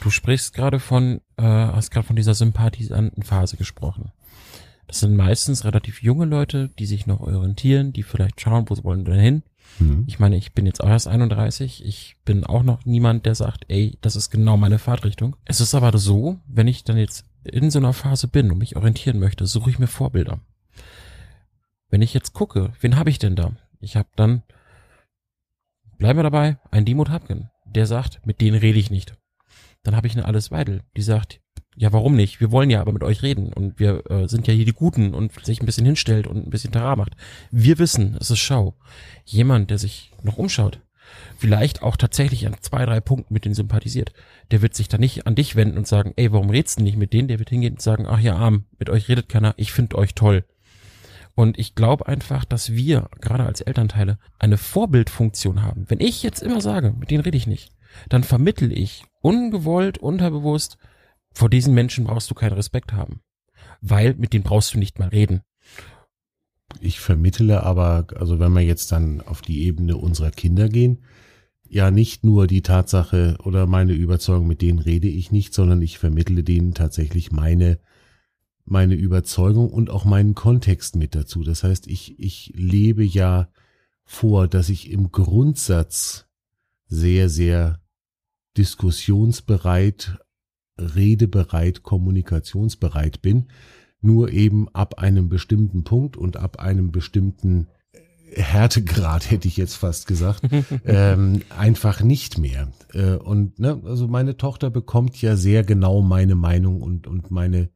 Du 0.00 0.10
sprichst 0.10 0.54
gerade 0.54 0.80
von, 0.80 1.20
äh, 1.36 1.42
hast 1.42 1.90
gerade 1.90 2.06
von 2.06 2.16
dieser 2.16 2.34
Sympathisantenphase 2.34 3.56
gesprochen. 3.56 4.12
Das 4.88 5.00
sind 5.00 5.14
meistens 5.14 5.66
relativ 5.66 6.02
junge 6.02 6.24
Leute, 6.24 6.70
die 6.78 6.86
sich 6.86 7.06
noch 7.06 7.20
orientieren, 7.20 7.92
die 7.92 8.02
vielleicht 8.02 8.40
schauen, 8.40 8.64
wo 8.68 8.74
sie 8.74 8.84
wollen 8.84 9.04
denn 9.04 9.20
hin. 9.20 9.42
Hm. 9.76 10.04
Ich 10.06 10.18
meine, 10.18 10.36
ich 10.36 10.54
bin 10.54 10.64
jetzt 10.64 10.82
auch 10.82 10.88
erst 10.88 11.06
31. 11.06 11.84
Ich 11.84 12.16
bin 12.24 12.44
auch 12.44 12.62
noch 12.62 12.86
niemand, 12.86 13.26
der 13.26 13.34
sagt, 13.34 13.66
ey, 13.68 13.98
das 14.00 14.16
ist 14.16 14.30
genau 14.30 14.56
meine 14.56 14.78
Fahrtrichtung. 14.78 15.36
Es 15.44 15.60
ist 15.60 15.74
aber 15.74 15.96
so, 15.98 16.38
wenn 16.46 16.68
ich 16.68 16.84
dann 16.84 16.96
jetzt 16.96 17.26
in 17.44 17.70
so 17.70 17.78
einer 17.78 17.92
Phase 17.92 18.28
bin 18.28 18.50
und 18.50 18.58
mich 18.58 18.76
orientieren 18.76 19.18
möchte, 19.18 19.46
suche 19.46 19.68
ich 19.68 19.78
mir 19.78 19.88
Vorbilder. 19.88 20.40
Wenn 21.90 22.00
ich 22.00 22.14
jetzt 22.14 22.32
gucke, 22.32 22.72
wen 22.80 22.96
habe 22.96 23.10
ich 23.10 23.18
denn 23.18 23.36
da? 23.36 23.52
Ich 23.80 23.94
habe 23.94 24.08
dann, 24.16 24.42
bleiben 25.98 26.18
wir 26.18 26.22
dabei, 26.24 26.58
einen 26.70 26.86
Dimut 26.86 27.10
Hapken, 27.10 27.50
der 27.66 27.86
sagt, 27.86 28.26
mit 28.26 28.40
denen 28.40 28.58
rede 28.58 28.78
ich 28.78 28.90
nicht. 28.90 29.16
Dann 29.82 29.94
habe 29.94 30.06
ich 30.06 30.14
eine 30.14 30.24
Alice 30.24 30.50
Weidel, 30.50 30.82
die 30.96 31.02
sagt, 31.02 31.40
ja, 31.78 31.92
warum 31.92 32.16
nicht? 32.16 32.40
Wir 32.40 32.50
wollen 32.50 32.70
ja 32.70 32.80
aber 32.80 32.92
mit 32.92 33.04
euch 33.04 33.22
reden 33.22 33.52
und 33.52 33.78
wir 33.78 34.10
äh, 34.10 34.26
sind 34.26 34.46
ja 34.48 34.54
hier 34.54 34.64
die 34.64 34.72
Guten 34.72 35.14
und 35.14 35.32
sich 35.44 35.60
ein 35.60 35.66
bisschen 35.66 35.86
hinstellt 35.86 36.26
und 36.26 36.46
ein 36.46 36.50
bisschen 36.50 36.72
Terrain 36.72 36.98
macht. 36.98 37.14
Wir 37.50 37.78
wissen, 37.78 38.16
es 38.20 38.30
ist 38.30 38.40
Schau. 38.40 38.74
Jemand, 39.24 39.70
der 39.70 39.78
sich 39.78 40.12
noch 40.22 40.38
umschaut, 40.38 40.80
vielleicht 41.38 41.82
auch 41.82 41.96
tatsächlich 41.96 42.46
an 42.46 42.56
zwei, 42.60 42.84
drei 42.84 43.00
Punkten 43.00 43.32
mit 43.32 43.44
denen 43.44 43.54
sympathisiert, 43.54 44.12
der 44.50 44.60
wird 44.60 44.74
sich 44.74 44.88
dann 44.88 45.00
nicht 45.00 45.26
an 45.26 45.36
dich 45.36 45.54
wenden 45.54 45.78
und 45.78 45.86
sagen, 45.86 46.14
ey, 46.16 46.32
warum 46.32 46.50
redst 46.50 46.80
du 46.80 46.82
nicht 46.82 46.96
mit 46.96 47.12
denen? 47.12 47.28
Der 47.28 47.38
wird 47.38 47.50
hingehen 47.50 47.74
und 47.74 47.82
sagen, 47.82 48.06
ach 48.08 48.20
ja, 48.20 48.34
arm, 48.34 48.64
mit 48.78 48.90
euch 48.90 49.08
redet 49.08 49.28
keiner, 49.28 49.54
ich 49.56 49.70
finde 49.72 49.96
euch 49.98 50.14
toll. 50.14 50.44
Und 51.36 51.60
ich 51.60 51.76
glaube 51.76 52.08
einfach, 52.08 52.44
dass 52.44 52.72
wir, 52.72 53.08
gerade 53.20 53.44
als 53.44 53.60
Elternteile, 53.60 54.18
eine 54.40 54.56
Vorbildfunktion 54.56 55.62
haben. 55.62 55.84
Wenn 55.88 56.00
ich 56.00 56.24
jetzt 56.24 56.42
immer 56.42 56.60
sage, 56.60 56.92
mit 56.98 57.12
denen 57.12 57.22
rede 57.22 57.36
ich 57.36 57.46
nicht, 57.46 57.70
dann 58.08 58.24
vermittel 58.24 58.76
ich 58.76 59.04
ungewollt, 59.20 59.98
unterbewusst, 59.98 60.78
vor 61.38 61.48
diesen 61.48 61.72
Menschen 61.72 62.04
brauchst 62.04 62.28
du 62.32 62.34
keinen 62.34 62.54
Respekt 62.54 62.92
haben. 62.92 63.20
Weil 63.80 64.14
mit 64.14 64.32
denen 64.32 64.42
brauchst 64.42 64.74
du 64.74 64.78
nicht 64.78 64.98
mal 64.98 65.08
reden. 65.08 65.42
Ich 66.80 66.98
vermittle 66.98 67.62
aber, 67.62 68.08
also 68.16 68.40
wenn 68.40 68.52
wir 68.52 68.62
jetzt 68.62 68.90
dann 68.90 69.20
auf 69.20 69.40
die 69.40 69.62
Ebene 69.62 69.96
unserer 69.96 70.32
Kinder 70.32 70.68
gehen, 70.68 71.04
ja 71.68 71.92
nicht 71.92 72.24
nur 72.24 72.48
die 72.48 72.62
Tatsache 72.62 73.38
oder 73.44 73.68
meine 73.68 73.92
Überzeugung, 73.92 74.48
mit 74.48 74.62
denen 74.62 74.80
rede 74.80 75.06
ich 75.06 75.30
nicht, 75.30 75.54
sondern 75.54 75.80
ich 75.80 75.98
vermittle 75.98 76.42
denen 76.42 76.74
tatsächlich 76.74 77.30
meine, 77.30 77.78
meine 78.64 78.96
Überzeugung 78.96 79.70
und 79.70 79.90
auch 79.90 80.04
meinen 80.04 80.34
Kontext 80.34 80.96
mit 80.96 81.14
dazu. 81.14 81.44
Das 81.44 81.62
heißt, 81.62 81.86
ich, 81.86 82.18
ich 82.18 82.52
lebe 82.56 83.04
ja 83.04 83.48
vor, 84.04 84.48
dass 84.48 84.70
ich 84.70 84.90
im 84.90 85.12
Grundsatz 85.12 86.26
sehr, 86.88 87.28
sehr 87.28 87.80
diskussionsbereit, 88.56 90.18
redebereit, 90.78 91.82
kommunikationsbereit 91.82 93.22
bin, 93.22 93.46
nur 94.00 94.30
eben 94.30 94.68
ab 94.70 94.98
einem 94.98 95.28
bestimmten 95.28 95.84
Punkt 95.84 96.16
und 96.16 96.36
ab 96.36 96.60
einem 96.60 96.92
bestimmten 96.92 97.68
Härtegrad, 98.34 99.30
hätte 99.30 99.48
ich 99.48 99.56
jetzt 99.56 99.74
fast 99.74 100.06
gesagt, 100.06 100.42
ähm, 100.84 101.42
einfach 101.56 102.02
nicht 102.02 102.38
mehr. 102.38 102.70
Äh, 102.92 103.16
und 103.16 103.58
ne, 103.58 103.80
also 103.84 104.08
meine 104.08 104.36
Tochter 104.36 104.70
bekommt 104.70 105.20
ja 105.20 105.36
sehr 105.36 105.64
genau 105.64 106.02
meine 106.02 106.34
Meinung 106.34 106.80
und, 106.80 107.06
und 107.06 107.30
meine, 107.30 107.70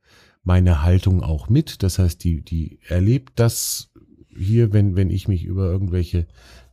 meine 0.45 0.83
Haltung 0.83 1.23
auch 1.23 1.49
mit. 1.49 1.83
Das 1.83 1.99
heißt, 1.99 2.23
die, 2.23 2.43
die 2.43 2.81
erlebt 2.89 3.33
das 3.37 3.91
hier, 4.35 4.73
wenn, 4.73 4.97
wenn 4.97 5.11
ich 5.11 5.29
mich 5.29 5.45
über 5.45 5.71
irgendwelche 5.71 6.27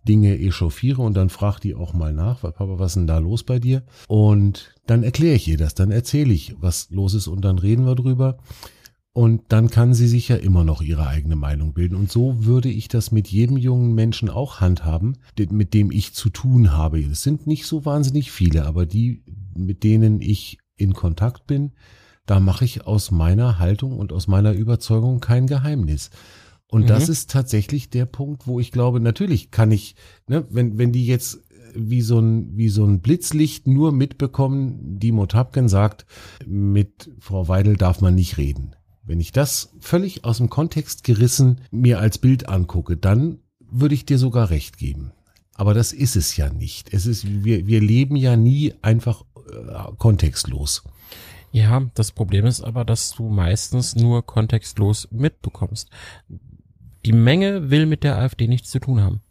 Dinge 0.08 0.40
echauffiere 0.40 1.02
und 1.02 1.16
dann 1.16 1.30
fragt 1.30 1.64
die 1.64 1.76
auch 1.76 1.94
mal 1.94 2.14
nach, 2.14 2.42
Papa, 2.42 2.80
was 2.80 2.92
ist 2.92 2.96
denn 2.96 3.08
da 3.08 3.18
los 3.18 3.44
bei 3.44 3.60
dir? 3.60 3.84
Und 4.08 4.74
dann 4.90 5.04
erkläre 5.04 5.36
ich 5.36 5.48
ihr 5.48 5.58
das, 5.58 5.76
dann 5.76 5.92
erzähle 5.92 6.34
ich, 6.34 6.56
was 6.60 6.90
los 6.90 7.14
ist 7.14 7.28
und 7.28 7.42
dann 7.42 7.60
reden 7.60 7.86
wir 7.86 7.96
drüber. 7.96 8.38
Und 9.12 9.42
dann 9.50 9.70
kann 9.70 9.94
sie 9.94 10.08
sich 10.08 10.30
ja 10.30 10.36
immer 10.36 10.64
noch 10.64 10.82
ihre 10.82 11.08
eigene 11.08 11.36
Meinung 11.36 11.74
bilden. 11.74 11.96
Und 11.96 12.12
so 12.12 12.46
würde 12.46 12.70
ich 12.70 12.88
das 12.88 13.12
mit 13.12 13.28
jedem 13.28 13.58
jungen 13.58 13.94
Menschen 13.94 14.30
auch 14.30 14.62
handhaben, 14.62 15.18
mit 15.50 15.74
dem 15.74 15.92
ich 15.92 16.14
zu 16.14 16.30
tun 16.30 16.72
habe. 16.72 17.00
Es 17.00 17.22
sind 17.22 17.48
nicht 17.48 17.66
so 17.66 17.86
wahnsinnig 17.86 18.32
viele, 18.32 18.66
aber 18.66 18.86
die, 18.86 19.24
mit 19.56 19.84
denen 19.84 20.22
ich 20.22 20.60
in 20.78 20.94
Kontakt 20.94 21.48
bin, 21.48 21.72
da 22.26 22.40
mache 22.40 22.64
ich 22.64 22.86
aus 22.86 23.12
meiner 23.12 23.58
Haltung 23.58 23.98
und 23.98 24.14
aus 24.14 24.28
meiner 24.28 24.54
Überzeugung 24.54 25.20
kein 25.20 25.48
Geheimnis. 25.48 26.12
Und 26.72 26.84
mhm. 26.84 26.88
das 26.88 27.10
ist 27.10 27.32
tatsächlich 27.32 27.90
der 27.90 28.06
Punkt, 28.06 28.46
wo 28.46 28.60
ich 28.60 28.72
glaube, 28.72 29.00
natürlich 29.00 29.50
kann 29.50 29.72
ich, 29.72 29.96
ne, 30.28 30.46
wenn, 30.50 30.78
wenn 30.78 30.92
die 30.92 31.08
jetzt 31.08 31.40
wie 31.76 32.02
so 32.02 32.20
ein, 32.20 32.58
wie 32.58 32.70
so 32.70 32.86
ein 32.86 33.02
Blitzlicht 33.02 33.68
nur 33.68 33.92
mitbekommen, 33.92 35.00
die 35.00 35.12
Motapken 35.12 35.70
sagt, 35.70 36.06
mit 36.46 37.12
Frau 37.20 37.48
Weidel 37.48 37.76
darf 37.76 38.02
man 38.02 38.16
nicht 38.16 38.38
reden. 38.38 38.76
Wenn 39.04 39.20
ich 39.20 39.32
das 39.32 39.74
völlig 39.80 40.24
aus 40.24 40.38
dem 40.38 40.50
Kontext 40.50 41.04
gerissen 41.04 41.62
mir 41.72 42.00
als 42.00 42.18
Bild 42.18 42.48
angucke, 42.48 42.96
dann 42.96 43.40
würde 43.60 43.96
ich 43.96 44.06
dir 44.06 44.18
sogar 44.18 44.50
recht 44.50 44.78
geben. 44.78 45.12
Aber 45.56 45.74
das 45.74 45.94
ist 45.94 46.16
es 46.16 46.38
ja 46.38 46.50
nicht. 46.50 46.94
Es 46.94 47.06
ist, 47.06 47.44
wir, 47.44 47.68
wir 47.68 47.82
leben 47.82 48.16
ja 48.16 48.38
nie 48.38 48.74
einfach 48.82 49.26
äh, 49.36 49.92
kontextlos. 49.98 50.84
Ja, 51.52 51.82
das 51.96 52.12
Problem 52.12 52.46
ist 52.46 52.62
aber, 52.62 52.86
dass 52.86 53.12
du 53.12 53.30
meistens 53.30 53.96
nur 53.96 54.26
kontextlos 54.26 55.08
mitbekommst. 55.12 55.90
Die 57.06 57.14
Menge 57.14 57.70
will 57.72 57.86
mit 57.86 58.04
der 58.04 58.18
AfD 58.18 58.48
nichts 58.48 58.70
zu 58.70 58.80
tun 58.80 59.02
haben. 59.02 59.22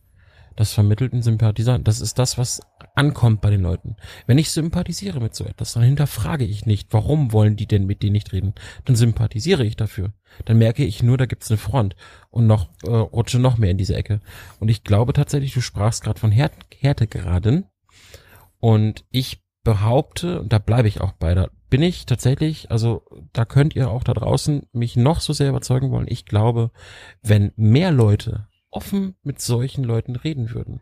Das 0.58 0.72
vermittelt 0.72 1.12
ein 1.12 1.22
Sympathisant. 1.22 1.86
Das 1.86 2.00
ist 2.00 2.18
das, 2.18 2.36
was 2.36 2.60
ankommt 2.96 3.40
bei 3.40 3.48
den 3.48 3.60
Leuten. 3.60 3.94
Wenn 4.26 4.38
ich 4.38 4.50
sympathisiere 4.50 5.20
mit 5.20 5.32
so 5.32 5.44
etwas, 5.44 5.74
dann 5.74 5.84
hinterfrage 5.84 6.44
ich 6.44 6.66
nicht, 6.66 6.92
warum 6.92 7.32
wollen 7.32 7.54
die 7.54 7.68
denn 7.68 7.86
mit 7.86 8.02
denen 8.02 8.14
nicht 8.14 8.32
reden? 8.32 8.54
Dann 8.84 8.96
sympathisiere 8.96 9.64
ich 9.64 9.76
dafür. 9.76 10.14
Dann 10.46 10.58
merke 10.58 10.84
ich 10.84 11.00
nur, 11.00 11.16
da 11.16 11.26
gibt's 11.26 11.48
eine 11.48 11.58
Front 11.58 11.94
und 12.30 12.48
noch 12.48 12.70
äh, 12.82 12.90
rutsche 12.90 13.38
noch 13.38 13.56
mehr 13.56 13.70
in 13.70 13.78
diese 13.78 13.94
Ecke. 13.94 14.20
Und 14.58 14.68
ich 14.68 14.82
glaube 14.82 15.12
tatsächlich, 15.12 15.54
du 15.54 15.60
sprachst 15.60 16.02
gerade 16.02 16.18
von 16.18 16.32
Härte, 16.32 16.58
Härtegraden. 16.76 17.66
Und 18.58 19.04
ich 19.10 19.44
behaupte, 19.62 20.40
und 20.40 20.52
da 20.52 20.58
bleibe 20.58 20.88
ich 20.88 21.00
auch 21.00 21.12
bei, 21.12 21.36
da 21.36 21.50
bin 21.70 21.82
ich 21.82 22.04
tatsächlich, 22.04 22.68
also 22.72 23.04
da 23.32 23.44
könnt 23.44 23.76
ihr 23.76 23.90
auch 23.90 24.02
da 24.02 24.12
draußen 24.12 24.66
mich 24.72 24.96
noch 24.96 25.20
so 25.20 25.32
sehr 25.32 25.50
überzeugen 25.50 25.92
wollen. 25.92 26.06
Ich 26.08 26.26
glaube, 26.26 26.72
wenn 27.22 27.52
mehr 27.54 27.92
Leute 27.92 28.47
offen 28.70 29.16
mit 29.22 29.40
solchen 29.40 29.84
Leuten 29.84 30.16
reden 30.16 30.50
würden, 30.50 30.80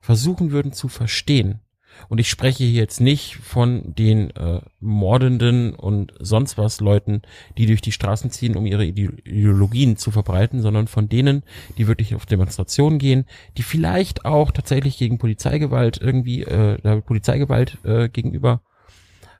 versuchen 0.00 0.50
würden 0.50 0.72
zu 0.72 0.88
verstehen, 0.88 1.60
und 2.08 2.18
ich 2.18 2.28
spreche 2.28 2.64
hier 2.64 2.72
jetzt 2.72 3.00
nicht 3.00 3.36
von 3.36 3.94
den 3.94 4.30
äh, 4.30 4.60
mordenden 4.80 5.74
und 5.74 6.12
sonst 6.18 6.58
was 6.58 6.80
Leuten, 6.80 7.22
die 7.58 7.66
durch 7.66 7.80
die 7.80 7.92
Straßen 7.92 8.30
ziehen, 8.30 8.56
um 8.56 8.66
ihre 8.66 8.84
Ideologien 8.84 9.96
zu 9.96 10.10
verbreiten, 10.10 10.60
sondern 10.60 10.86
von 10.86 11.08
denen, 11.08 11.42
die 11.78 11.86
wirklich 11.86 12.14
auf 12.14 12.26
Demonstrationen 12.26 12.98
gehen, 12.98 13.24
die 13.56 13.62
vielleicht 13.62 14.24
auch 14.24 14.50
tatsächlich 14.50 14.98
gegen 14.98 15.18
Polizeigewalt 15.18 15.98
irgendwie, 16.00 16.42
äh, 16.42 17.00
Polizeigewalt 17.02 17.78
äh, 17.84 18.08
gegenüber 18.08 18.62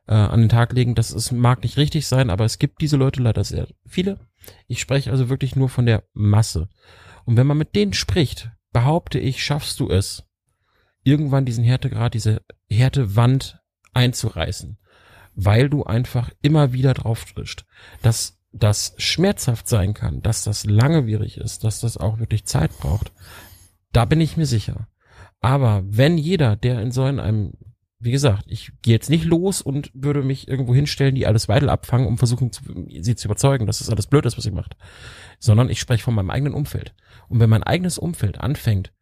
äh, 0.09 0.15
an 0.15 0.41
den 0.41 0.49
Tag 0.49 0.73
legen. 0.73 0.95
Das 0.95 1.11
ist, 1.11 1.33
mag 1.33 1.63
nicht 1.63 1.77
richtig 1.77 2.07
sein, 2.07 2.31
aber 2.31 2.45
es 2.45 2.59
gibt 2.59 2.81
diese 2.81 2.97
Leute 2.97 3.23
leider 3.23 3.45
sehr 3.45 3.69
viele. 3.87 4.19
Ich 4.67 4.81
spreche 4.81 5.11
also 5.11 5.29
wirklich 5.29 5.57
nur 5.57 5.69
von 5.69 5.87
der 5.87 6.05
Masse. 6.13 6.69
Und 7.27 7.37
wenn 7.37 7.47
man 7.47 7.59
mit 7.59 7.75
denen 7.75 7.93
spricht, 7.93 8.51
behaupte 8.73 9.19
ich, 9.19 9.45
schaffst 9.45 9.79
du 9.81 9.91
es, 9.91 10.25
irgendwann 11.03 11.45
diesen 11.45 11.65
Härtegrad, 11.65 12.15
diese 12.15 12.43
Härtewand 12.71 13.61
einzureißen, 13.93 14.79
weil 15.35 15.69
du 15.69 15.85
einfach 15.85 16.31
immer 16.41 16.73
wieder 16.73 16.95
drauf 16.95 17.25
trittst, 17.27 17.67
dass 18.03 18.39
das 18.53 18.95
schmerzhaft 18.97 19.69
sein 19.69 19.93
kann, 19.93 20.23
dass 20.23 20.45
das 20.45 20.65
langewierig 20.65 21.37
ist, 21.37 21.65
dass 21.65 21.81
das 21.81 21.97
auch 21.97 22.19
wirklich 22.19 22.47
Zeit 22.47 22.77
braucht. 22.79 23.13
Da 23.93 24.05
bin 24.05 24.21
ich 24.21 24.37
mir 24.37 24.47
sicher. 24.47 24.89
Aber 25.41 25.83
wenn 25.87 26.17
jeder, 26.17 26.57
der 26.57 26.81
in 26.81 26.91
so 26.91 27.03
einem, 27.03 27.53
wie 28.07 28.13
gesagt, 28.13 28.45
ich 28.47 28.73
gehe 28.81 28.95
jetzt 28.95 29.11
nicht 29.11 29.25
los 29.25 29.61
und 29.61 29.91
würde 29.93 30.23
mich 30.23 30.49
irgendwo 30.49 30.75
hinstellen, 30.75 31.15
die 31.15 31.27
alles 31.27 31.49
weiter 31.49 31.71
abfangen, 31.71 32.07
um 32.07 32.17
versuchen, 32.17 32.53
zu, 32.53 32.63
sie 32.89 33.17
zu 33.17 33.29
überzeugen, 33.29 33.67
dass 33.67 33.81
das 33.81 33.91
alles 33.91 34.07
blöd 34.07 34.25
ist, 34.25 34.39
was 34.39 34.45
sie 34.45 34.51
macht, 34.51 34.77
sondern 35.39 35.69
ich 35.69 35.81
spreche 35.81 36.05
von 36.05 36.15
meinem 36.15 36.31
eigenen 36.31 36.55
Umfeld. 36.55 36.95
Und 37.29 37.41
wenn 37.41 37.51
mein 37.51 37.63
eigenes 37.63 37.99
Umfeld 37.99 38.41
anfängt, 38.41 38.93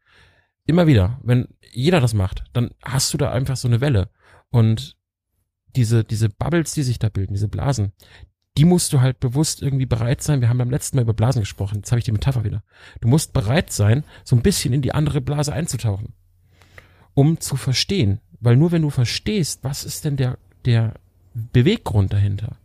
immer 0.67 0.87
wieder, 0.87 1.21
wenn 1.23 1.49
jeder 1.73 2.01
das 2.01 2.15
macht, 2.15 2.45
dann 2.53 2.71
hast 2.83 3.13
du 3.15 3.19
da 3.19 3.31
einfach 3.31 3.57
so 3.57 3.69
eine 3.69 3.81
Welle. 3.81 4.11
Und 4.51 4.97
diese, 5.77 6.05
diese 6.05 6.29
Bubbles, 6.29 6.73
die 6.73 6.83
sich 6.83 6.99
da 6.99 7.09
bilden, 7.09 7.35
diese 7.35 7.49
Blasen, 7.49 7.93
die 8.57 8.65
musst 8.65 8.93
du 8.93 9.01
halt 9.01 9.19
bewusst 9.19 9.63
irgendwie 9.63 9.87
bereit 9.87 10.23
sein. 10.23 10.41
Wir 10.41 10.49
haben 10.49 10.59
beim 10.59 10.71
letzten 10.71 10.97
Mal 10.97 11.03
über 11.03 11.15
Blasen 11.15 11.41
gesprochen. 11.41 11.77
Jetzt 11.77 11.91
habe 11.91 11.99
ich 11.99 12.05
die 12.05 12.13
Metapher 12.13 12.45
wieder. 12.45 12.63
Du 13.01 13.09
musst 13.09 13.33
bereit 13.33 13.73
sein, 13.73 14.05
so 14.23 14.37
ein 14.37 14.43
bisschen 14.43 14.73
in 14.73 14.83
die 14.83 14.95
andere 14.95 15.21
Blase 15.21 15.53
einzutauchen, 15.53 16.15
um 17.15 17.41
zu 17.41 17.57
verstehen. 17.57 18.21
Weil 18.45 18.57
nur 18.57 18.71
wenn 18.71 18.83
du 18.83 18.91
verstehst, 18.91 19.61
was 19.63 19.85
ist 19.85 20.05
denn 20.05 20.17
der, 20.17 20.39
der 20.65 20.95
Beweggrund 21.35 22.13
dahinter, 22.13 22.57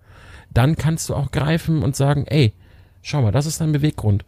dann 0.54 0.76
kannst 0.76 1.10
du 1.10 1.16
auch 1.16 1.32
greifen 1.32 1.82
und 1.82 1.96
sagen, 1.96 2.26
ey, 2.28 2.54
schau 3.02 3.22
mal, 3.22 3.32
das 3.32 3.46
ist 3.46 3.62
dein 3.62 3.72
Beweggrund 3.72 4.26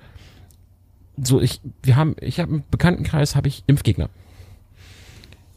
so 1.22 1.42
ich, 1.42 1.62
wir 1.84 1.96
haben, 1.96 2.16
ich 2.20 2.40
habe 2.40 2.56
im 2.56 2.64
Bekanntenkreis 2.70 3.36
habe 3.36 3.48
ich 3.48 3.64
Impfgegner. 3.68 4.10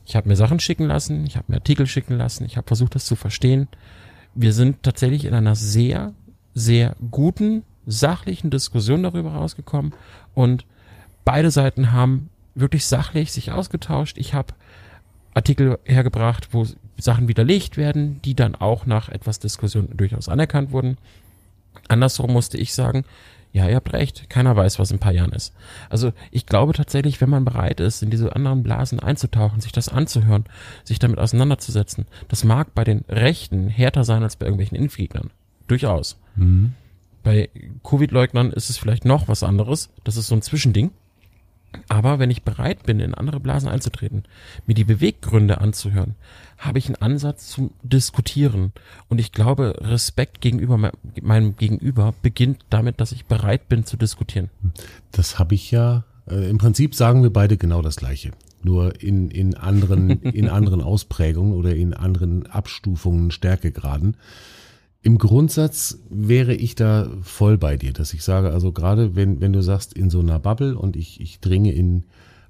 Ich 0.06 0.16
habe 0.16 0.28
mir 0.28 0.36
Sachen 0.36 0.60
schicken 0.60 0.84
lassen, 0.84 1.24
ich 1.26 1.36
habe 1.36 1.46
mir 1.48 1.56
Artikel 1.56 1.86
schicken 1.86 2.18
lassen, 2.18 2.44
ich 2.44 2.56
habe 2.56 2.66
versucht, 2.66 2.94
das 2.94 3.06
zu 3.06 3.16
verstehen. 3.16 3.68
Wir 4.34 4.52
sind 4.52 4.82
tatsächlich 4.82 5.24
in 5.24 5.34
einer 5.34 5.54
sehr, 5.54 6.12
sehr 6.52 6.96
guten, 7.10 7.62
sachlichen 7.86 8.50
Diskussion 8.50 9.02
darüber 9.02 9.32
rausgekommen 9.32 9.94
und 10.34 10.66
beide 11.24 11.50
Seiten 11.50 11.92
haben 11.92 12.28
wirklich 12.54 12.86
sachlich 12.86 13.32
sich 13.32 13.50
ausgetauscht. 13.52 14.18
Ich 14.18 14.34
habe 14.34 14.54
Artikel 15.34 15.78
hergebracht, 15.84 16.48
wo 16.52 16.66
Sachen 16.96 17.28
widerlegt 17.28 17.76
werden, 17.76 18.20
die 18.22 18.34
dann 18.34 18.54
auch 18.54 18.86
nach 18.86 19.08
etwas 19.08 19.40
Diskussion 19.40 19.88
durchaus 19.96 20.28
anerkannt 20.28 20.72
wurden. 20.72 20.96
Andersrum 21.88 22.32
musste 22.32 22.56
ich 22.56 22.72
sagen, 22.72 23.04
ja, 23.52 23.68
ihr 23.68 23.76
habt 23.76 23.92
recht. 23.92 24.28
Keiner 24.28 24.56
weiß, 24.56 24.80
was 24.80 24.90
in 24.90 24.96
ein 24.96 25.00
paar 25.00 25.12
Jahren 25.12 25.32
ist. 25.32 25.54
Also 25.88 26.12
ich 26.32 26.46
glaube 26.46 26.72
tatsächlich, 26.72 27.20
wenn 27.20 27.30
man 27.30 27.44
bereit 27.44 27.78
ist, 27.78 28.02
in 28.02 28.10
diese 28.10 28.34
anderen 28.34 28.64
Blasen 28.64 28.98
einzutauchen, 28.98 29.60
sich 29.60 29.70
das 29.70 29.88
anzuhören, 29.88 30.44
sich 30.82 30.98
damit 30.98 31.20
auseinanderzusetzen, 31.20 32.06
das 32.26 32.42
mag 32.42 32.74
bei 32.74 32.82
den 32.82 33.04
Rechten 33.08 33.68
härter 33.68 34.02
sein 34.02 34.24
als 34.24 34.34
bei 34.34 34.46
irgendwelchen 34.46 34.76
Impfgegnern. 34.76 35.30
Durchaus. 35.68 36.18
Mhm. 36.34 36.72
Bei 37.22 37.48
Covid-Leugnern 37.84 38.50
ist 38.50 38.70
es 38.70 38.76
vielleicht 38.76 39.04
noch 39.04 39.28
was 39.28 39.44
anderes. 39.44 39.88
Das 40.02 40.16
ist 40.16 40.26
so 40.26 40.34
ein 40.34 40.42
Zwischending. 40.42 40.90
Aber 41.88 42.18
wenn 42.18 42.30
ich 42.30 42.42
bereit 42.42 42.84
bin, 42.84 43.00
in 43.00 43.14
andere 43.14 43.40
Blasen 43.40 43.68
einzutreten, 43.68 44.24
mir 44.66 44.74
die 44.74 44.84
Beweggründe 44.84 45.60
anzuhören, 45.60 46.14
habe 46.58 46.78
ich 46.78 46.86
einen 46.86 46.96
Ansatz 46.96 47.48
zum 47.48 47.70
Diskutieren. 47.82 48.72
Und 49.08 49.20
ich 49.20 49.32
glaube, 49.32 49.76
Respekt 49.80 50.40
gegenüber 50.40 50.92
meinem 51.20 51.56
Gegenüber 51.56 52.14
beginnt 52.22 52.64
damit, 52.70 53.00
dass 53.00 53.12
ich 53.12 53.26
bereit 53.26 53.68
bin 53.68 53.84
zu 53.84 53.96
diskutieren. 53.96 54.50
Das 55.12 55.38
habe 55.38 55.54
ich 55.54 55.70
ja, 55.70 56.04
äh, 56.28 56.48
im 56.48 56.58
Prinzip 56.58 56.94
sagen 56.94 57.22
wir 57.22 57.32
beide 57.32 57.56
genau 57.56 57.82
das 57.82 57.96
Gleiche. 57.96 58.32
Nur 58.62 59.02
in, 59.02 59.30
in 59.30 59.54
anderen, 59.54 60.22
in 60.22 60.48
anderen 60.50 60.80
Ausprägungen 60.80 61.52
oder 61.52 61.74
in 61.74 61.92
anderen 61.92 62.46
Abstufungen, 62.46 63.30
Stärkegraden. 63.30 64.16
Im 65.04 65.18
Grundsatz 65.18 65.98
wäre 66.08 66.54
ich 66.54 66.76
da 66.76 67.10
voll 67.20 67.58
bei 67.58 67.76
dir, 67.76 67.92
dass 67.92 68.14
ich 68.14 68.24
sage, 68.24 68.50
also 68.50 68.72
gerade 68.72 69.14
wenn, 69.14 69.38
wenn 69.42 69.52
du 69.52 69.62
sagst, 69.62 69.92
in 69.92 70.08
so 70.08 70.20
einer 70.20 70.38
Bubble 70.38 70.78
und 70.78 70.96
ich, 70.96 71.20
ich 71.20 71.40
dringe 71.40 71.72
in 71.72 72.04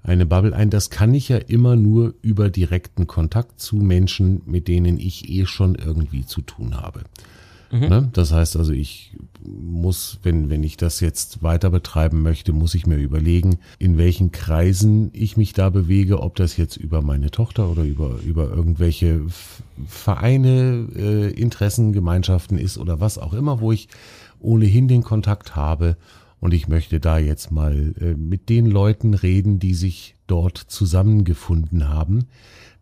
eine 0.04 0.24
Bubble 0.24 0.54
ein, 0.54 0.70
das 0.70 0.88
kann 0.88 1.14
ich 1.14 1.28
ja 1.28 1.38
immer 1.38 1.74
nur 1.74 2.14
über 2.22 2.50
direkten 2.50 3.08
Kontakt 3.08 3.60
zu 3.60 3.74
Menschen, 3.74 4.42
mit 4.46 4.68
denen 4.68 5.00
ich 5.00 5.28
eh 5.28 5.46
schon 5.46 5.74
irgendwie 5.74 6.26
zu 6.26 6.42
tun 6.42 6.76
habe. 6.76 7.02
Mhm. 7.74 7.88
Ne? 7.88 8.08
Das 8.12 8.32
heißt 8.32 8.56
also, 8.56 8.72
ich 8.72 9.16
muss, 9.44 10.20
wenn, 10.22 10.48
wenn 10.48 10.62
ich 10.62 10.76
das 10.76 11.00
jetzt 11.00 11.42
weiter 11.42 11.70
betreiben 11.70 12.22
möchte, 12.22 12.52
muss 12.52 12.76
ich 12.76 12.86
mir 12.86 12.98
überlegen, 12.98 13.58
in 13.80 13.98
welchen 13.98 14.30
Kreisen 14.30 15.10
ich 15.12 15.36
mich 15.36 15.54
da 15.54 15.70
bewege, 15.70 16.20
ob 16.20 16.36
das 16.36 16.56
jetzt 16.56 16.76
über 16.76 17.02
meine 17.02 17.32
Tochter 17.32 17.68
oder 17.68 17.82
über, 17.82 18.20
über 18.24 18.48
irgendwelche 18.48 19.22
Vereine, 19.88 20.86
äh, 20.94 21.30
Interessengemeinschaften 21.32 22.58
ist 22.58 22.78
oder 22.78 23.00
was 23.00 23.18
auch 23.18 23.34
immer, 23.34 23.60
wo 23.60 23.72
ich 23.72 23.88
ohnehin 24.38 24.86
den 24.86 25.02
Kontakt 25.02 25.56
habe. 25.56 25.96
Und 26.38 26.54
ich 26.54 26.68
möchte 26.68 27.00
da 27.00 27.18
jetzt 27.18 27.50
mal 27.50 27.92
äh, 28.00 28.14
mit 28.14 28.48
den 28.50 28.66
Leuten 28.66 29.14
reden, 29.14 29.58
die 29.58 29.74
sich 29.74 30.14
dort 30.28 30.58
zusammengefunden 30.58 31.88
haben 31.88 32.26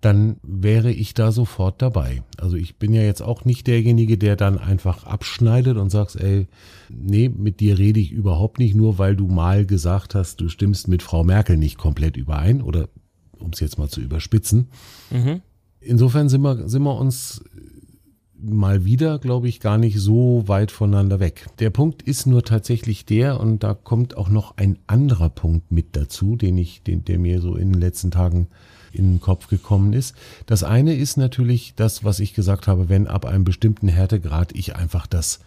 dann 0.02 0.36
wäre 0.42 0.90
ich 0.90 1.14
da 1.14 1.30
sofort 1.30 1.80
dabei. 1.80 2.22
Also 2.36 2.56
ich 2.56 2.76
bin 2.76 2.92
ja 2.92 3.02
jetzt 3.02 3.22
auch 3.22 3.44
nicht 3.44 3.68
derjenige, 3.68 4.18
der 4.18 4.34
dann 4.34 4.58
einfach 4.58 5.04
abschneidet 5.04 5.76
und 5.76 5.90
sagst, 5.90 6.20
ey, 6.20 6.48
nee, 6.90 7.28
mit 7.28 7.60
dir 7.60 7.78
rede 7.78 8.00
ich 8.00 8.10
überhaupt 8.10 8.58
nicht, 8.58 8.74
nur 8.74 8.98
weil 8.98 9.14
du 9.14 9.28
mal 9.28 9.64
gesagt 9.64 10.16
hast, 10.16 10.40
du 10.40 10.48
stimmst 10.48 10.88
mit 10.88 11.02
Frau 11.02 11.22
Merkel 11.22 11.56
nicht 11.56 11.78
komplett 11.78 12.16
überein 12.16 12.62
oder 12.62 12.88
um 13.38 13.50
es 13.52 13.60
jetzt 13.60 13.78
mal 13.78 13.88
zu 13.88 14.00
überspitzen. 14.00 14.68
Mhm. 15.10 15.40
Insofern 15.80 16.28
sind 16.28 16.42
wir, 16.42 16.68
sind 16.68 16.82
wir 16.82 16.96
uns 16.96 17.44
mal 18.42 18.84
wieder, 18.84 19.20
glaube 19.20 19.48
ich, 19.48 19.60
gar 19.60 19.78
nicht 19.78 20.00
so 20.00 20.42
weit 20.48 20.72
voneinander 20.72 21.20
weg. 21.20 21.46
Der 21.60 21.70
Punkt 21.70 22.02
ist 22.02 22.26
nur 22.26 22.42
tatsächlich 22.42 23.04
der, 23.04 23.38
und 23.38 23.62
da 23.62 23.72
kommt 23.74 24.16
auch 24.16 24.28
noch 24.28 24.56
ein 24.56 24.80
anderer 24.88 25.28
Punkt 25.28 25.70
mit 25.70 25.94
dazu, 25.94 26.34
den 26.34 26.58
ich, 26.58 26.82
den, 26.82 27.04
der 27.04 27.20
mir 27.20 27.40
so 27.40 27.54
in 27.54 27.72
den 27.72 27.80
letzten 27.80 28.10
Tagen 28.10 28.48
in 28.94 29.14
den 29.14 29.20
Kopf 29.20 29.48
gekommen 29.48 29.92
ist. 29.92 30.14
Das 30.46 30.64
eine 30.64 30.94
ist 30.94 31.16
natürlich 31.16 31.74
das, 31.74 32.04
was 32.04 32.20
ich 32.20 32.34
gesagt 32.34 32.66
habe, 32.66 32.88
wenn 32.88 33.06
ab 33.06 33.24
einem 33.24 33.44
bestimmten 33.44 33.88
Härtegrad 33.88 34.52
ich 34.54 34.76
einfach 34.76 35.06
das, 35.06 35.40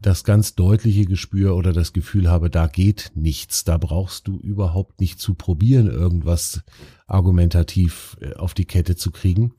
das 0.00 0.24
ganz 0.24 0.54
deutliche 0.54 1.06
Gespür 1.06 1.56
oder 1.56 1.72
das 1.72 1.92
Gefühl 1.92 2.28
habe, 2.28 2.50
da 2.50 2.66
geht 2.66 3.12
nichts, 3.14 3.64
da 3.64 3.78
brauchst 3.78 4.28
du 4.28 4.38
überhaupt 4.38 5.00
nicht 5.00 5.20
zu 5.20 5.34
probieren, 5.34 5.88
irgendwas 5.88 6.62
argumentativ 7.06 8.16
äh, 8.20 8.34
auf 8.34 8.54
die 8.54 8.64
Kette 8.64 8.96
zu 8.96 9.10
kriegen 9.10 9.54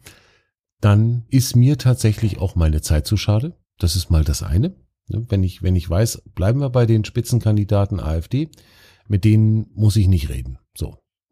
dann 0.83 1.23
ist 1.29 1.55
mir 1.55 1.77
tatsächlich 1.77 2.39
auch 2.39 2.55
meine 2.55 2.81
Zeit 2.81 3.07
zu 3.07 3.15
schade. 3.15 3.55
Das 3.79 3.95
ist 3.95 4.09
mal 4.09 4.25
das 4.25 4.43
eine. 4.43 4.75
Ne, 5.07 5.25
wenn 5.29 5.41
ich, 5.41 5.63
wenn 5.63 5.77
ich 5.77 5.89
weiß, 5.89 6.23
bleiben 6.35 6.59
wir 6.59 6.69
bei 6.69 6.85
den 6.85 7.05
Spitzenkandidaten 7.05 8.01
AfD, 8.01 8.49
mit 9.07 9.23
denen 9.23 9.67
muss 9.75 9.95
ich 9.95 10.07
nicht 10.07 10.29
reden. 10.29 10.59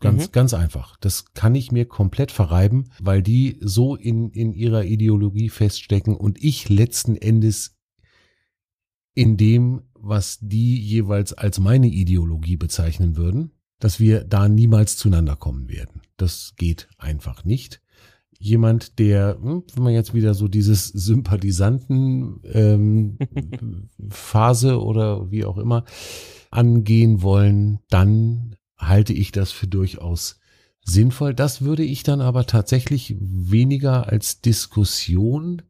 Ganz, 0.01 0.27
mhm. 0.27 0.31
ganz 0.31 0.53
einfach. 0.53 0.97
Das 0.99 1.33
kann 1.33 1.55
ich 1.55 1.71
mir 1.71 1.85
komplett 1.85 2.31
verreiben, 2.31 2.89
weil 2.99 3.21
die 3.21 3.57
so 3.61 3.95
in, 3.95 4.31
in 4.31 4.51
ihrer 4.51 4.83
Ideologie 4.83 5.49
feststecken 5.49 6.15
und 6.15 6.43
ich 6.43 6.69
letzten 6.69 7.15
Endes 7.15 7.77
in 9.13 9.37
dem, 9.37 9.83
was 9.93 10.39
die 10.41 10.81
jeweils 10.81 11.33
als 11.33 11.59
meine 11.59 11.87
Ideologie 11.87 12.57
bezeichnen 12.57 13.15
würden, 13.15 13.51
dass 13.79 13.99
wir 13.99 14.23
da 14.23 14.49
niemals 14.49 14.97
zueinander 14.97 15.35
kommen 15.35 15.69
werden. 15.69 16.01
Das 16.17 16.53
geht 16.57 16.89
einfach 16.97 17.45
nicht 17.45 17.81
jemand, 18.39 18.97
der, 18.97 19.37
hm, 19.39 19.63
wenn 19.75 19.83
man 19.83 19.93
jetzt 19.93 20.15
wieder 20.15 20.33
so 20.33 20.47
dieses 20.47 20.87
Sympathisanten 20.87 22.41
ähm, 22.51 23.19
Phase 24.09 24.81
oder 24.81 25.29
wie 25.29 25.45
auch 25.45 25.59
immer 25.59 25.85
angehen 26.49 27.21
wollen, 27.21 27.79
dann 27.89 28.55
halte 28.81 29.13
ich 29.13 29.31
das 29.31 29.51
für 29.51 29.67
durchaus 29.67 30.39
sinnvoll. 30.83 31.33
Das 31.33 31.61
würde 31.61 31.83
ich 31.83 32.03
dann 32.03 32.21
aber 32.21 32.45
tatsächlich 32.45 33.15
weniger 33.19 34.07
als 34.07 34.41
Diskussion 34.41 35.61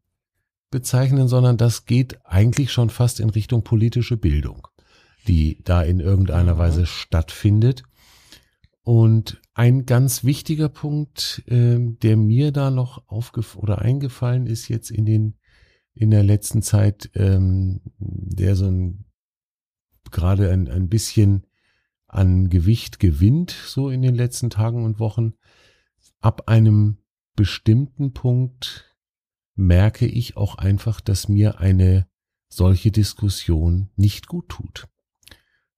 bezeichnen, 0.70 1.28
sondern 1.28 1.56
das 1.56 1.84
geht 1.84 2.24
eigentlich 2.24 2.72
schon 2.72 2.90
fast 2.90 3.20
in 3.20 3.30
Richtung 3.30 3.62
politische 3.62 4.16
Bildung, 4.16 4.66
die 5.28 5.62
da 5.62 5.82
in 5.82 6.00
irgendeiner 6.00 6.58
Weise 6.58 6.86
stattfindet. 6.86 7.84
Und 8.84 9.40
ein 9.54 9.86
ganz 9.86 10.24
wichtiger 10.24 10.68
Punkt, 10.68 11.44
äh, 11.46 11.78
der 11.78 12.16
mir 12.16 12.50
da 12.50 12.70
noch 12.70 13.06
aufgef 13.06 13.54
oder 13.54 13.80
eingefallen 13.80 14.46
ist 14.46 14.68
jetzt 14.68 14.90
in 14.90 15.04
den 15.04 15.38
in 15.94 16.10
der 16.10 16.22
letzten 16.22 16.62
Zeit, 16.62 17.10
ähm, 17.14 17.82
der 17.98 18.56
so 18.56 18.64
ein 18.66 19.04
gerade 20.10 20.50
ein, 20.50 20.68
ein 20.68 20.88
bisschen 20.88 21.44
an 22.12 22.48
Gewicht 22.48 23.00
gewinnt, 23.00 23.50
so 23.50 23.90
in 23.90 24.02
den 24.02 24.14
letzten 24.14 24.50
Tagen 24.50 24.84
und 24.84 25.00
Wochen. 25.00 25.34
Ab 26.20 26.48
einem 26.48 26.98
bestimmten 27.34 28.12
Punkt 28.12 28.96
merke 29.54 30.06
ich 30.06 30.36
auch 30.36 30.56
einfach, 30.56 31.00
dass 31.00 31.28
mir 31.28 31.58
eine 31.58 32.06
solche 32.48 32.90
Diskussion 32.90 33.90
nicht 33.96 34.28
gut 34.28 34.48
tut 34.48 34.88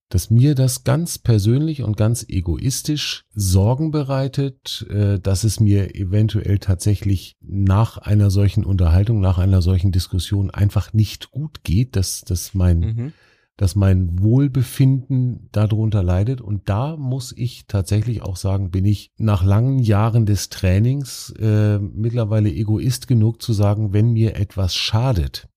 dass 0.09 0.29
mir 0.29 0.55
das 0.55 0.83
ganz 0.83 1.17
persönlich 1.17 1.81
und 1.81 1.97
ganz 1.97 2.25
egoistisch 2.27 3.25
Sorgen 3.33 3.91
bereitet, 3.91 4.85
äh, 4.89 5.19
dass 5.19 5.43
es 5.43 5.59
mir 5.59 5.95
eventuell 5.95 6.59
tatsächlich 6.59 7.35
nach 7.41 7.97
einer 7.97 8.29
solchen 8.29 8.63
Unterhaltung, 8.63 9.19
nach 9.19 9.39
einer 9.39 9.61
solchen 9.61 9.91
Diskussion 9.91 10.51
einfach 10.51 10.93
nicht 10.93 11.31
gut 11.31 11.63
geht, 11.63 11.95
dass, 11.95 12.21
dass 12.21 12.53
mein, 12.53 12.79
mhm. 12.79 13.13
Dass 13.57 13.75
mein 13.75 14.21
Wohlbefinden 14.21 15.47
darunter 15.51 16.03
leidet. 16.03 16.41
Und 16.41 16.67
da 16.67 16.97
muss 16.97 17.33
ich 17.35 17.67
tatsächlich 17.67 18.21
auch 18.21 18.35
sagen, 18.35 18.69
bin 18.69 18.85
ich 18.85 19.11
nach 19.17 19.43
langen 19.43 19.79
Jahren 19.79 20.25
des 20.25 20.49
Trainings 20.49 21.33
äh, 21.39 21.79
mittlerweile 21.79 22.49
egoist 22.49 23.07
genug 23.07 23.41
zu 23.41 23.53
sagen, 23.53 23.93
wenn 23.93 24.11
mir 24.11 24.35
etwas 24.35 24.75
schadet, 24.75 25.47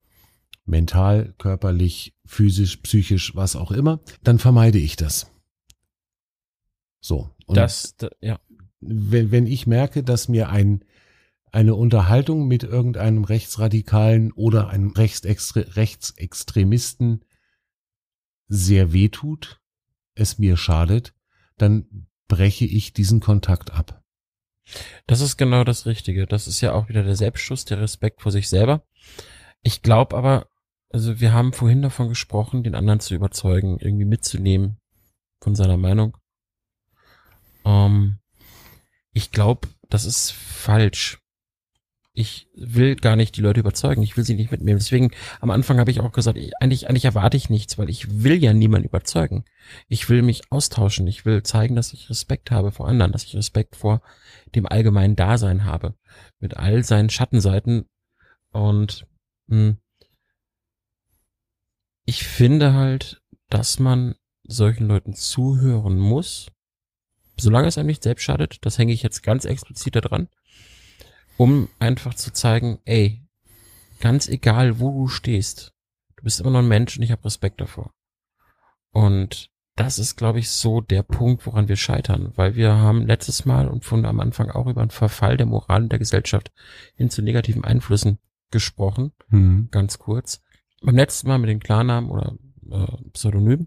mental, 0.65 1.35
körperlich, 1.39 2.15
physisch, 2.25 2.77
psychisch, 2.79 3.35
was 3.35 3.57
auch 3.57 3.73
immer, 3.73 4.01
dann 4.23 4.39
vermeide 4.39 4.79
ich 4.79 4.97
das. 4.97 5.33
So. 7.01 7.31
Und 7.47 7.57
das, 7.57 7.97
ja. 8.21 8.39
Wenn, 8.81 9.33
wenn 9.33 9.47
ich 9.49 9.67
merke, 9.67 10.05
dass 10.05 10.29
mir 10.29 10.51
ein, 10.51 10.85
eine 11.51 11.75
Unterhaltung 11.75 12.47
mit 12.47 12.63
irgendeinem 12.63 13.25
Rechtsradikalen 13.25 14.31
oder 14.33 14.69
einem 14.69 14.91
Rechtsextre 14.91 15.75
Rechtsextremisten 15.75 17.25
sehr 18.49 18.93
wehtut, 18.93 19.61
es 20.15 20.39
mir 20.39 20.57
schadet, 20.57 21.15
dann 21.57 22.09
breche 22.27 22.65
ich 22.65 22.93
diesen 22.93 23.21
Kontakt 23.21 23.73
ab. 23.73 24.03
Das 25.07 25.21
ist 25.21 25.37
genau 25.37 25.65
das 25.65 25.87
Richtige. 25.87 26.27
Das 26.27 26.47
ist 26.47 26.61
ja 26.61 26.73
auch 26.73 26.89
wieder 26.89 27.03
der 27.03 27.17
Selbstschutz, 27.17 27.65
der 27.65 27.81
Respekt 27.81 28.21
vor 28.21 28.33
sich 28.33 28.49
selber. 28.49 28.85
Ich 29.63 29.83
glaube 29.83 30.17
aber, 30.17 30.49
also 30.91 31.21
wir 31.21 31.33
haben 31.33 31.53
vorhin 31.53 31.83
davon 31.83 32.09
gesprochen, 32.09 32.63
den 32.63 32.75
anderen 32.75 33.01
zu 33.01 33.15
überzeugen, 33.15 33.79
irgendwie 33.79 34.05
mitzunehmen 34.05 34.79
von 35.41 35.55
seiner 35.55 35.77
Meinung. 35.77 36.17
Ähm, 37.65 38.19
ich 39.13 39.31
glaube, 39.31 39.69
das 39.89 40.05
ist 40.05 40.33
falsch. 40.33 41.19
Ich 42.21 42.49
will 42.57 42.97
gar 42.97 43.15
nicht 43.15 43.37
die 43.37 43.43
Leute 43.43 43.61
überzeugen. 43.61 44.03
Ich 44.03 44.17
will 44.17 44.25
sie 44.25 44.35
nicht 44.35 44.51
mitnehmen. 44.51 44.81
Deswegen 44.81 45.13
am 45.41 45.51
Anfang 45.51 45.79
habe 45.79 45.93
ich 45.93 46.01
auch 46.01 46.11
gesagt, 46.11 46.37
ich, 46.37 46.51
eigentlich, 46.61 46.89
eigentlich 46.89 47.05
erwarte 47.05 47.37
ich 47.37 47.49
nichts, 47.49 47.79
weil 47.79 47.89
ich 47.89 48.25
will 48.25 48.43
ja 48.43 48.53
niemanden 48.53 48.89
überzeugen. 48.89 49.45
Ich 49.87 50.09
will 50.09 50.23
mich 50.23 50.51
austauschen. 50.51 51.07
Ich 51.07 51.25
will 51.25 51.45
zeigen, 51.45 51.77
dass 51.77 51.93
ich 51.93 52.11
Respekt 52.11 52.51
habe 52.51 52.73
vor 52.73 52.89
anderen, 52.89 53.13
dass 53.13 53.23
ich 53.23 53.37
Respekt 53.37 53.77
vor 53.77 54.03
dem 54.57 54.67
allgemeinen 54.67 55.15
Dasein 55.15 55.65
habe. 55.65 55.95
Mit 56.41 56.57
all 56.57 56.83
seinen 56.83 57.09
Schattenseiten. 57.09 57.87
Und 58.51 59.07
mh, 59.47 59.57
hm, 59.57 59.77
ich 62.05 62.27
finde 62.27 62.75
halt, 62.75 63.23
dass 63.49 63.79
man 63.79 64.17
solchen 64.43 64.89
Leuten 64.89 65.15
zuhören 65.15 66.01
muss, 66.01 66.51
solange 67.37 67.69
es 67.69 67.79
einem 67.79 67.87
nicht 67.87 68.03
selbst 68.03 68.25
schadet, 68.25 68.59
das 68.63 68.77
hänge 68.77 68.93
ich 68.93 69.05
jetzt 69.05 69.23
ganz 69.23 69.45
explizit 69.45 69.95
daran, 69.95 70.29
um 71.39 71.69
einfach 71.79 72.13
zu 72.13 72.33
zeigen, 72.33 72.79
ey, 72.85 73.27
ganz 74.01 74.29
egal, 74.29 74.79
wo 74.79 74.91
du 74.91 75.09
stehst, 75.09 75.73
du 76.17 76.25
bist 76.25 76.41
immer 76.41 76.51
noch 76.51 76.59
ein 76.59 76.69
Mensch 76.69 76.99
und 76.99 77.03
ich 77.03 77.11
habe 77.11 77.25
Respekt 77.25 77.63
davor. 77.63 77.95
Und 78.91 79.51
das 79.75 79.99
ist, 79.99 80.17
glaube 80.17 80.41
ich, 80.41 80.51
so 80.51 80.83
der 80.83 81.03
Punkt, 81.03 81.47
woran 81.47 81.69
wir 81.69 81.77
scheitern, 81.77 82.33
weil 82.37 82.57
wir 82.57 82.75
haben 82.75 83.07
letztes 83.07 83.47
Mal 83.47 83.69
und 83.69 83.85
von 83.85 84.05
am 84.05 84.21
Anfang 84.21 84.51
auch 84.51 84.67
über 84.67 84.83
einen 84.83 84.91
Verfall 84.91 85.39
der 85.39 85.47
Moral 85.47 85.85
in 85.85 85.89
der 85.89 85.99
Gesellschaft 85.99 86.53
hin 86.97 87.09
zu 87.09 87.23
negativen 87.23 87.65
Einflüssen 87.65 88.19
gesprochen, 88.51 89.13
mhm. 89.29 89.69
ganz 89.71 89.99
kurz 89.99 90.43
beim 90.83 90.97
letzten 90.97 91.29
Mal 91.29 91.39
mit 91.39 91.51
den 91.51 91.61
Klarnamen 91.61 92.11
oder 92.11 92.35
äh, 92.71 93.11
Pseudonym 93.13 93.67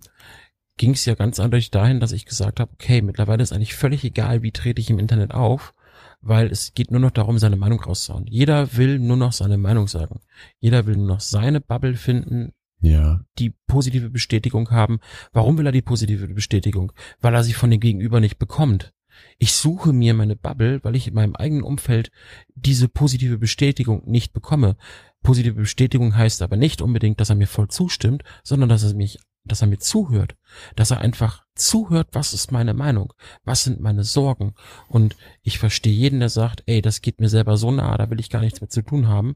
ging 0.78 0.92
es 0.92 1.06
ja 1.06 1.16
ganz 1.16 1.40
eindeutig 1.40 1.72
dahin, 1.72 2.00
dass 2.00 2.12
ich 2.12 2.26
gesagt 2.26 2.60
habe, 2.60 2.72
okay, 2.74 3.02
mittlerweile 3.02 3.44
ist 3.44 3.54
eigentlich 3.54 3.76
völlig 3.76 4.04
egal, 4.04 4.42
wie 4.42 4.52
trete 4.52 4.82
ich 4.82 4.90
im 4.90 5.00
Internet 5.00 5.34
auf, 5.34 5.74
weil 6.22 6.48
es 6.52 6.74
geht 6.74 6.92
nur 6.92 7.00
noch 7.00 7.12
darum, 7.12 7.40
seine 7.40 7.56
Meinung 7.56 7.80
rauszuhauen. 7.80 8.28
Jeder 8.28 8.76
will 8.78 9.00
nur 9.00 9.18
noch 9.18 9.34
seine 9.34 9.58
Meinung 9.58 9.88
sagen. 9.88 10.22
Jeder 10.60 10.86
will 10.86 10.96
nur 10.96 11.08
noch 11.08 11.20
seine 11.20 11.62
Bubble 11.62 11.96
finden, 11.96 12.54
ja. 12.82 13.22
die 13.40 13.54
positive 13.68 14.10
Bestätigung 14.10 14.70
haben. 14.72 15.00
Warum 15.34 15.58
will 15.58 15.66
er 15.66 15.72
die 15.72 15.82
positive 15.82 16.28
Bestätigung? 16.28 16.92
Weil 17.20 17.34
er 17.34 17.44
sie 17.44 17.54
von 17.54 17.72
dem 17.72 17.80
Gegenüber 17.80 18.20
nicht 18.20 18.38
bekommt. 18.38 18.94
Ich 19.38 19.54
suche 19.54 19.94
mir 19.94 20.14
meine 20.14 20.36
Bubble, 20.36 20.80
weil 20.84 20.96
ich 20.96 21.08
in 21.08 21.14
meinem 21.14 21.36
eigenen 21.36 21.64
Umfeld 21.64 22.12
diese 22.56 22.88
positive 22.88 23.38
Bestätigung 23.38 24.04
nicht 24.06 24.34
bekomme. 24.34 24.78
Positive 25.24 25.56
Bestätigung 25.56 26.16
heißt 26.16 26.42
aber 26.42 26.58
nicht 26.58 26.82
unbedingt, 26.82 27.20
dass 27.20 27.30
er 27.30 27.36
mir 27.36 27.48
voll 27.48 27.68
zustimmt, 27.68 28.24
sondern 28.44 28.70
dass 28.70 28.84
er 28.84 28.94
mich, 28.94 29.20
dass 29.44 29.62
er 29.62 29.68
mir 29.68 29.80
zuhört, 29.80 30.36
dass 30.76 30.92
er 30.92 31.00
einfach 31.00 31.46
zuhört, 31.56 32.10
was 32.12 32.34
ist 32.34 32.52
meine 32.52 32.74
Meinung, 32.74 33.14
was 33.44 33.64
sind 33.64 33.80
meine 33.80 34.04
Sorgen 34.04 34.54
und 34.88 35.16
ich 35.42 35.60
verstehe 35.60 35.94
jeden, 35.94 36.20
der 36.20 36.30
sagt, 36.30 36.64
ey, 36.68 36.82
das 36.82 37.02
geht 37.02 37.20
mir 37.20 37.30
selber 37.30 37.58
so 37.58 37.72
nah, 37.72 37.98
da 37.98 38.10
will 38.10 38.20
ich 38.20 38.30
gar 38.30 38.42
nichts 38.42 38.62
mehr 38.62 38.70
zu 38.70 38.82
tun 38.82 39.08
haben, 39.08 39.36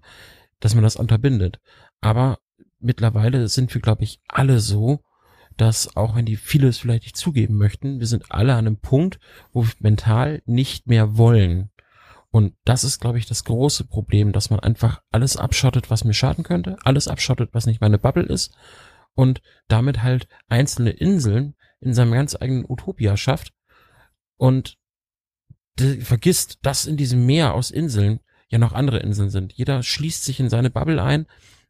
dass 0.60 0.76
man 0.76 0.84
das 0.84 0.96
unterbindet. 0.96 1.60
Aber 2.02 2.40
mittlerweile 2.80 3.48
sind 3.48 3.74
wir, 3.74 3.82
glaube 3.82 4.04
ich, 4.04 4.22
alle 4.28 4.60
so, 4.60 5.02
dass 5.58 5.96
auch 5.96 6.16
wenn 6.16 6.26
die 6.26 6.36
viele 6.36 6.68
es 6.68 6.78
vielleicht 6.78 7.04
nicht 7.04 7.18
zugeben 7.18 7.56
möchten, 7.56 8.00
wir 8.00 8.08
sind 8.08 8.32
alle 8.32 8.54
an 8.54 8.68
einem 8.68 8.78
Punkt, 8.78 9.20
wo 9.54 9.64
wir 9.64 9.72
mental 9.80 10.42
nicht 10.46 10.88
mehr 10.88 11.18
wollen. 11.18 11.72
Und 12.30 12.54
das 12.66 12.84
ist, 12.84 13.00
glaube 13.00 13.18
ich, 13.18 13.26
das 13.26 13.46
große 13.46 13.86
Problem, 13.86 14.34
dass 14.34 14.50
man 14.50 14.60
einfach 14.60 15.02
alles 15.12 15.38
abschottet, 15.38 15.90
was 15.90 16.04
mir 16.04 16.14
schaden 16.14 16.44
könnte, 16.44 16.76
alles 16.84 17.08
abschottet, 17.08 17.52
was 17.54 17.66
nicht 17.66 17.80
meine 17.80 17.98
Bubble 17.98 18.26
ist 18.26 18.54
und 19.16 19.42
damit 19.68 20.04
halt 20.04 20.28
einzelne 20.48 20.92
Inseln 20.92 21.56
in 21.80 21.94
seinem 21.94 22.12
ganz 22.12 22.36
eigenen 22.40 22.66
Utopia 22.68 23.18
schafft 23.18 23.54
und 24.38 24.78
vergisst, 25.78 26.60
dass 26.62 26.86
in 26.86 26.98
diesem 26.98 27.26
Meer 27.26 27.54
aus 27.54 27.72
Inseln 27.72 28.20
ja 28.48 28.60
noch 28.60 28.74
andere 28.74 29.00
Inseln 29.00 29.30
sind. 29.30 29.54
Jeder 29.54 29.84
schließt 29.84 30.24
sich 30.24 30.40
in 30.40 30.50
seine 30.50 30.70
Bubble 30.70 31.02
ein 31.02 31.26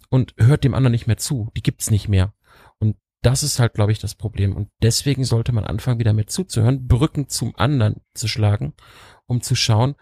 und 0.10 0.36
hört 0.38 0.64
dem 0.64 0.74
anderen 0.74 0.92
nicht 0.92 1.08
mehr 1.08 1.18
zu. 1.18 1.52
Die 1.56 1.64
gibt's 1.64 1.90
nicht 1.90 2.08
mehr. 2.08 2.34
Und 2.80 2.98
das 3.22 3.42
ist 3.42 3.60
halt, 3.60 3.74
glaube 3.74 3.92
ich, 3.92 4.00
das 4.00 4.16
Problem. 4.16 4.56
Und 4.56 4.70
deswegen 4.82 5.24
sollte 5.24 5.52
man 5.52 5.64
anfangen, 5.64 6.00
wieder 6.00 6.14
mehr 6.14 6.28
zuzuhören, 6.28 6.88
Brücken 6.88 7.30
zum 7.30 7.56
anderen 7.56 8.02
zu 8.14 8.28
schlagen, 8.28 8.74
um 9.26 9.42
zu 9.42 9.56
schauen, 9.56 9.96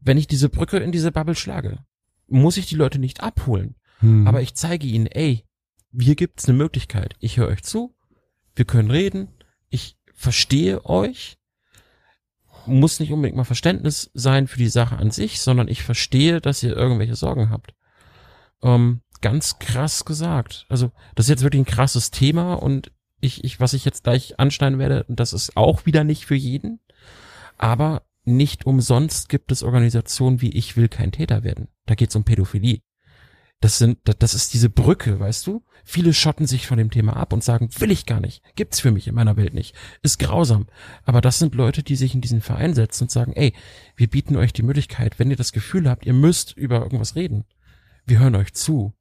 wenn 0.00 0.18
ich 0.18 0.26
diese 0.26 0.48
Brücke 0.48 0.78
in 0.78 0.92
diese 0.92 1.12
Bubble 1.12 1.36
schlage, 1.36 1.78
muss 2.26 2.56
ich 2.56 2.66
die 2.66 2.74
Leute 2.74 2.98
nicht 2.98 3.22
abholen. 3.22 3.76
Hm. 4.00 4.26
Aber 4.26 4.42
ich 4.42 4.54
zeige 4.54 4.86
ihnen, 4.86 5.06
ey, 5.06 5.45
hier 5.98 6.14
gibt's 6.14 6.48
eine 6.48 6.58
Möglichkeit. 6.58 7.14
Ich 7.20 7.36
höre 7.36 7.48
euch 7.48 7.62
zu, 7.62 7.94
wir 8.54 8.64
können 8.64 8.90
reden, 8.90 9.28
ich 9.68 9.96
verstehe 10.14 10.84
euch, 10.84 11.38
muss 12.66 13.00
nicht 13.00 13.12
unbedingt 13.12 13.36
mal 13.36 13.44
Verständnis 13.44 14.10
sein 14.14 14.48
für 14.48 14.58
die 14.58 14.68
Sache 14.68 14.96
an 14.96 15.10
sich, 15.10 15.40
sondern 15.40 15.68
ich 15.68 15.82
verstehe, 15.82 16.40
dass 16.40 16.62
ihr 16.62 16.76
irgendwelche 16.76 17.14
Sorgen 17.14 17.50
habt. 17.50 17.74
Ähm, 18.62 19.02
ganz 19.20 19.58
krass 19.58 20.04
gesagt. 20.04 20.66
Also, 20.68 20.90
das 21.14 21.26
ist 21.26 21.30
jetzt 21.30 21.42
wirklich 21.42 21.62
ein 21.62 21.66
krasses 21.66 22.10
Thema 22.10 22.54
und 22.54 22.92
ich, 23.20 23.44
ich, 23.44 23.60
was 23.60 23.72
ich 23.72 23.84
jetzt 23.84 24.04
gleich 24.04 24.38
anschneiden 24.38 24.78
werde, 24.78 25.04
das 25.08 25.32
ist 25.32 25.56
auch 25.56 25.86
wieder 25.86 26.04
nicht 26.04 26.26
für 26.26 26.34
jeden. 26.34 26.80
Aber 27.56 28.02
nicht 28.24 28.66
umsonst 28.66 29.28
gibt 29.28 29.52
es 29.52 29.62
Organisationen 29.62 30.40
wie 30.40 30.50
Ich 30.50 30.76
will 30.76 30.88
kein 30.88 31.12
Täter 31.12 31.44
werden. 31.44 31.68
Da 31.86 31.94
geht 31.94 32.10
es 32.10 32.16
um 32.16 32.24
Pädophilie. 32.24 32.80
Das 33.60 33.78
sind, 33.78 33.98
das 34.04 34.34
ist 34.34 34.52
diese 34.52 34.68
Brücke, 34.68 35.18
weißt 35.18 35.46
du? 35.46 35.64
Viele 35.82 36.12
schotten 36.12 36.46
sich 36.46 36.66
von 36.66 36.76
dem 36.76 36.90
Thema 36.90 37.16
ab 37.16 37.32
und 37.32 37.42
sagen, 37.42 37.70
will 37.78 37.90
ich 37.90 38.04
gar 38.04 38.20
nicht, 38.20 38.42
gibt's 38.54 38.80
für 38.80 38.90
mich 38.90 39.08
in 39.08 39.14
meiner 39.14 39.36
Welt 39.36 39.54
nicht, 39.54 39.74
ist 40.02 40.18
grausam. 40.18 40.66
Aber 41.04 41.20
das 41.20 41.38
sind 41.38 41.54
Leute, 41.54 41.82
die 41.82 41.96
sich 41.96 42.14
in 42.14 42.20
diesen 42.20 42.42
Verein 42.42 42.74
setzen 42.74 43.04
und 43.04 43.10
sagen, 43.10 43.32
ey, 43.32 43.54
wir 43.96 44.08
bieten 44.08 44.36
euch 44.36 44.52
die 44.52 44.62
Möglichkeit, 44.62 45.18
wenn 45.18 45.30
ihr 45.30 45.36
das 45.36 45.52
Gefühl 45.52 45.88
habt, 45.88 46.04
ihr 46.04 46.12
müsst 46.12 46.54
über 46.56 46.82
irgendwas 46.82 47.14
reden, 47.14 47.44
wir 48.04 48.18
hören 48.18 48.34
euch 48.36 48.52
zu. 48.52 48.92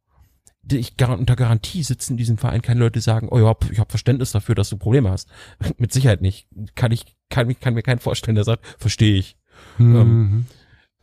Ich, 0.71 0.93
unter 0.99 1.35
Garantie 1.35 1.83
sitzen 1.83 2.13
in 2.13 2.17
diesem 2.17 2.37
Verein 2.37 2.61
keine 2.61 2.79
Leute, 2.79 2.99
die 2.99 3.03
sagen, 3.03 3.27
oh 3.29 3.39
ja, 3.39 3.55
ich 3.71 3.79
habe 3.79 3.89
Verständnis 3.89 4.31
dafür, 4.31 4.55
dass 4.55 4.69
du 4.69 4.77
Probleme 4.77 5.11
hast. 5.11 5.29
Mit 5.77 5.91
Sicherheit 5.91 6.21
nicht. 6.21 6.47
Kann 6.75 6.91
ich, 6.91 7.17
kann, 7.29 7.59
kann 7.59 7.75
mir 7.75 7.83
keinen 7.83 7.99
vorstellen, 7.99 8.35
der 8.35 8.45
sagt, 8.45 8.65
verstehe 8.79 9.17
ich. 9.17 9.37
Mhm. 9.77 9.95
Ähm, 9.95 10.45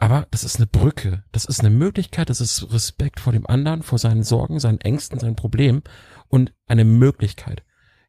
aber 0.02 0.26
das 0.32 0.42
ist 0.42 0.56
eine 0.56 0.66
Brücke. 0.66 1.22
Das 1.30 1.44
ist 1.44 1.60
eine 1.60 1.70
Möglichkeit. 1.70 2.28
Das 2.28 2.40
ist 2.40 2.72
Respekt 2.72 3.20
vor 3.20 3.32
dem 3.32 3.46
anderen, 3.46 3.84
vor 3.84 4.00
seinen 4.00 4.24
Sorgen, 4.24 4.58
seinen 4.58 4.80
Ängsten, 4.80 5.20
seinen 5.20 5.36
Problemen 5.36 5.84
und 6.26 6.52
eine 6.66 6.84
Möglichkeit. 6.84 7.62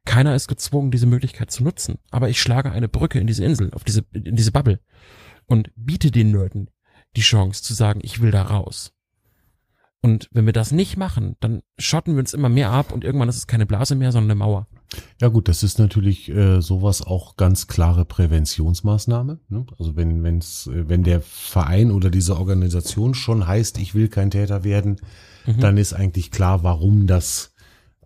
Keiner 0.03 0.34
ist 0.34 0.47
gezwungen, 0.47 0.89
diese 0.89 1.06
Möglichkeit 1.06 1.51
zu 1.51 1.63
nutzen. 1.63 1.99
Aber 2.10 2.29
ich 2.29 2.41
schlage 2.41 2.71
eine 2.71 2.89
Brücke 2.89 3.19
in 3.19 3.27
diese 3.27 3.45
Insel, 3.45 3.71
auf 3.75 3.84
diese, 3.84 4.03
in 4.12 4.36
diese 4.36 4.51
Bubble 4.51 4.79
und 5.45 5.69
biete 5.75 6.10
den 6.10 6.32
Leuten 6.32 6.69
die 7.15 7.21
Chance 7.21 7.62
zu 7.62 7.75
sagen, 7.75 7.99
ich 8.01 8.23
will 8.23 8.32
da 8.32 8.41
raus. 8.41 8.91
Und 10.06 10.28
wenn 10.34 10.46
wir 10.46 10.52
das 10.52 10.74
nicht 10.74 10.98
machen, 10.98 11.38
dann 11.39 11.62
schotten 11.80 12.16
wir 12.16 12.20
uns 12.20 12.34
immer 12.34 12.50
mehr 12.50 12.72
ab 12.72 12.92
und 12.92 13.06
irgendwann 13.06 13.30
ist 13.30 13.38
es 13.38 13.48
keine 13.48 13.66
Blase 13.66 13.96
mehr, 13.96 14.12
sondern 14.12 14.32
eine 14.32 14.39
Mauer. 14.39 14.68
Ja 15.22 15.30
gut, 15.30 15.48
das 15.48 15.63
ist 15.63 15.80
natürlich 15.80 16.30
äh, 16.30 16.62
sowas 16.62 17.02
auch 17.02 17.38
ganz 17.38 17.68
klare 17.68 18.04
Präventionsmaßnahme. 18.04 19.39
Ne? 19.48 19.66
Also 19.80 19.96
wenn 19.96 20.22
wenn's, 20.22 20.68
äh, 20.68 20.89
wenn 20.89 21.04
der 21.04 21.22
Verein 21.22 21.89
oder 21.89 22.10
diese 22.10 22.38
Organisation 22.38 23.13
schon 23.13 23.48
heißt, 23.48 23.78
ich 23.80 23.96
will 23.96 24.10
kein 24.10 24.30
Täter 24.30 24.66
werden, 24.66 25.00
mhm. 25.46 25.62
dann 25.62 25.78
ist 25.78 25.94
eigentlich 25.94 26.32
klar, 26.32 26.63
warum 26.63 27.08
das 27.08 27.54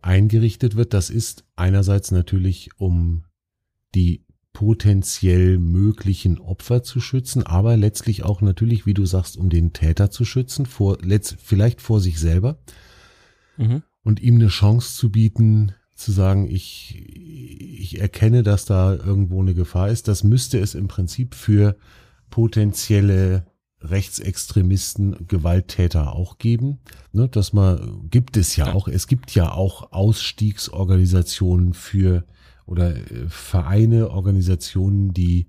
eingerichtet 0.03 0.75
wird. 0.75 0.93
Das 0.93 1.09
ist 1.09 1.45
einerseits 1.55 2.11
natürlich, 2.11 2.69
um 2.77 3.23
die 3.95 4.23
potenziell 4.57 5.59
möglichen 5.59 6.39
Opfer 6.39 6.81
zu 6.81 6.99
schützen, 6.99 7.43
aber 7.43 7.77
letztlich 7.77 8.23
auch 8.23 8.41
natürlich, 8.41 8.87
wie 8.87 8.95
du 8.95 9.05
sagst, 9.05 9.37
um 9.37 9.51
den 9.51 9.71
Täter 9.71 10.09
zu 10.09 10.25
schützen, 10.25 10.65
vor, 10.65 10.97
letzt, 11.03 11.37
vielleicht 11.39 11.79
vor 11.79 12.01
sich 12.01 12.19
selber 12.19 12.57
mhm. 13.57 13.83
und 14.01 14.19
ihm 14.19 14.37
eine 14.37 14.47
Chance 14.47 14.95
zu 14.95 15.11
bieten, 15.11 15.73
zu 15.93 16.11
sagen, 16.11 16.49
ich, 16.49 17.05
ich 17.05 18.01
erkenne, 18.01 18.41
dass 18.41 18.65
da 18.65 18.95
irgendwo 18.95 19.43
eine 19.43 19.53
Gefahr 19.53 19.89
ist. 19.89 20.07
Das 20.07 20.23
müsste 20.23 20.57
es 20.57 20.73
im 20.73 20.87
Prinzip 20.87 21.35
für 21.35 21.77
potenzielle 22.31 23.45
Rechtsextremisten, 23.81 25.27
Gewalttäter 25.27 26.15
auch 26.15 26.39
geben. 26.39 26.79
Ne, 27.11 27.27
dass 27.29 27.53
man, 27.53 28.09
gibt 28.09 28.37
es 28.37 28.55
ja 28.55 28.73
auch, 28.73 28.87
es 28.87 29.05
gibt 29.05 29.35
ja 29.35 29.51
auch 29.51 29.91
Ausstiegsorganisationen 29.91 31.75
für 31.75 32.25
oder 32.67 32.95
äh, 32.95 33.27
Vereine, 33.27 34.11
Organisationen, 34.11 35.13
die 35.13 35.47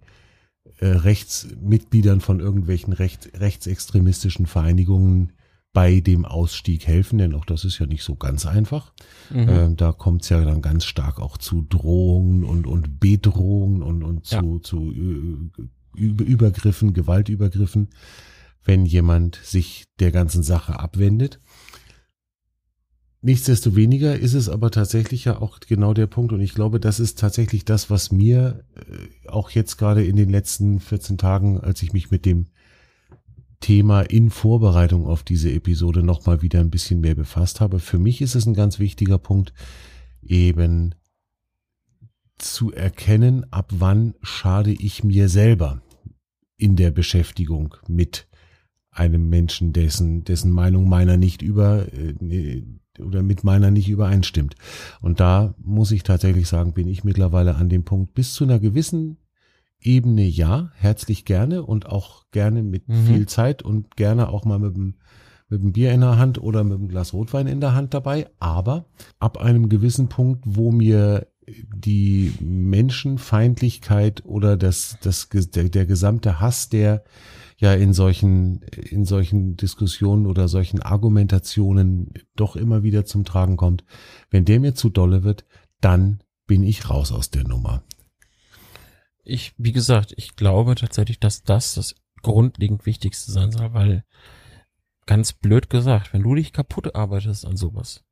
äh, 0.79 0.87
Rechtsmitgliedern 0.87 2.21
von 2.21 2.41
irgendwelchen 2.41 2.95
recht, 2.95 3.31
rechtsextremistischen 3.39 4.47
Vereinigungen 4.47 5.33
bei 5.73 6.01
dem 6.01 6.25
Ausstieg 6.25 6.87
helfen, 6.87 7.19
denn 7.19 7.35
auch 7.35 7.45
das 7.45 7.65
ist 7.65 7.79
ja 7.79 7.87
nicht 7.87 8.03
so 8.03 8.17
ganz 8.17 8.47
einfach. 8.47 8.93
Mhm. 9.31 9.49
Ähm, 9.49 9.77
da 9.77 9.93
kommt 9.93 10.23
es 10.23 10.29
ja 10.31 10.43
dann 10.45 10.63
ganz 10.63 10.85
stark 10.85 11.21
auch 11.21 11.37
zu 11.37 11.67
Drohungen 11.69 12.45
und, 12.45 12.67
und 12.67 13.01
Bedrohungen 13.01 13.83
und, 13.83 14.03
und 14.03 14.25
zu, 14.25 14.37
ja. 14.37 14.63
zu 14.63 14.93
äh, 14.93 16.01
Übergriffen, 16.01 16.95
Gewaltübergriffen, 16.95 17.91
wenn 18.65 18.87
jemand 18.87 19.37
sich 19.43 19.85
der 20.01 20.11
ganzen 20.11 20.43
Sache 20.43 20.79
abwendet. 20.79 21.41
Nichtsdestoweniger 23.21 24.17
ist 24.17 24.35
es 24.35 24.49
aber 24.49 24.71
tatsächlich 24.71 25.25
ja 25.25 25.41
auch 25.41 25.59
genau 25.61 25.93
der 25.93 26.07
Punkt 26.07 26.33
und 26.33 26.41
ich 26.41 26.55
glaube, 26.55 26.79
das 26.79 27.01
ist 27.01 27.19
tatsächlich 27.19 27.65
das, 27.65 27.91
was 27.91 28.13
mir 28.13 28.65
äh, 28.77 29.29
auch 29.29 29.51
jetzt 29.51 29.77
gerade 29.77 30.05
in 30.05 30.15
den 30.15 30.31
letzten 30.31 30.79
14 30.79 31.19
Tagen, 31.19 31.61
als 31.61 31.83
ich 31.83 31.93
mich 31.93 32.13
mit 32.13 32.25
dem 32.25 32.47
Thema 33.61 34.03
in 34.03 34.31
Vorbereitung 34.31 35.07
auf 35.07 35.25
diese 35.25 35.51
Episode 35.51 36.05
nochmal 36.05 36.43
wieder 36.43 36.61
ein 36.61 36.71
bisschen 36.71 37.01
mehr 37.01 37.17
befasst 37.17 37.61
habe. 37.61 37.81
Für 37.81 37.99
mich 37.99 38.21
ist 38.21 38.37
es 38.37 38.47
ein 38.47 38.55
ganz 38.55 38.79
wichtiger 38.79 39.19
Punkt, 39.19 39.53
eben 40.23 40.95
zu 42.39 42.73
erkennen, 42.73 43.53
ab 43.53 43.73
wann 43.73 44.15
schade 44.23 44.71
ich 44.71 45.03
mir 45.03 45.29
selber 45.29 45.83
in 46.57 46.77
der 46.77 46.93
Beschäftigung 46.93 47.75
mit 47.89 48.29
einem 48.91 49.29
Menschen, 49.29 49.73
dessen, 49.73 50.25
dessen 50.25 50.53
Meinung 50.53 50.89
meiner 50.89 51.17
nicht 51.17 51.43
über, 51.43 51.93
äh, 51.93 52.63
oder 53.01 53.23
mit 53.23 53.45
meiner 53.45 53.71
nicht 53.71 53.89
übereinstimmt. 53.89 54.55
Und 55.01 55.21
da 55.21 55.55
muss 55.63 55.93
ich 55.93 56.03
tatsächlich 56.03 56.49
sagen, 56.49 56.73
bin 56.73 56.89
ich 56.89 57.05
mittlerweile 57.05 57.57
an 57.57 57.69
dem 57.69 57.85
Punkt, 57.85 58.15
bis 58.15 58.35
zu 58.35 58.45
einer 58.45 58.59
gewissen 58.59 59.19
Ebene 59.81 60.25
ja, 60.25 60.71
herzlich 60.75 61.25
gerne 61.25 61.63
und 61.63 61.87
auch 61.87 62.25
gerne 62.33 62.63
mit 62.63 62.89
mhm. 62.89 63.07
viel 63.07 63.27
Zeit 63.27 63.63
und 63.63 63.97
gerne 63.97 64.29
auch 64.29 64.45
mal 64.45 64.59
mit 64.59 64.77
dem, 64.77 64.95
mit 65.49 65.63
dem 65.63 65.73
Bier 65.73 65.93
in 65.93 66.01
der 66.01 66.19
Hand 66.19 66.43
oder 66.43 66.65
mit 66.65 66.79
dem 66.79 66.89
Glas 66.89 67.13
Rotwein 67.13 67.47
in 67.47 67.61
der 67.61 67.75
Hand 67.75 67.95
dabei. 67.95 68.29
Aber 68.41 68.87
ab 69.21 69.39
einem 69.39 69.69
gewissen 69.69 70.09
Punkt, 70.09 70.43
wo 70.47 70.73
mir 70.73 71.29
die 71.75 72.33
Menschenfeindlichkeit 72.41 74.25
oder 74.25 74.57
das, 74.57 74.99
das, 75.03 75.29
der, 75.29 75.69
der 75.69 75.87
gesamte 75.87 76.41
Hass, 76.41 76.69
der 76.69 77.05
ja 77.59 77.75
in 77.75 77.93
solchen, 77.93 78.63
in 78.63 79.05
solchen 79.05 79.57
Diskussionen 79.57 80.27
oder 80.27 80.49
solchen 80.49 80.81
Argumentationen 80.81 82.13
doch 82.37 82.57
immer 82.57 82.83
wieder 82.83 83.05
zum 83.05 83.25
Tragen 83.25 83.57
kommt. 83.57 83.85
Wenn 84.31 84.45
der 84.45 84.61
mir 84.61 84.75
zu 84.75 84.89
dolle 84.89 85.25
wird, 85.25 85.45
dann 85.81 86.23
bin 86.47 86.63
ich 86.63 86.89
raus 86.89 87.13
aus 87.13 87.31
der 87.31 87.45
Nummer. 87.45 87.83
Ich, 89.25 89.55
wie 89.59 89.73
gesagt, 89.73 90.15
ich 90.17 90.37
glaube 90.37 90.75
tatsächlich, 90.77 91.21
dass 91.21 91.43
das 91.43 91.75
das 91.75 91.95
grundlegend 92.23 92.87
Wichtigste 92.87 93.31
sein 93.31 93.53
soll, 93.53 93.75
weil 93.75 94.05
ganz 95.07 95.33
blöd 95.33 95.69
gesagt, 95.69 96.13
wenn 96.13 96.23
du 96.23 96.35
dich 96.35 96.53
kaputt 96.53 96.95
arbeitest 96.95 97.45
an 97.45 97.57
sowas, 97.57 98.05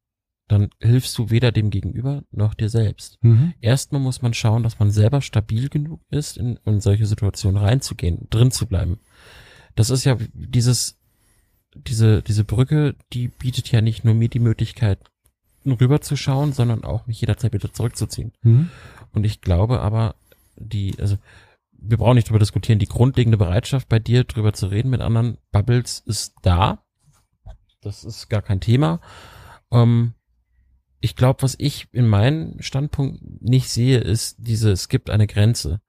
dann 0.49 0.71
hilfst 0.81 1.17
du 1.19 1.31
weder 1.31 1.51
dem 1.53 1.71
Gegenüber 1.71 2.23
noch 2.31 2.55
dir 2.55 2.69
selbst. 2.69 3.19
Mhm. 3.23 3.55
Erstmal 3.61 4.01
muss 4.01 4.23
man 4.23 4.35
schauen, 4.35 4.63
dass 4.63 4.79
man 4.79 4.91
selber 4.91 5.21
stabil 5.21 5.69
genug 5.69 6.01
ist, 6.11 6.37
in, 6.37 6.59
in 6.65 6.81
solche 6.81 7.07
Situationen 7.07 7.61
reinzugehen, 7.61 8.29
drin 8.31 8.51
zu 8.51 8.67
bleiben. 8.67 9.01
Das 9.77 9.91
ist 9.91 10.05
ja 10.05 10.17
dieses, 10.33 10.99
diese, 11.75 12.23
diese 12.23 12.45
Brücke, 12.45 12.97
die 13.13 13.29
bietet 13.29 13.71
ja 13.71 13.81
nicht 13.81 14.05
nur 14.05 14.15
mir 14.15 14.29
die 14.29 14.41
Möglichkeit, 14.41 14.99
rüberzuschauen, 15.65 16.53
sondern 16.53 16.85
auch 16.85 17.07
mich 17.07 17.21
jederzeit 17.21 17.53
wieder 17.53 17.73
zurückzuziehen. 17.73 18.33
Mhm. 18.43 18.71
Und 19.13 19.25
ich 19.25 19.41
glaube 19.41 19.81
aber, 19.81 20.15
die, 20.57 20.95
also, 20.99 21.19
wir 21.73 21.99
brauchen 21.99 22.15
nicht 22.15 22.29
drüber 22.29 22.39
diskutieren, 22.39 22.79
die 22.79 22.87
grundlegende 22.87 23.37
Bereitschaft 23.37 23.89
bei 23.89 23.99
dir, 23.99 24.25
drüber 24.25 24.53
zu 24.53 24.69
reden 24.69 24.91
mit 24.91 25.01
anderen 25.01 25.39
Bubbles 25.53 26.03
ist 26.07 26.35
da. 26.43 26.85
Das 27.81 28.05
ist 28.05 28.29
gar 28.29 28.43
kein 28.43 28.61
Thema. 28.61 29.01
Ähm, 29.71 30.15
ich 31.01 31.15
glaube, 31.15 31.43
was 31.43 31.55
ich 31.59 31.89
in 31.93 32.09
meinem 32.09 32.61
Standpunkt 32.61 33.21
nicht 33.43 33.69
sehe, 33.69 33.99
ist 33.99 34.37
diese, 34.39 34.71
es 34.73 34.89
gibt 34.89 35.11
eine 35.11 35.27
Grenze. 35.27 35.81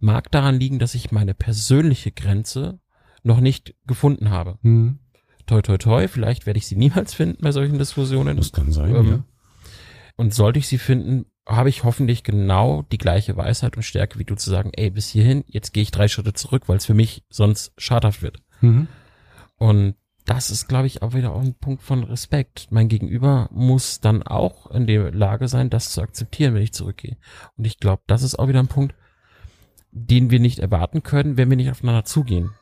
Mag 0.00 0.30
daran 0.30 0.58
liegen, 0.58 0.78
dass 0.78 0.94
ich 0.94 1.12
meine 1.12 1.34
persönliche 1.34 2.10
Grenze 2.10 2.80
noch 3.24 3.40
nicht 3.40 3.74
gefunden 3.86 4.30
habe. 4.30 4.58
Hm. 4.62 5.00
Toi, 5.46 5.60
toi, 5.60 5.76
toi, 5.76 6.08
vielleicht 6.08 6.46
werde 6.46 6.58
ich 6.58 6.66
sie 6.66 6.76
niemals 6.76 7.12
finden 7.12 7.42
bei 7.42 7.52
solchen 7.52 7.78
Diskussionen. 7.78 8.36
Das 8.36 8.52
kann 8.52 8.72
sein, 8.72 8.94
ähm, 8.94 9.08
ja. 9.08 9.24
Und 10.16 10.32
sollte 10.32 10.58
ich 10.58 10.68
sie 10.68 10.78
finden, 10.78 11.26
habe 11.46 11.68
ich 11.68 11.84
hoffentlich 11.84 12.22
genau 12.22 12.82
die 12.92 12.98
gleiche 12.98 13.36
Weisheit 13.36 13.76
und 13.76 13.82
Stärke 13.82 14.18
wie 14.18 14.24
du 14.24 14.36
zu 14.36 14.48
sagen, 14.48 14.70
ey, 14.74 14.90
bis 14.90 15.08
hierhin, 15.08 15.44
jetzt 15.46 15.72
gehe 15.72 15.82
ich 15.82 15.90
drei 15.90 16.08
Schritte 16.08 16.32
zurück, 16.32 16.68
weil 16.68 16.76
es 16.76 16.86
für 16.86 16.94
mich 16.94 17.24
sonst 17.28 17.72
schadhaft 17.76 18.22
wird. 18.22 18.38
Mhm. 18.60 18.86
Und 19.56 19.96
das 20.24 20.50
ist, 20.50 20.68
glaube 20.68 20.86
ich, 20.86 21.02
auch 21.02 21.12
wieder 21.12 21.32
auch 21.32 21.42
ein 21.42 21.54
Punkt 21.54 21.82
von 21.82 22.04
Respekt. 22.04 22.68
Mein 22.70 22.88
Gegenüber 22.88 23.48
muss 23.52 24.00
dann 24.00 24.22
auch 24.22 24.70
in 24.70 24.86
der 24.86 25.12
Lage 25.12 25.48
sein, 25.48 25.68
das 25.68 25.92
zu 25.92 26.00
akzeptieren, 26.00 26.54
wenn 26.54 26.62
ich 26.62 26.72
zurückgehe. 26.72 27.18
Und 27.56 27.66
ich 27.66 27.78
glaube, 27.78 28.02
das 28.06 28.22
ist 28.22 28.38
auch 28.38 28.48
wieder 28.48 28.60
ein 28.60 28.68
Punkt, 28.68 28.94
den 29.90 30.30
wir 30.30 30.40
nicht 30.40 30.60
erwarten 30.60 31.02
können, 31.02 31.36
wenn 31.36 31.50
wir 31.50 31.56
nicht 31.58 31.70
aufeinander 31.70 32.04
zugehen. 32.04 32.52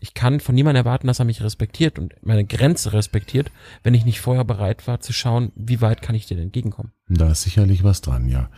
Ich 0.00 0.14
kann 0.14 0.40
von 0.40 0.54
niemandem 0.54 0.84
erwarten, 0.84 1.06
dass 1.06 1.18
er 1.18 1.24
mich 1.24 1.42
respektiert 1.42 1.98
und 1.98 2.14
meine 2.22 2.44
Grenze 2.44 2.92
respektiert, 2.92 3.50
wenn 3.82 3.94
ich 3.94 4.04
nicht 4.04 4.20
vorher 4.20 4.44
bereit 4.44 4.86
war 4.86 5.00
zu 5.00 5.12
schauen, 5.12 5.52
wie 5.56 5.80
weit 5.80 6.02
kann 6.02 6.14
ich 6.14 6.26
dir 6.26 6.38
entgegenkommen. 6.38 6.92
Da 7.08 7.30
ist 7.32 7.42
sicherlich 7.42 7.84
was 7.84 8.00
dran, 8.00 8.28
ja. 8.28 8.48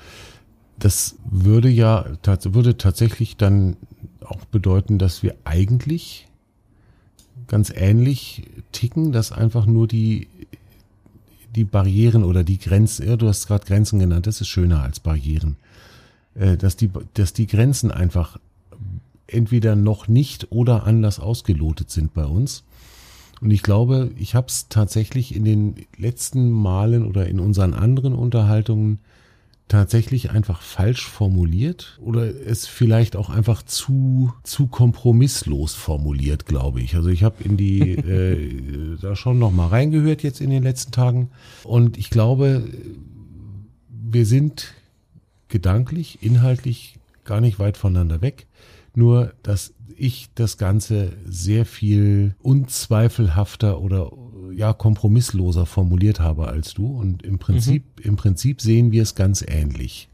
Das 0.78 1.16
würde 1.24 1.68
ja, 1.68 2.06
würde 2.24 2.76
tatsächlich 2.76 3.36
dann 3.36 3.76
auch 4.24 4.44
bedeuten, 4.46 4.98
dass 4.98 5.22
wir 5.22 5.34
eigentlich 5.44 6.26
ganz 7.48 7.70
ähnlich 7.74 8.44
ticken, 8.72 9.12
dass 9.12 9.32
einfach 9.32 9.66
nur 9.66 9.88
die, 9.88 10.28
die 11.54 11.64
Barrieren 11.64 12.24
oder 12.24 12.44
die 12.44 12.58
Grenzen, 12.58 13.08
ja, 13.08 13.16
du 13.16 13.28
hast 13.28 13.46
gerade 13.46 13.66
Grenzen 13.66 13.98
genannt, 13.98 14.26
das 14.26 14.40
ist 14.40 14.48
schöner 14.48 14.82
als 14.82 15.00
Barrieren, 15.00 15.56
äh, 16.34 16.56
dass 16.56 16.76
die, 16.76 16.90
dass 17.14 17.32
die 17.32 17.46
Grenzen 17.46 17.90
einfach 17.90 18.38
entweder 19.32 19.76
noch 19.76 20.08
nicht 20.08 20.52
oder 20.52 20.84
anders 20.84 21.20
ausgelotet 21.20 21.90
sind 21.90 22.14
bei 22.14 22.24
uns. 22.24 22.64
Und 23.40 23.50
ich 23.50 23.62
glaube, 23.62 24.10
ich 24.18 24.34
habe 24.34 24.48
es 24.48 24.68
tatsächlich 24.68 25.34
in 25.34 25.44
den 25.44 25.86
letzten 25.96 26.50
Malen 26.50 27.06
oder 27.06 27.26
in 27.26 27.40
unseren 27.40 27.72
anderen 27.72 28.14
Unterhaltungen 28.14 28.98
tatsächlich 29.70 30.30
einfach 30.30 30.62
falsch 30.62 31.06
formuliert 31.06 31.98
oder 32.02 32.24
es 32.24 32.66
vielleicht 32.66 33.14
auch 33.14 33.30
einfach 33.30 33.62
zu 33.62 34.32
zu 34.42 34.66
kompromisslos 34.66 35.74
formuliert, 35.74 36.44
glaube 36.44 36.82
ich. 36.82 36.96
Also 36.96 37.08
ich 37.08 37.22
habe 37.22 37.42
in 37.44 37.56
die 37.56 37.92
äh, 37.94 38.98
da 39.00 39.14
schon 39.14 39.38
noch 39.38 39.52
mal 39.52 39.68
reingehört 39.68 40.24
jetzt 40.24 40.40
in 40.40 40.50
den 40.50 40.64
letzten 40.64 40.90
Tagen 40.90 41.30
und 41.62 41.98
ich 41.98 42.10
glaube, 42.10 42.64
wir 43.88 44.26
sind 44.26 44.74
gedanklich, 45.48 46.18
inhaltlich 46.20 46.98
gar 47.24 47.40
nicht 47.40 47.60
weit 47.60 47.76
voneinander 47.76 48.20
weg. 48.22 48.46
Nur, 48.94 49.34
dass 49.42 49.74
ich 49.96 50.30
das 50.34 50.56
Ganze 50.56 51.12
sehr 51.26 51.66
viel 51.66 52.34
unzweifelhafter 52.40 53.80
oder 53.80 54.10
ja 54.52 54.72
kompromissloser 54.72 55.66
formuliert 55.66 56.20
habe 56.20 56.48
als 56.48 56.74
du 56.74 56.86
und 56.86 57.22
im 57.22 57.38
Prinzip 57.38 57.84
mhm. 57.98 58.04
im 58.04 58.16
Prinzip 58.16 58.60
sehen 58.60 58.92
wir 58.92 59.02
es 59.02 59.14
ganz 59.14 59.44
ähnlich. 59.46 60.09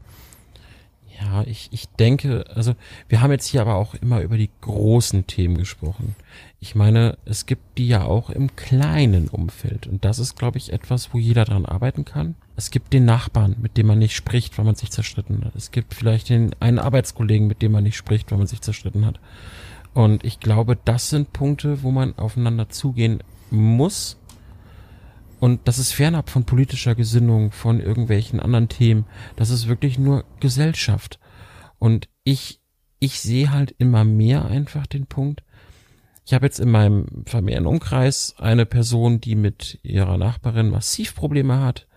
Ja, 1.19 1.43
ich, 1.43 1.69
ich 1.71 1.87
denke, 1.89 2.45
also 2.53 2.75
wir 3.09 3.21
haben 3.21 3.31
jetzt 3.31 3.47
hier 3.47 3.61
aber 3.61 3.75
auch 3.75 3.95
immer 3.95 4.21
über 4.21 4.37
die 4.37 4.51
großen 4.61 5.25
Themen 5.25 5.57
gesprochen. 5.57 6.15
Ich 6.59 6.75
meine, 6.75 7.17
es 7.25 7.45
gibt 7.45 7.77
die 7.77 7.87
ja 7.87 8.03
auch 8.03 8.29
im 8.29 8.55
kleinen 8.55 9.27
Umfeld 9.27 9.87
und 9.87 10.05
das 10.05 10.19
ist, 10.19 10.37
glaube 10.37 10.57
ich, 10.57 10.71
etwas, 10.71 11.13
wo 11.13 11.17
jeder 11.17 11.45
dran 11.45 11.65
arbeiten 11.65 12.05
kann. 12.05 12.35
Es 12.55 12.71
gibt 12.71 12.93
den 12.93 13.05
Nachbarn, 13.05 13.55
mit 13.61 13.77
dem 13.77 13.87
man 13.87 13.99
nicht 13.99 14.15
spricht, 14.15 14.57
weil 14.57 14.65
man 14.65 14.75
sich 14.75 14.91
zerstritten 14.91 15.43
hat. 15.43 15.55
Es 15.55 15.71
gibt 15.71 15.93
vielleicht 15.93 16.29
den 16.29 16.55
einen 16.59 16.79
Arbeitskollegen, 16.79 17.47
mit 17.47 17.61
dem 17.61 17.71
man 17.71 17.83
nicht 17.83 17.97
spricht, 17.97 18.31
weil 18.31 18.37
man 18.37 18.47
sich 18.47 18.61
zerstritten 18.61 19.05
hat. 19.05 19.19
Und 19.93 20.23
ich 20.23 20.39
glaube, 20.39 20.77
das 20.85 21.09
sind 21.09 21.33
Punkte, 21.33 21.81
wo 21.81 21.91
man 21.91 22.17
aufeinander 22.17 22.69
zugehen 22.69 23.23
muss 23.49 24.17
und 25.39 25.67
das 25.67 25.77
ist 25.77 25.91
fernab 25.91 26.29
von 26.29 26.45
politischer 26.45 26.95
Gesinnung, 26.95 27.51
von 27.51 27.79
irgendwelchen 27.79 28.39
anderen 28.39 28.69
Themen. 28.69 29.05
Das 29.35 29.49
ist 29.49 29.67
wirklich 29.67 29.99
nur 29.99 30.25
Gesellschaft. 30.39 31.19
Und 31.77 32.09
ich, 32.23 32.59
ich 32.99 33.19
sehe 33.19 33.51
halt 33.51 33.75
immer 33.77 34.03
mehr 34.03 34.45
einfach 34.45 34.87
den 34.87 35.05
Punkt. 35.05 35.43
Ich 36.25 36.33
habe 36.33 36.45
jetzt 36.45 36.59
in 36.59 36.71
meinem 36.71 37.23
Familienumkreis 37.25 38.35
eine 38.37 38.65
Person, 38.65 39.21
die 39.21 39.35
mit 39.35 39.79
ihrer 39.83 40.17
Nachbarin 40.17 40.69
massiv 40.69 41.15
Probleme 41.15 41.61
hat. 41.61 41.87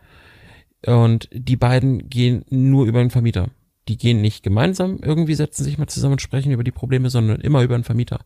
Und 0.86 1.28
die 1.32 1.56
beiden 1.56 2.08
gehen 2.08 2.44
nur 2.50 2.86
über 2.86 3.00
den 3.00 3.10
Vermieter. 3.10 3.48
Die 3.88 3.96
gehen 3.96 4.20
nicht 4.20 4.42
gemeinsam 4.42 4.98
irgendwie, 5.02 5.34
setzen 5.34 5.64
sich 5.64 5.78
mal 5.78 5.88
zusammen 5.88 6.12
und 6.12 6.22
sprechen 6.22 6.52
über 6.52 6.62
die 6.62 6.70
Probleme, 6.70 7.10
sondern 7.10 7.40
immer 7.40 7.62
über 7.62 7.76
den 7.76 7.84
Vermieter. 7.84 8.20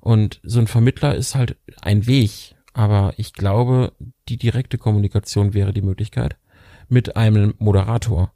Und 0.00 0.40
so 0.44 0.60
ein 0.60 0.66
Vermittler 0.66 1.14
ist 1.14 1.34
halt 1.34 1.56
ein 1.82 2.06
Weg. 2.06 2.54
Aber 2.72 3.14
ich 3.16 3.32
glaube, 3.32 3.92
die 4.28 4.36
direkte 4.36 4.78
Kommunikation 4.78 5.54
wäre 5.54 5.72
die 5.72 5.82
Möglichkeit 5.82 6.36
mit 6.88 7.16
einem 7.16 7.54
Moderator. 7.58 8.32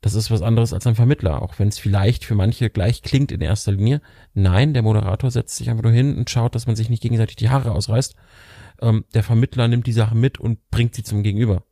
Das 0.00 0.14
ist 0.14 0.30
was 0.30 0.42
anderes 0.42 0.72
als 0.72 0.86
ein 0.86 0.94
Vermittler, 0.94 1.42
auch 1.42 1.58
wenn 1.58 1.68
es 1.68 1.78
vielleicht 1.78 2.24
für 2.24 2.34
manche 2.34 2.70
gleich 2.70 3.02
klingt 3.02 3.32
in 3.32 3.40
erster 3.40 3.72
Linie. 3.72 4.00
Nein, 4.34 4.74
der 4.74 4.82
Moderator 4.82 5.30
setzt 5.30 5.56
sich 5.56 5.70
einfach 5.70 5.82
nur 5.82 5.92
hin 5.92 6.16
und 6.16 6.30
schaut, 6.30 6.54
dass 6.54 6.66
man 6.66 6.76
sich 6.76 6.90
nicht 6.90 7.02
gegenseitig 7.02 7.36
die 7.36 7.48
Haare 7.48 7.72
ausreißt. 7.72 8.14
Ähm, 8.82 9.04
der 9.14 9.22
Vermittler 9.22 9.68
nimmt 9.68 9.86
die 9.86 9.92
Sache 9.92 10.14
mit 10.14 10.38
und 10.38 10.70
bringt 10.70 10.94
sie 10.94 11.02
zum 11.02 11.22
Gegenüber. 11.22 11.64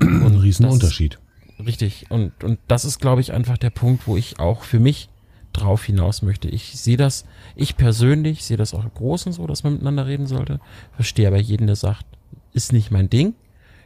Und 0.00 0.22
Ein 0.26 0.36
Riesenunterschied. 0.36 1.18
richtig. 1.64 2.06
Und, 2.10 2.44
und 2.44 2.60
das 2.68 2.84
ist, 2.84 3.00
glaube 3.00 3.22
ich, 3.22 3.32
einfach 3.32 3.58
der 3.58 3.70
Punkt, 3.70 4.06
wo 4.06 4.16
ich 4.16 4.38
auch 4.38 4.62
für 4.62 4.78
mich 4.78 5.08
drauf 5.54 5.84
hinaus 5.84 6.22
möchte. 6.22 6.48
Ich 6.48 6.78
sehe 6.78 6.96
das, 6.96 7.24
ich 7.56 7.76
persönlich 7.76 8.44
sehe 8.44 8.56
das 8.56 8.74
auch 8.74 8.84
im 8.84 8.92
Großen 8.92 9.32
so, 9.32 9.46
dass 9.46 9.64
man 9.64 9.74
miteinander 9.74 10.06
reden 10.06 10.26
sollte. 10.26 10.60
Verstehe 10.92 11.28
aber 11.28 11.38
jeden, 11.38 11.66
der 11.66 11.76
sagt, 11.76 12.04
ist 12.52 12.72
nicht 12.72 12.90
mein 12.90 13.08
Ding, 13.08 13.34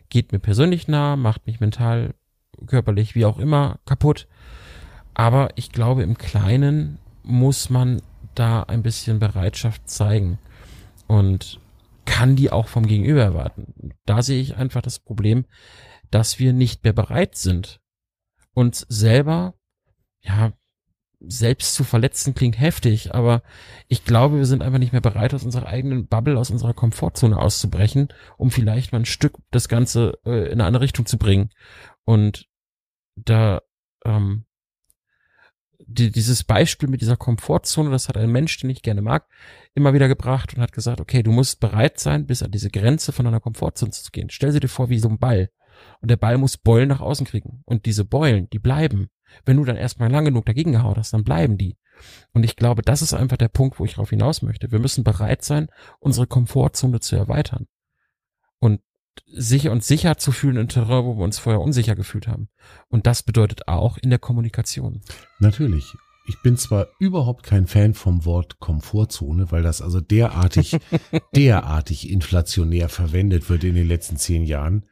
geht 0.08 0.32
mir 0.32 0.38
persönlich 0.38 0.88
nah, 0.88 1.16
macht 1.16 1.46
mich 1.46 1.60
mental, 1.60 2.14
körperlich, 2.66 3.14
wie 3.14 3.24
auch 3.24 3.38
immer, 3.38 3.78
kaputt. 3.84 4.26
Aber 5.14 5.50
ich 5.56 5.70
glaube, 5.70 6.02
im 6.02 6.18
Kleinen 6.18 6.98
muss 7.22 7.70
man 7.70 8.02
da 8.34 8.62
ein 8.62 8.82
bisschen 8.82 9.18
Bereitschaft 9.18 9.88
zeigen 9.88 10.38
und 11.06 11.60
kann 12.04 12.36
die 12.36 12.50
auch 12.50 12.68
vom 12.68 12.86
Gegenüber 12.86 13.22
erwarten. 13.22 13.92
Da 14.06 14.22
sehe 14.22 14.40
ich 14.40 14.56
einfach 14.56 14.80
das 14.80 14.98
Problem, 14.98 15.44
dass 16.10 16.38
wir 16.38 16.52
nicht 16.52 16.84
mehr 16.84 16.92
bereit 16.92 17.36
sind, 17.36 17.80
uns 18.54 18.86
selber, 18.88 19.54
ja, 20.22 20.52
selbst 21.20 21.74
zu 21.74 21.84
verletzen 21.84 22.34
klingt 22.34 22.58
heftig, 22.60 23.14
aber 23.14 23.42
ich 23.88 24.04
glaube, 24.04 24.36
wir 24.36 24.46
sind 24.46 24.62
einfach 24.62 24.78
nicht 24.78 24.92
mehr 24.92 25.00
bereit, 25.00 25.34
aus 25.34 25.44
unserer 25.44 25.66
eigenen 25.66 26.06
Bubble, 26.06 26.38
aus 26.38 26.50
unserer 26.50 26.74
Komfortzone 26.74 27.36
auszubrechen, 27.36 28.08
um 28.36 28.50
vielleicht 28.50 28.92
mal 28.92 29.00
ein 29.00 29.04
Stück 29.04 29.36
das 29.50 29.68
Ganze 29.68 30.18
äh, 30.24 30.46
in 30.46 30.52
eine 30.52 30.64
andere 30.64 30.84
Richtung 30.84 31.06
zu 31.06 31.18
bringen. 31.18 31.50
Und 32.04 32.46
da, 33.16 33.62
ähm, 34.04 34.44
die, 35.86 36.12
dieses 36.12 36.44
Beispiel 36.44 36.88
mit 36.88 37.00
dieser 37.00 37.16
Komfortzone, 37.16 37.90
das 37.90 38.08
hat 38.08 38.16
ein 38.16 38.30
Mensch, 38.30 38.58
den 38.58 38.70
ich 38.70 38.82
gerne 38.82 39.02
mag, 39.02 39.26
immer 39.74 39.94
wieder 39.94 40.06
gebracht 40.06 40.54
und 40.54 40.62
hat 40.62 40.72
gesagt, 40.72 41.00
okay, 41.00 41.22
du 41.22 41.32
musst 41.32 41.58
bereit 41.60 41.98
sein, 41.98 42.26
bis 42.26 42.42
an 42.42 42.52
diese 42.52 42.70
Grenze 42.70 43.10
von 43.10 43.26
einer 43.26 43.40
Komfortzone 43.40 43.90
zu 43.90 44.10
gehen. 44.12 44.30
Stell 44.30 44.52
sie 44.52 44.60
dir 44.60 44.68
vor 44.68 44.88
wie 44.88 44.98
so 44.98 45.08
ein 45.08 45.18
Ball. 45.18 45.50
Und 46.00 46.10
der 46.10 46.16
Ball 46.16 46.38
muss 46.38 46.58
Beulen 46.58 46.88
nach 46.88 47.00
außen 47.00 47.26
kriegen. 47.26 47.62
Und 47.64 47.86
diese 47.86 48.04
Beulen, 48.04 48.48
die 48.50 48.58
bleiben. 48.58 49.08
Wenn 49.44 49.56
du 49.56 49.64
dann 49.64 49.76
erstmal 49.76 50.10
lang 50.10 50.24
genug 50.24 50.46
dagegen 50.46 50.72
gehauen 50.72 50.96
hast, 50.96 51.12
dann 51.12 51.24
bleiben 51.24 51.58
die. 51.58 51.76
Und 52.32 52.44
ich 52.44 52.56
glaube, 52.56 52.82
das 52.82 53.02
ist 53.02 53.14
einfach 53.14 53.36
der 53.36 53.48
Punkt, 53.48 53.78
wo 53.78 53.84
ich 53.84 53.94
darauf 53.94 54.10
hinaus 54.10 54.42
möchte. 54.42 54.70
Wir 54.70 54.78
müssen 54.78 55.04
bereit 55.04 55.44
sein, 55.44 55.68
unsere 55.98 56.26
Komfortzone 56.26 57.00
zu 57.00 57.16
erweitern. 57.16 57.66
Und 58.60 58.80
sicher 59.26 59.72
und 59.72 59.84
sicher 59.84 60.16
zu 60.16 60.32
fühlen 60.32 60.56
in 60.56 60.68
Terrain, 60.68 61.04
wo 61.04 61.16
wir 61.16 61.24
uns 61.24 61.38
vorher 61.38 61.60
unsicher 61.60 61.96
gefühlt 61.96 62.28
haben. 62.28 62.48
Und 62.88 63.06
das 63.06 63.22
bedeutet 63.22 63.68
auch 63.68 63.98
in 63.98 64.10
der 64.10 64.18
Kommunikation. 64.18 65.00
Natürlich. 65.38 65.92
Ich 66.28 66.42
bin 66.42 66.58
zwar 66.58 66.88
überhaupt 66.98 67.42
kein 67.42 67.66
Fan 67.66 67.94
vom 67.94 68.26
Wort 68.26 68.58
Komfortzone, 68.60 69.50
weil 69.50 69.62
das 69.62 69.80
also 69.80 70.00
derartig, 70.00 70.76
derartig 71.34 72.10
inflationär 72.10 72.90
verwendet 72.90 73.48
wird 73.48 73.64
in 73.64 73.74
den 73.74 73.88
letzten 73.88 74.18
zehn 74.18 74.44
Jahren 74.44 74.84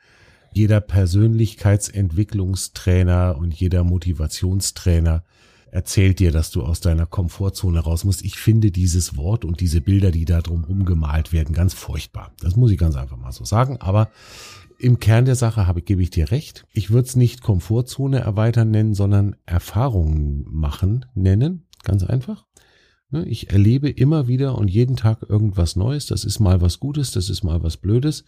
jeder 0.56 0.80
Persönlichkeitsentwicklungstrainer 0.80 3.36
und 3.38 3.54
jeder 3.54 3.84
Motivationstrainer 3.84 5.22
erzählt 5.70 6.18
dir, 6.18 6.32
dass 6.32 6.50
du 6.50 6.62
aus 6.62 6.80
deiner 6.80 7.04
Komfortzone 7.04 7.80
raus 7.80 8.04
musst. 8.04 8.24
Ich 8.24 8.38
finde 8.38 8.70
dieses 8.70 9.18
Wort 9.18 9.44
und 9.44 9.60
diese 9.60 9.82
Bilder, 9.82 10.10
die 10.10 10.24
da 10.24 10.40
drum 10.40 10.86
gemalt 10.86 11.34
werden, 11.34 11.54
ganz 11.54 11.74
furchtbar. 11.74 12.32
Das 12.40 12.56
muss 12.56 12.70
ich 12.70 12.78
ganz 12.78 12.96
einfach 12.96 13.18
mal 13.18 13.32
so 13.32 13.44
sagen. 13.44 13.76
Aber 13.82 14.08
im 14.78 14.98
Kern 14.98 15.26
der 15.26 15.34
Sache 15.34 15.66
habe, 15.66 15.82
gebe 15.82 16.02
ich 16.02 16.08
dir 16.08 16.30
recht. 16.30 16.66
Ich 16.72 16.88
würde 16.90 17.06
es 17.06 17.16
nicht 17.16 17.42
Komfortzone 17.42 18.20
erweitern 18.20 18.70
nennen, 18.70 18.94
sondern 18.94 19.36
Erfahrungen 19.44 20.46
machen 20.50 21.04
nennen. 21.14 21.66
Ganz 21.82 22.02
einfach. 22.02 22.46
Ne, 23.10 23.26
ich 23.26 23.50
erlebe 23.50 23.90
immer 23.90 24.26
wieder 24.26 24.56
und 24.56 24.68
jeden 24.68 24.96
Tag 24.96 25.22
irgendwas 25.28 25.76
Neues. 25.76 26.06
Das 26.06 26.24
ist 26.24 26.40
mal 26.40 26.62
was 26.62 26.80
Gutes, 26.80 27.10
das 27.10 27.28
ist 27.28 27.42
mal 27.42 27.62
was 27.62 27.76
Blödes. 27.76 28.24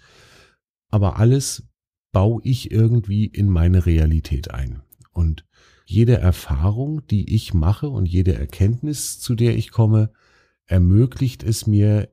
Aber 0.90 1.18
alles 1.18 1.67
baue 2.12 2.40
ich 2.44 2.70
irgendwie 2.70 3.26
in 3.26 3.48
meine 3.48 3.86
Realität 3.86 4.50
ein. 4.52 4.82
Und 5.12 5.44
jede 5.84 6.18
Erfahrung, 6.18 7.06
die 7.06 7.34
ich 7.34 7.54
mache 7.54 7.88
und 7.88 8.06
jede 8.06 8.34
Erkenntnis, 8.34 9.18
zu 9.20 9.34
der 9.34 9.56
ich 9.56 9.70
komme, 9.70 10.10
ermöglicht 10.66 11.42
es 11.42 11.66
mir 11.66 12.10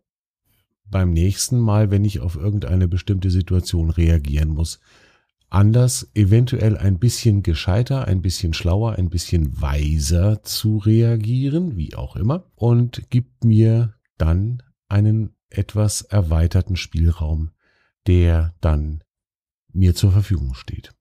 beim 0.86 1.12
nächsten 1.12 1.60
Mal, 1.60 1.92
wenn 1.92 2.06
ich 2.06 2.20
auf 2.20 2.36
irgendeine 2.36 2.88
bestimmte 2.88 3.32
Situation 3.32 3.90
reagieren 3.90 4.50
muss, 4.50 4.80
anders, 5.50 6.10
eventuell 6.14 6.78
ein 6.78 7.00
bisschen 7.00 7.44
gescheiter, 7.44 8.08
ein 8.08 8.22
bisschen 8.22 8.54
schlauer, 8.54 8.94
ein 8.94 9.10
bisschen 9.10 9.62
weiser 9.62 10.44
zu 10.44 10.78
reagieren, 10.78 11.76
wie 11.76 11.96
auch 11.96 12.16
immer, 12.16 12.46
und 12.56 13.10
gibt 13.10 13.44
mir 13.44 13.96
dann 14.18 14.64
einen 14.88 15.36
etwas 15.50 16.02
erweiterten 16.02 16.76
Spielraum, 16.76 17.52
der 18.08 18.54
dann 18.62 19.04
mir 19.76 19.96
zur 19.96 20.12
Verfügung 20.12 20.54
steht. 20.54 20.94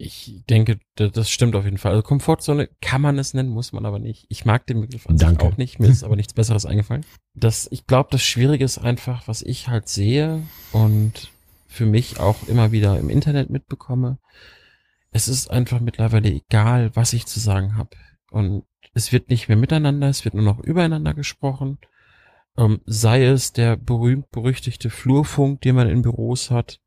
Ich 0.00 0.44
denke, 0.48 0.78
das 0.94 1.28
stimmt 1.28 1.56
auf 1.56 1.64
jeden 1.64 1.78
Fall. 1.78 1.90
Also 1.90 2.02
Komfortzone 2.02 2.68
kann 2.80 3.00
man 3.00 3.18
es 3.18 3.34
nennen, 3.34 3.48
muss 3.48 3.72
man 3.72 3.84
aber 3.84 3.98
nicht. 3.98 4.26
Ich 4.28 4.44
mag 4.44 4.64
den 4.66 4.82
Begriff 4.82 5.08
an 5.08 5.16
Danke. 5.16 5.44
auch 5.44 5.56
nicht. 5.56 5.80
Mir 5.80 5.88
ist 5.88 6.04
aber 6.04 6.14
nichts 6.14 6.34
Besseres 6.34 6.66
eingefallen. 6.66 7.04
Das, 7.34 7.66
ich 7.72 7.84
glaube, 7.86 8.08
das 8.12 8.22
Schwierige 8.22 8.64
ist 8.64 8.78
einfach, 8.78 9.26
was 9.26 9.42
ich 9.42 9.66
halt 9.66 9.88
sehe 9.88 10.44
und 10.70 11.32
für 11.66 11.84
mich 11.84 12.20
auch 12.20 12.46
immer 12.46 12.70
wieder 12.70 12.98
im 13.00 13.10
Internet 13.10 13.50
mitbekomme. 13.50 14.18
Es 15.10 15.26
ist 15.26 15.50
einfach 15.50 15.80
mittlerweile 15.80 16.30
egal, 16.30 16.94
was 16.94 17.12
ich 17.12 17.26
zu 17.26 17.40
sagen 17.40 17.76
habe. 17.76 17.90
Und 18.30 18.64
es 18.94 19.10
wird 19.10 19.30
nicht 19.30 19.48
mehr 19.48 19.56
miteinander, 19.56 20.08
es 20.08 20.24
wird 20.24 20.34
nur 20.34 20.44
noch 20.44 20.60
übereinander 20.60 21.12
gesprochen. 21.12 21.78
Ähm, 22.56 22.80
sei 22.86 23.24
es 23.24 23.52
der 23.52 23.76
berühmt-berüchtigte 23.76 24.90
Flurfunk, 24.90 25.60
den 25.62 25.74
man 25.74 25.88
in 25.88 26.02
Büros 26.02 26.52
hat, 26.52 26.80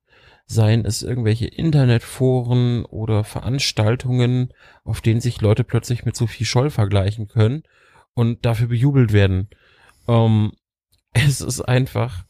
seien 0.45 0.85
es 0.85 1.01
irgendwelche 1.03 1.47
Internetforen 1.47 2.85
oder 2.85 3.23
Veranstaltungen, 3.23 4.53
auf 4.83 5.01
denen 5.01 5.21
sich 5.21 5.41
Leute 5.41 5.63
plötzlich 5.63 6.05
mit 6.05 6.15
Sophie 6.15 6.45
Scholl 6.45 6.69
vergleichen 6.69 7.27
können 7.27 7.63
und 8.13 8.45
dafür 8.45 8.67
bejubelt 8.67 9.13
werden. 9.13 9.49
Ähm, 10.07 10.53
es 11.13 11.41
ist 11.41 11.61
einfach 11.61 12.25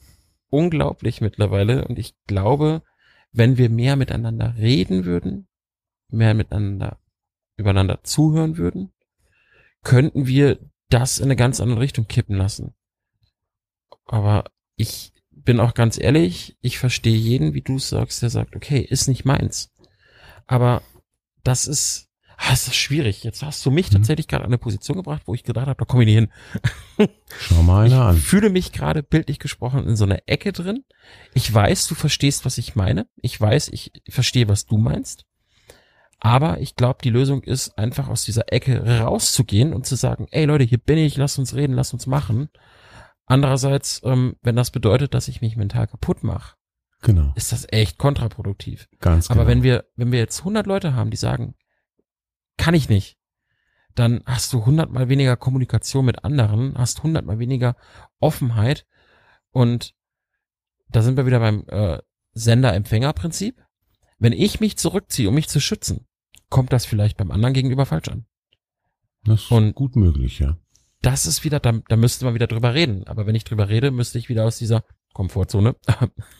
unglaublich 0.49 1.21
mittlerweile 1.21 1.87
und 1.87 1.97
ich 1.97 2.15
glaube, 2.27 2.83
wenn 3.31 3.57
wir 3.57 3.69
mehr 3.69 3.95
miteinander 3.95 4.55
reden 4.57 5.05
würden, 5.05 5.47
mehr 6.09 6.33
miteinander 6.33 6.99
übereinander 7.55 8.03
zuhören 8.03 8.57
würden, 8.57 8.91
könnten 9.83 10.27
wir 10.27 10.59
das 10.89 11.19
in 11.19 11.25
eine 11.25 11.35
ganz 11.35 11.61
andere 11.61 11.79
Richtung 11.79 12.07
kippen 12.07 12.35
lassen. 12.35 12.75
Aber 14.05 14.45
ich 14.75 15.10
bin 15.43 15.59
auch 15.59 15.73
ganz 15.73 15.99
ehrlich, 15.99 16.57
ich 16.61 16.77
verstehe 16.77 17.15
jeden, 17.17 17.53
wie 17.53 17.61
du 17.61 17.75
es 17.77 17.89
sagst, 17.89 18.21
der 18.21 18.29
sagt, 18.29 18.55
okay, 18.55 18.79
ist 18.79 19.07
nicht 19.07 19.25
meins. 19.25 19.71
Aber 20.47 20.81
das 21.43 21.67
ist, 21.67 22.09
ah, 22.37 22.49
das 22.51 22.67
ist 22.67 22.75
schwierig. 22.75 23.23
Jetzt 23.23 23.41
hast 23.43 23.65
du 23.65 23.71
mich 23.71 23.89
Mhm. 23.91 23.95
tatsächlich 23.95 24.27
gerade 24.27 24.43
an 24.43 24.49
eine 24.49 24.57
Position 24.57 24.97
gebracht, 24.97 25.23
wo 25.25 25.33
ich 25.33 25.43
gedacht 25.43 25.67
habe, 25.67 25.77
da 25.77 25.85
komme 25.85 26.03
ich 26.03 26.07
nicht 26.07 26.31
hin. 26.97 27.09
Schau 27.39 27.63
mal 27.63 27.85
einer 27.85 27.95
ich 27.95 28.01
an. 28.01 28.17
fühle 28.17 28.49
mich 28.49 28.71
gerade 28.71 29.03
bildlich 29.03 29.39
gesprochen 29.39 29.87
in 29.87 29.95
so 29.95 30.03
einer 30.05 30.19
Ecke 30.27 30.51
drin. 30.51 30.83
Ich 31.33 31.51
weiß, 31.53 31.87
du 31.87 31.95
verstehst, 31.95 32.45
was 32.45 32.57
ich 32.57 32.75
meine. 32.75 33.07
Ich 33.21 33.39
weiß, 33.39 33.69
ich 33.69 33.91
verstehe, 34.09 34.47
was 34.47 34.65
du 34.65 34.77
meinst. 34.77 35.25
Aber 36.19 36.59
ich 36.59 36.75
glaube, 36.75 36.99
die 37.03 37.09
Lösung 37.09 37.41
ist 37.41 37.79
einfach 37.79 38.07
aus 38.07 38.23
dieser 38.25 38.53
Ecke 38.53 38.99
rauszugehen 38.99 39.73
und 39.73 39.87
zu 39.87 39.95
sagen, 39.95 40.27
ey 40.29 40.45
Leute, 40.45 40.63
hier 40.65 40.77
bin 40.77 40.99
ich, 40.99 41.17
lass 41.17 41.39
uns 41.39 41.55
reden, 41.55 41.73
lass 41.73 41.93
uns 41.93 42.05
machen. 42.05 42.49
Andererseits, 43.31 44.01
ähm, 44.03 44.35
wenn 44.41 44.55
das 44.57 44.71
bedeutet, 44.71 45.13
dass 45.13 45.27
ich 45.29 45.41
mich 45.41 45.55
mental 45.55 45.87
kaputt 45.87 46.21
mache, 46.23 46.55
Genau, 47.01 47.31
ist 47.35 47.51
das 47.51 47.65
echt 47.71 47.97
kontraproduktiv. 47.97 48.87
ganz 48.99 49.29
Aber 49.31 49.41
genau. 49.41 49.49
wenn 49.51 49.63
wir, 49.63 49.85
wenn 49.95 50.11
wir 50.11 50.19
jetzt 50.19 50.39
100 50.39 50.67
Leute 50.67 50.93
haben, 50.95 51.09
die 51.11 51.17
sagen, 51.17 51.55
kann 52.57 52.73
ich 52.73 52.89
nicht, 52.89 53.17
dann 53.95 54.21
hast 54.25 54.51
du 54.53 54.59
100 54.59 54.91
mal 54.91 55.07
weniger 55.09 55.37
Kommunikation 55.37 56.05
mit 56.05 56.23
anderen, 56.25 56.77
hast 56.77 56.97
100 56.99 57.25
mal 57.25 57.39
weniger 57.39 57.75
Offenheit 58.19 58.85
und 59.51 59.93
da 60.89 61.01
sind 61.01 61.15
wir 61.17 61.25
wieder 61.25 61.39
beim 61.39 61.63
äh, 61.67 61.99
Sender-Empfänger-Prinzip. 62.33 63.61
Wenn 64.19 64.33
ich 64.33 64.59
mich 64.59 64.77
zurückziehe, 64.77 65.29
um 65.29 65.35
mich 65.35 65.47
zu 65.49 65.59
schützen, 65.61 66.05
kommt 66.49 66.71
das 66.73 66.85
vielleicht 66.85 67.17
beim 67.17 67.31
anderen 67.31 67.53
gegenüber 67.53 67.85
falsch 67.85 68.09
an. 68.09 68.25
das 69.23 69.43
ist 69.43 69.51
und- 69.51 69.73
gut 69.73 69.95
möglich, 69.95 70.39
ja. 70.39 70.57
Das 71.01 71.25
ist 71.25 71.43
wieder, 71.43 71.59
da, 71.59 71.73
da 71.87 71.95
müsste 71.95 72.25
man 72.25 72.35
wieder 72.35 72.47
drüber 72.47 72.73
reden. 72.73 73.07
Aber 73.07 73.25
wenn 73.25 73.35
ich 73.35 73.43
drüber 73.43 73.69
rede, 73.69 73.91
müsste 73.91 74.19
ich 74.19 74.29
wieder 74.29 74.45
aus 74.45 74.57
dieser 74.57 74.83
Komfortzone 75.13 75.75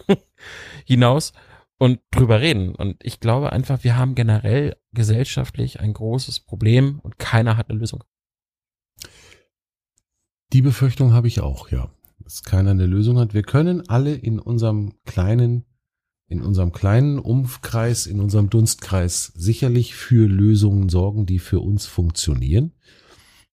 hinaus 0.86 1.34
und 1.78 2.00
drüber 2.12 2.42
reden. 2.42 2.76
Und 2.76 2.98
ich 3.04 3.20
glaube 3.20 3.52
einfach, 3.52 3.84
wir 3.84 3.98
haben 3.98 4.14
generell 4.14 4.76
gesellschaftlich 4.94 5.80
ein 5.80 5.94
großes 5.94 6.42
Problem 6.42 7.00
und 7.00 7.18
keiner 7.18 7.58
hat 7.58 7.70
eine 7.70 7.80
Lösung. 7.80 8.04
Die 10.54 10.62
Befürchtung 10.62 11.14
habe 11.14 11.28
ich 11.28 11.42
auch, 11.42 11.70
ja. 11.72 11.92
Dass 12.20 12.44
keiner 12.44 12.72
eine 12.72 12.86
Lösung 12.86 13.18
hat. 13.18 13.34
Wir 13.34 13.42
können 13.42 13.90
alle 13.90 14.14
in 14.14 14.40
unserem 14.40 14.94
kleinen, 15.06 15.66
in 16.28 16.42
unserem 16.44 16.72
kleinen 16.72 17.18
Umkreis, 17.18 18.06
in 18.06 18.20
unserem 18.20 18.52
Dunstkreis 18.52 19.34
sicherlich 19.36 19.96
für 19.96 20.28
Lösungen 20.28 20.88
sorgen, 20.88 21.26
die 21.26 21.40
für 21.40 21.62
uns 21.62 21.88
funktionieren. 21.88 22.74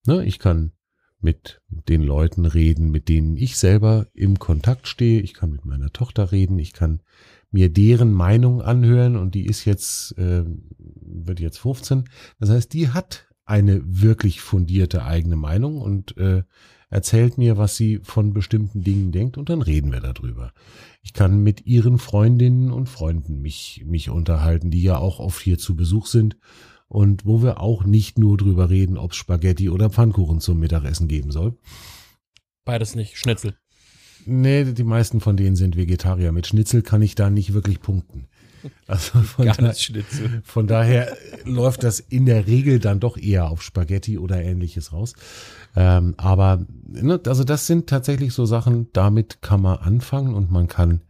Ne, 0.06 0.24
ich 0.26 0.38
kann 0.38 0.72
mit 1.20 1.60
den 1.68 2.02
Leuten 2.02 2.44
reden, 2.44 2.90
mit 2.90 3.08
denen 3.08 3.36
ich 3.36 3.56
selber 3.56 4.06
im 4.14 4.38
Kontakt 4.38 4.86
stehe. 4.86 5.20
Ich 5.20 5.34
kann 5.34 5.50
mit 5.50 5.64
meiner 5.64 5.90
Tochter 5.90 6.32
reden. 6.32 6.58
Ich 6.58 6.72
kann 6.72 7.00
mir 7.50 7.72
deren 7.72 8.12
Meinung 8.12 8.62
anhören 8.62 9.16
und 9.16 9.34
die 9.34 9.46
ist 9.46 9.64
jetzt, 9.64 10.16
äh, 10.18 10.44
wird 10.78 11.40
jetzt 11.40 11.58
15. 11.58 12.04
Das 12.38 12.50
heißt, 12.50 12.72
die 12.72 12.90
hat 12.90 13.26
eine 13.44 13.80
wirklich 13.84 14.40
fundierte 14.40 15.04
eigene 15.04 15.36
Meinung 15.36 15.80
und 15.80 16.16
äh, 16.18 16.42
erzählt 16.90 17.38
mir, 17.38 17.56
was 17.56 17.76
sie 17.76 18.00
von 18.02 18.32
bestimmten 18.32 18.82
Dingen 18.82 19.10
denkt 19.10 19.38
und 19.38 19.48
dann 19.48 19.62
reden 19.62 19.90
wir 19.90 20.00
darüber. 20.00 20.52
Ich 21.02 21.14
kann 21.14 21.42
mit 21.42 21.66
ihren 21.66 21.98
Freundinnen 21.98 22.70
und 22.70 22.88
Freunden 22.88 23.40
mich, 23.40 23.82
mich 23.86 24.10
unterhalten, 24.10 24.70
die 24.70 24.82
ja 24.82 24.98
auch 24.98 25.18
oft 25.18 25.40
hier 25.40 25.58
zu 25.58 25.74
Besuch 25.74 26.06
sind 26.06 26.36
und 26.88 27.26
wo 27.26 27.42
wir 27.42 27.60
auch 27.60 27.84
nicht 27.84 28.18
nur 28.18 28.36
drüber 28.36 28.70
reden, 28.70 28.96
ob 28.96 29.12
es 29.12 29.16
Spaghetti 29.18 29.68
oder 29.68 29.90
Pfannkuchen 29.90 30.40
zum 30.40 30.58
Mittagessen 30.58 31.06
geben 31.06 31.30
soll. 31.30 31.56
Beides 32.64 32.94
nicht. 32.94 33.16
Schnitzel. 33.18 33.54
Nee, 34.26 34.64
die 34.64 34.84
meisten 34.84 35.20
von 35.20 35.36
denen 35.36 35.56
sind 35.56 35.76
Vegetarier. 35.76 36.32
Mit 36.32 36.46
Schnitzel 36.46 36.82
kann 36.82 37.02
ich 37.02 37.14
da 37.14 37.30
nicht 37.30 37.54
wirklich 37.54 37.80
punkten. 37.80 38.26
Also 38.88 39.20
von, 39.20 39.46
da, 39.46 39.72
von 40.42 40.66
daher 40.66 41.16
läuft 41.44 41.84
das 41.84 42.00
in 42.00 42.26
der 42.26 42.48
Regel 42.48 42.80
dann 42.80 42.98
doch 42.98 43.16
eher 43.16 43.48
auf 43.48 43.62
Spaghetti 43.62 44.18
oder 44.18 44.42
ähnliches 44.42 44.92
raus. 44.92 45.14
Ähm, 45.76 46.14
aber 46.16 46.66
ne, 46.88 47.20
also 47.24 47.44
das 47.44 47.68
sind 47.68 47.88
tatsächlich 47.88 48.32
so 48.32 48.46
Sachen, 48.46 48.88
damit 48.92 49.42
kann 49.42 49.62
man 49.62 49.78
anfangen 49.78 50.34
und 50.34 50.50
man 50.50 50.66
kann 50.66 51.02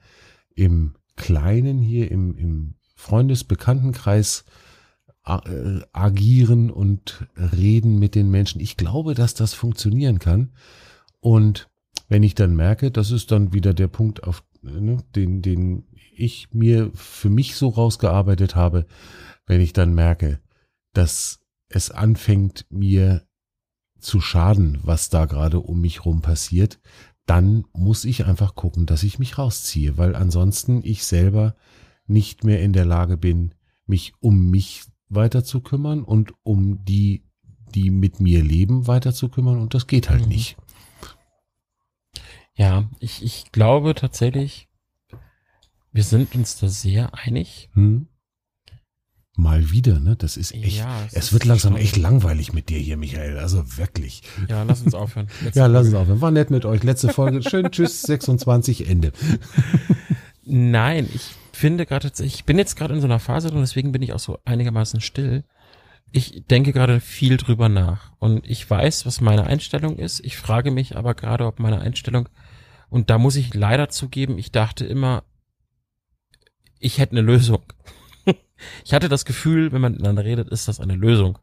im 0.54 0.94
Kleinen 1.16 1.78
hier 1.78 2.10
im, 2.10 2.36
im 2.36 2.74
Freundesbekanntenkreis 2.96 4.44
äh, 4.46 4.67
agieren 5.92 6.70
und 6.70 7.26
reden 7.36 7.98
mit 7.98 8.14
den 8.14 8.30
Menschen. 8.30 8.60
Ich 8.60 8.76
glaube, 8.76 9.14
dass 9.14 9.34
das 9.34 9.54
funktionieren 9.54 10.18
kann. 10.18 10.52
Und 11.20 11.68
wenn 12.08 12.22
ich 12.22 12.34
dann 12.34 12.56
merke, 12.56 12.90
das 12.90 13.10
ist 13.10 13.30
dann 13.30 13.52
wieder 13.52 13.74
der 13.74 13.88
Punkt, 13.88 14.24
auf 14.24 14.42
ne, 14.62 14.98
den, 15.14 15.42
den 15.42 15.84
ich 16.16 16.52
mir 16.52 16.90
für 16.94 17.30
mich 17.30 17.56
so 17.56 17.68
rausgearbeitet 17.68 18.56
habe, 18.56 18.86
wenn 19.46 19.60
ich 19.60 19.72
dann 19.72 19.94
merke, 19.94 20.40
dass 20.94 21.40
es 21.68 21.90
anfängt 21.90 22.66
mir 22.70 23.26
zu 24.00 24.20
schaden, 24.20 24.78
was 24.82 25.10
da 25.10 25.26
gerade 25.26 25.60
um 25.60 25.80
mich 25.80 26.04
rum 26.04 26.22
passiert, 26.22 26.80
dann 27.26 27.64
muss 27.72 28.04
ich 28.04 28.24
einfach 28.24 28.54
gucken, 28.54 28.86
dass 28.86 29.02
ich 29.02 29.18
mich 29.18 29.36
rausziehe, 29.36 29.98
weil 29.98 30.16
ansonsten 30.16 30.80
ich 30.82 31.04
selber 31.04 31.56
nicht 32.06 32.42
mehr 32.44 32.62
in 32.62 32.72
der 32.72 32.86
Lage 32.86 33.18
bin, 33.18 33.54
mich 33.86 34.14
um 34.20 34.50
mich 34.50 34.84
weiter 35.08 35.44
zu 35.44 35.60
kümmern 35.60 36.02
und 36.02 36.32
um 36.42 36.84
die, 36.84 37.24
die 37.74 37.90
mit 37.90 38.20
mir 38.20 38.42
leben, 38.42 38.86
weiter 38.86 39.12
zu 39.12 39.28
kümmern 39.28 39.58
und 39.60 39.74
das 39.74 39.86
geht 39.86 40.10
halt 40.10 40.22
Mhm. 40.22 40.28
nicht. 40.28 40.56
Ja, 42.54 42.88
ich, 42.98 43.22
ich 43.22 43.52
glaube 43.52 43.94
tatsächlich, 43.94 44.68
wir 45.92 46.02
sind 46.02 46.34
uns 46.34 46.58
da 46.58 46.68
sehr 46.68 47.14
einig. 47.14 47.70
Hm? 47.74 48.08
Mal 49.36 49.70
wieder, 49.70 50.00
ne? 50.00 50.16
Das 50.16 50.36
ist 50.36 50.52
echt. 50.52 50.78
Ja, 50.78 51.04
es 51.06 51.12
es 51.14 51.32
wird 51.32 51.44
langsam 51.44 51.76
echt 51.76 51.96
langweilig 51.96 52.52
mit 52.52 52.68
dir 52.68 52.78
hier, 52.80 52.96
Michael. 52.96 53.38
Also 53.38 53.76
wirklich. 53.78 54.22
Ja, 54.48 54.64
lass 54.64 54.82
uns 54.82 54.94
aufhören. 54.94 55.28
Letzte 55.44 55.60
Ja, 55.60 55.66
lass 55.66 55.86
uns 55.86 55.94
aufhören. 55.94 56.20
War 56.20 56.32
nett 56.32 56.50
mit 56.50 56.64
euch. 56.64 56.82
Letzte 56.82 57.12
Folge. 57.12 57.48
Schön, 57.48 57.66
tschüss, 57.70 58.02
26, 58.02 58.88
Ende. 58.88 59.12
Nein, 60.44 61.08
ich 61.14 61.30
finde 61.58 61.86
gerade, 61.86 62.10
ich 62.22 62.44
bin 62.44 62.58
jetzt 62.58 62.76
gerade 62.76 62.94
in 62.94 63.00
so 63.00 63.06
einer 63.06 63.18
Phase 63.18 63.50
drin, 63.50 63.60
deswegen 63.60 63.92
bin 63.92 64.02
ich 64.02 64.12
auch 64.12 64.18
so 64.18 64.38
einigermaßen 64.44 65.00
still. 65.00 65.44
Ich 66.10 66.44
denke 66.46 66.72
gerade 66.72 67.00
viel 67.00 67.36
drüber 67.36 67.68
nach 67.68 68.12
und 68.18 68.48
ich 68.48 68.68
weiß, 68.68 69.04
was 69.04 69.20
meine 69.20 69.44
Einstellung 69.44 69.98
ist. 69.98 70.20
Ich 70.24 70.36
frage 70.36 70.70
mich 70.70 70.96
aber 70.96 71.14
gerade, 71.14 71.46
ob 71.46 71.58
meine 71.58 71.80
Einstellung, 71.80 72.28
und 72.88 73.10
da 73.10 73.18
muss 73.18 73.36
ich 73.36 73.52
leider 73.52 73.88
zugeben, 73.90 74.38
ich 74.38 74.50
dachte 74.52 74.86
immer, 74.86 75.24
ich 76.78 76.98
hätte 76.98 77.12
eine 77.12 77.22
Lösung. 77.22 77.62
Ich 78.84 78.92
hatte 78.92 79.08
das 79.08 79.24
Gefühl, 79.24 79.70
wenn 79.70 79.80
man 79.80 79.92
miteinander 79.92 80.24
redet, 80.24 80.48
ist 80.48 80.66
das 80.66 80.80
eine 80.80 80.96
Lösung. 80.96 81.38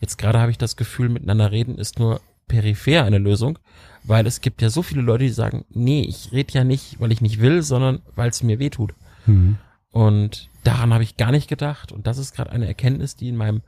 Jetzt 0.00 0.18
gerade 0.18 0.40
habe 0.40 0.50
ich 0.50 0.58
das 0.58 0.74
Gefühl, 0.74 1.08
miteinander 1.08 1.52
reden 1.52 1.78
ist 1.78 2.00
nur 2.00 2.20
peripher 2.48 3.04
eine 3.04 3.18
Lösung, 3.18 3.60
weil 4.02 4.26
es 4.26 4.40
gibt 4.40 4.62
ja 4.62 4.68
so 4.68 4.82
viele 4.82 5.02
Leute, 5.02 5.22
die 5.22 5.30
sagen, 5.30 5.64
nee, 5.70 6.02
ich 6.02 6.32
rede 6.32 6.54
ja 6.54 6.64
nicht, 6.64 6.98
weil 6.98 7.12
ich 7.12 7.20
nicht 7.20 7.40
will, 7.40 7.62
sondern 7.62 8.02
weil 8.16 8.30
es 8.30 8.42
mir 8.42 8.58
weh 8.58 8.70
tut. 8.70 8.94
Hm. 9.26 9.56
Und 9.90 10.50
daran 10.64 10.92
habe 10.92 11.04
ich 11.04 11.16
gar 11.16 11.30
nicht 11.30 11.48
gedacht. 11.48 11.92
Und 11.92 12.06
das 12.06 12.18
ist 12.18 12.34
gerade 12.34 12.50
eine 12.50 12.66
Erkenntnis, 12.66 13.16
die 13.16 13.28
in 13.28 13.36
meinem 13.36 13.62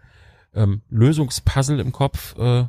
ähm, 0.55 0.83
Lösungspuzzle 0.91 1.81
im 1.81 1.93
Kopf 1.93 2.37
äh, 2.39 2.65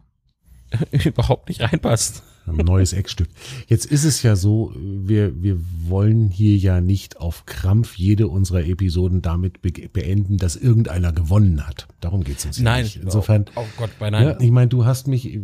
überhaupt 1.05 1.49
nicht 1.49 1.61
reinpasst. 1.61 2.23
Ein 2.45 2.65
neues 2.65 2.93
Eckstück. 2.93 3.29
Jetzt 3.67 3.85
ist 3.85 4.03
es 4.03 4.23
ja 4.23 4.35
so, 4.35 4.73
wir, 4.75 5.43
wir 5.43 5.59
wollen 5.87 6.29
hier 6.29 6.57
ja 6.57 6.81
nicht 6.81 7.17
auf 7.17 7.45
Krampf 7.45 7.95
jede 7.95 8.27
unserer 8.27 8.65
Episoden 8.65 9.21
damit 9.21 9.61
be 9.61 9.71
beenden, 9.71 10.37
dass 10.37 10.55
irgendeiner 10.55 11.11
gewonnen 11.11 11.67
hat. 11.67 11.87
Darum 11.99 12.23
geht 12.23 12.39
es 12.39 12.45
uns 12.45 12.59
nein, 12.59 12.83
nicht. 12.83 12.97
Insofern, 12.97 13.45
oh, 13.55 13.61
oh 13.61 13.65
Gott, 13.77 13.91
bei 13.99 14.09
nein. 14.09 14.23
Ja, 14.23 14.39
ich 14.39 14.51
meine, 14.51 14.67
du 14.67 14.85
hast 14.85 15.07
mich, 15.07 15.39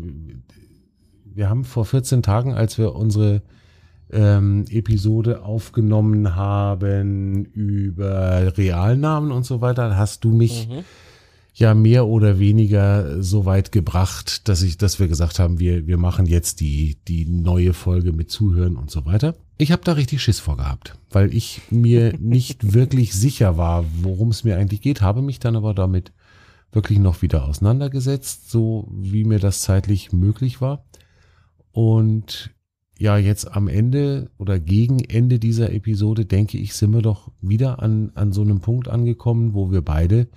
wir 1.25 1.49
haben 1.49 1.63
vor 1.63 1.85
14 1.85 2.23
Tagen, 2.23 2.53
als 2.53 2.77
wir 2.77 2.95
unsere 2.95 3.43
ähm, 4.15 4.65
Episode 4.69 5.43
aufgenommen 5.43 6.35
haben 6.35 7.45
über 7.45 8.57
Realnamen 8.57 9.31
und 9.31 9.45
so 9.45 9.61
weiter, 9.61 9.97
hast 9.97 10.23
du 10.23 10.31
mich 10.31 10.67
mhm 10.69 10.83
ja 11.55 11.73
mehr 11.73 12.05
oder 12.05 12.37
weniger 12.37 13.23
so 13.23 13.45
weit 13.45 13.71
gebracht, 13.71 14.47
dass 14.49 14.61
ich, 14.61 14.77
dass 14.77 14.99
wir 14.99 15.07
gesagt 15.07 15.39
haben, 15.39 15.57
wir, 15.57 15.87
wir 15.87 15.97
machen 15.97 16.25
jetzt 16.25 16.59
die, 16.59 16.97
die 17.07 17.25
neue 17.25 17.73
Folge 17.73 18.11
mit 18.11 18.29
Zuhören 18.29 18.75
und 18.75 18.91
so 18.91 19.05
weiter. 19.05 19.35
Ich 19.57 19.71
habe 19.71 19.81
da 19.83 19.93
richtig 19.93 20.21
Schiss 20.21 20.39
vorgehabt, 20.39 20.97
weil 21.11 21.33
ich 21.33 21.61
mir 21.69 22.13
nicht 22.19 22.73
wirklich 22.73 23.13
sicher 23.13 23.57
war, 23.57 23.85
worum 24.01 24.29
es 24.29 24.43
mir 24.43 24.57
eigentlich 24.57 24.81
geht, 24.81 25.01
habe 25.01 25.21
mich 25.21 25.39
dann 25.39 25.55
aber 25.55 25.73
damit 25.73 26.11
wirklich 26.73 26.99
noch 26.99 27.21
wieder 27.21 27.45
auseinandergesetzt, 27.45 28.51
so 28.51 28.89
wie 28.91 29.23
mir 29.23 29.39
das 29.39 29.61
zeitlich 29.61 30.11
möglich 30.11 30.59
war. 30.59 30.83
Und 31.71 32.51
ja, 32.97 33.17
jetzt 33.17 33.51
am 33.51 33.67
Ende 33.67 34.29
oder 34.37 34.59
gegen 34.59 34.99
Ende 34.99 35.39
dieser 35.39 35.73
Episode, 35.73 36.25
denke 36.25 36.57
ich, 36.57 36.73
sind 36.73 36.93
wir 36.93 37.01
doch 37.01 37.31
wieder 37.41 37.81
an, 37.81 38.11
an 38.15 38.31
so 38.31 38.41
einem 38.41 38.61
Punkt 38.61 38.87
angekommen, 38.87 39.53
wo 39.53 39.71
wir 39.71 39.81
beide 39.81 40.27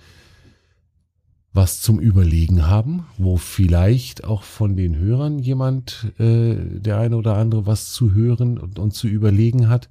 was 1.53 1.81
zum 1.81 1.99
Überlegen 1.99 2.67
haben, 2.67 3.05
wo 3.17 3.37
vielleicht 3.37 4.23
auch 4.23 4.43
von 4.43 4.75
den 4.75 4.97
Hörern 4.97 5.39
jemand, 5.39 6.13
äh, 6.19 6.55
der 6.55 6.99
eine 6.99 7.17
oder 7.17 7.37
andere 7.37 7.65
was 7.65 7.91
zu 7.91 8.13
hören 8.13 8.57
und, 8.57 8.77
und 8.77 8.93
zu 8.93 9.07
überlegen 9.07 9.67
hat 9.67 9.89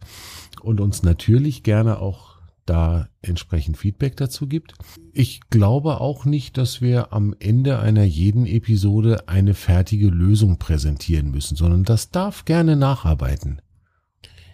und 0.62 0.80
uns 0.80 1.02
natürlich 1.02 1.62
gerne 1.62 1.98
auch 1.98 2.37
da 2.68 3.08
entsprechend 3.22 3.76
Feedback 3.76 4.16
dazu 4.16 4.46
gibt. 4.46 4.74
Ich 5.12 5.40
glaube 5.50 6.00
auch 6.00 6.24
nicht, 6.24 6.58
dass 6.58 6.80
wir 6.80 7.12
am 7.12 7.34
Ende 7.38 7.78
einer 7.78 8.04
jeden 8.04 8.46
Episode 8.46 9.28
eine 9.28 9.54
fertige 9.54 10.08
Lösung 10.08 10.58
präsentieren 10.58 11.30
müssen, 11.30 11.56
sondern 11.56 11.84
das 11.84 12.10
darf 12.10 12.44
gerne 12.44 12.76
nacharbeiten. 12.76 13.60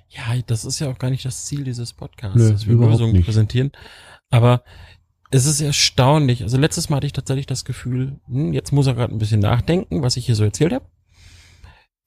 Ja, 0.09 0.41
das 0.47 0.65
ist 0.65 0.79
ja 0.79 0.89
auch 0.91 0.99
gar 0.99 1.11
nicht 1.11 1.25
das 1.25 1.45
Ziel 1.47 1.65
dieses 1.65 1.93
Podcasts, 1.93 2.37
Nö, 2.37 2.53
dass 2.53 2.67
wir 2.67 2.77
Lösungen 2.77 3.13
nicht. 3.13 3.25
präsentieren. 3.25 3.73
Aber 4.31 4.63
es 5.31 5.47
ist 5.47 5.61
erstaunlich. 5.61 6.43
Also 6.43 6.57
letztes 6.59 6.89
Mal 6.89 6.97
hatte 6.97 7.07
ich 7.07 7.13
tatsächlich 7.13 7.47
das 7.47 7.65
Gefühl, 7.65 8.21
hm, 8.27 8.53
jetzt 8.53 8.73
muss 8.73 8.87
er 8.87 8.95
gerade 8.95 9.13
ein 9.13 9.19
bisschen 9.19 9.41
nachdenken, 9.41 10.03
was 10.03 10.17
ich 10.17 10.27
hier 10.27 10.37
so 10.37 10.45
erzählt 10.45 10.73
habe. 10.73 10.87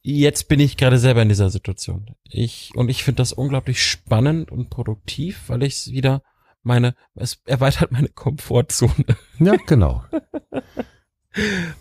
Jetzt 0.02 0.48
bin 0.48 0.60
ich 0.60 0.78
gerade 0.78 1.00
selber 1.00 1.22
in 1.22 1.30
dieser 1.30 1.50
Situation. 1.50 2.16
Ich 2.24 2.72
und 2.76 2.90
ich 2.90 3.04
finde 3.04 3.18
das 3.18 3.34
unglaublich 3.34 3.84
spannend 3.84 4.52
und 4.52 4.70
produktiv, 4.70 5.44
weil 5.48 5.64
ich 5.64 5.74
es 5.76 5.92
wieder 5.92 6.22
meine, 6.64 6.96
es 7.16 7.42
erweitert 7.46 7.92
meine 7.92 8.10
Komfortzone. 8.10 9.06
Ja, 9.40 9.56
genau. 9.66 10.04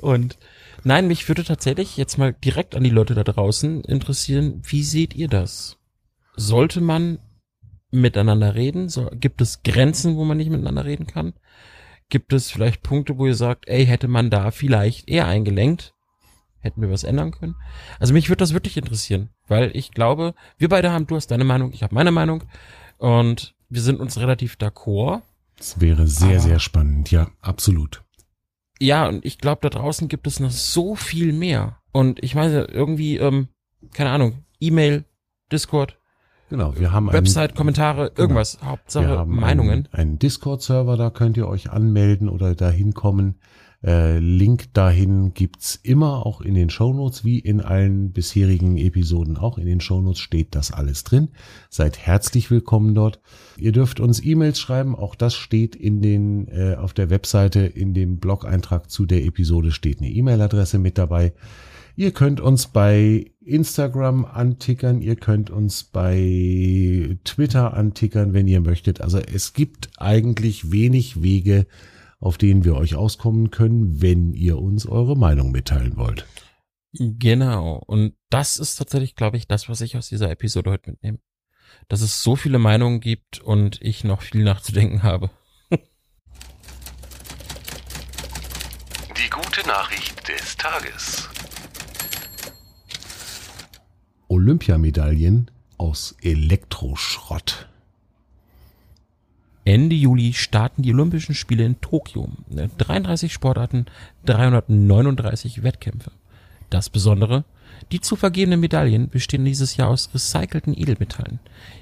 und 0.01 0.39
nein, 0.85 1.09
mich 1.09 1.29
würde 1.29 1.45
tatsächlich 1.45 1.97
jetzt 1.97 2.19
mal 2.19 2.33
direkt 2.33 2.75
an 2.75 2.85
die 2.85 2.91
Leute 2.91 3.15
da 3.15 3.25
draußen 3.25 3.83
interessieren, 3.83 4.63
wie 4.65 4.83
seht 4.83 5.15
ihr 5.15 5.29
das? 5.29 5.79
Sollte 6.37 6.81
man 6.81 7.19
miteinander 7.91 8.55
reden? 8.55 8.89
So, 8.89 9.11
gibt 9.13 9.41
es 9.41 9.63
Grenzen, 9.63 10.17
wo 10.17 10.25
man 10.25 10.37
nicht 10.37 10.51
miteinander 10.51 10.85
reden 10.85 11.07
kann? 11.07 11.35
Gibt 12.09 12.33
es 12.33 12.51
vielleicht 12.51 12.83
Punkte, 12.83 13.19
wo 13.19 13.27
ihr 13.27 13.35
sagt, 13.35 13.69
ey, 13.69 13.85
hätte 13.85 14.09
man 14.09 14.31
da 14.31 14.51
vielleicht 14.51 15.09
eher 15.09 15.27
eingelenkt? 15.27 15.95
Hätten 16.67 16.83
wir 16.83 16.91
was 16.91 17.05
ändern 17.05 17.31
können? 17.31 17.55
Also 18.01 18.13
mich 18.13 18.29
würde 18.29 18.41
das 18.41 18.53
wirklich 18.53 18.77
interessieren, 18.77 19.31
weil 19.47 19.71
ich 19.75 19.93
glaube, 19.93 20.35
wir 20.59 20.69
beide 20.69 20.91
haben, 20.91 21.07
du 21.07 21.15
hast 21.15 21.29
deine 21.29 21.45
Meinung, 21.45 21.73
ich 21.73 21.83
habe 21.83 21.95
meine 21.95 22.11
Meinung 22.11 22.43
und 22.99 23.55
wir 23.69 23.81
sind 23.81 24.01
uns 24.01 24.19
relativ 24.19 24.57
d'accord. 24.57 25.23
Das 25.57 25.81
wäre 25.81 26.07
sehr, 26.07 26.41
sehr 26.41 26.59
spannend, 26.59 27.11
ja, 27.11 27.29
absolut. 27.41 28.03
Ja, 28.81 29.07
und 29.09 29.25
ich 29.25 29.39
glaube, 29.39 29.61
da 29.63 29.71
draußen 29.71 30.09
gibt 30.09 30.27
es 30.27 30.41
noch 30.41 30.51
so 30.51 30.97
viel 30.97 31.33
mehr. 31.33 31.79
Und 31.93 32.23
ich 32.23 32.35
meine, 32.35 32.65
irgendwie, 32.65 33.17
ähm, 33.17 33.49
keine 33.95 34.11
Ahnung, 34.11 34.45
E-Mail, 34.61 35.05
Discord, 35.51 35.99
Genau, 36.49 36.79
wir 36.79 36.93
haben 36.93 37.13
Website, 37.13 37.51
einen, 37.51 37.57
Kommentare, 37.57 38.11
genau. 38.11 38.21
irgendwas, 38.21 38.59
genau. 38.59 38.71
Hauptsache 38.71 39.25
Meinungen. 39.27 39.89
Einen, 39.91 39.95
einen 39.95 40.19
Discord-Server, 40.19 40.97
da 40.97 41.11
könnt 41.11 41.37
ihr 41.37 41.49
euch 41.49 41.71
anmelden 41.71 42.29
oder 42.29 42.55
dahin 42.55 42.95
kommen. 42.95 43.41
Äh, 43.87 44.19
Link 44.19 44.75
dahin 44.75 45.33
gibt's 45.33 45.79
immer 45.81 46.27
auch 46.27 46.41
in 46.41 46.55
den 46.55 46.71
Shownotes, 46.71 47.25
wie 47.25 47.39
in 47.39 47.61
allen 47.61 48.11
bisherigen 48.11 48.77
Episoden 48.77 49.37
auch. 49.37 49.59
In 49.59 49.67
den 49.67 49.81
Shownotes 49.81 50.19
steht 50.19 50.57
das 50.57 50.73
alles 50.73 51.05
drin. 51.05 51.29
Seid 51.71 51.97
herzlich 51.97 52.51
willkommen 52.51 52.97
dort. 52.97 53.21
Ihr 53.57 53.71
dürft 53.71 54.01
uns 54.01 54.25
E-Mails 54.25 54.59
schreiben, 54.59 54.97
auch 54.97 55.15
das 55.15 55.35
steht 55.35 55.77
in 55.77 56.03
den 56.03 56.49
äh, 56.49 56.75
auf 56.75 56.95
der 56.95 57.11
Webseite 57.11 57.61
in 57.61 57.95
dem 57.95 58.19
Blog-Eintrag 58.19 58.91
zu 58.91 59.07
der 59.07 59.25
Episode 59.25 59.71
steht 59.71 60.01
eine 60.01 60.11
E-Mail-Adresse 60.11 60.81
mit 60.81 60.99
dabei. 60.99 61.33
Ihr 61.95 62.11
könnt 62.11 62.41
uns 62.41 62.67
bei 62.67 63.31
Instagram 63.45 64.25
antickern, 64.25 65.01
ihr 65.01 65.17
könnt 65.17 65.49
uns 65.49 65.85
bei 65.85 67.17
Twitter 67.25 67.73
antickern, 67.75 68.35
wenn 68.35 68.49
ihr 68.49 68.61
möchtet. 68.61 69.01
Also 69.01 69.19
es 69.19 69.55
gibt 69.55 69.91
eigentlich 69.97 70.73
wenig 70.73 71.23
Wege, 71.23 71.67
auf 72.21 72.39
denen 72.39 72.65
wir 72.65 72.77
euch 72.77 72.95
auskommen 72.95 73.51
können, 73.51 74.01
wenn 74.01 74.33
ihr 74.33 74.59
uns 74.59 74.87
eure 74.87 75.17
Meinung 75.17 75.51
mitteilen 75.53 75.97
wollt. 75.97 76.27
Genau. 76.93 77.83
Und 77.87 78.15
das 78.31 78.57
ist 78.57 78.77
tatsächlich, 78.77 79.15
glaube 79.17 79.37
ich, 79.37 79.47
das, 79.47 79.69
was 79.69 79.81
ich 79.81 79.97
aus 79.97 80.09
dieser 80.09 80.31
Episode 80.31 80.71
heute 80.71 80.91
mitnehme. 80.91 81.19
Dass 81.89 82.01
es 82.01 82.23
so 82.23 82.37
viele 82.37 82.59
Meinungen 82.59 83.01
gibt 83.01 83.41
und 83.41 83.83
ich 83.83 84.05
noch 84.05 84.23
viel 84.23 84.45
nachzudenken 84.45 85.03
habe. 85.03 85.31
Die 89.19 89.31
gute 89.31 89.67
Nachricht 89.67 90.29
des 90.29 90.57
Tages. 90.57 91.29
Olympiamedaillen 94.29 95.51
aus 95.79 96.17
Elektroschrott. 96.23 97.69
Ende 99.67 99.95
Juli 99.97 100.33
starten 100.33 100.83
die 100.83 100.95
Olympischen 100.95 101.35
Spiele 101.35 101.65
in 101.65 101.81
Tokio. 101.81 102.29
33 102.79 103.33
Sportarten, 103.33 103.87
339 104.25 105.65
Wettkämpfe. 105.65 106.13
Das 106.71 106.89
Besondere, 106.89 107.43
die 107.91 108.01
zu 108.01 108.15
vergebenen 108.15 108.61
Medaillen 108.61 109.09
bestehen 109.09 109.45
dieses 109.45 109.77
Jahr 109.77 109.89
aus 109.89 110.11
recycelten 110.15 110.73
Edelmetallen. 110.73 111.41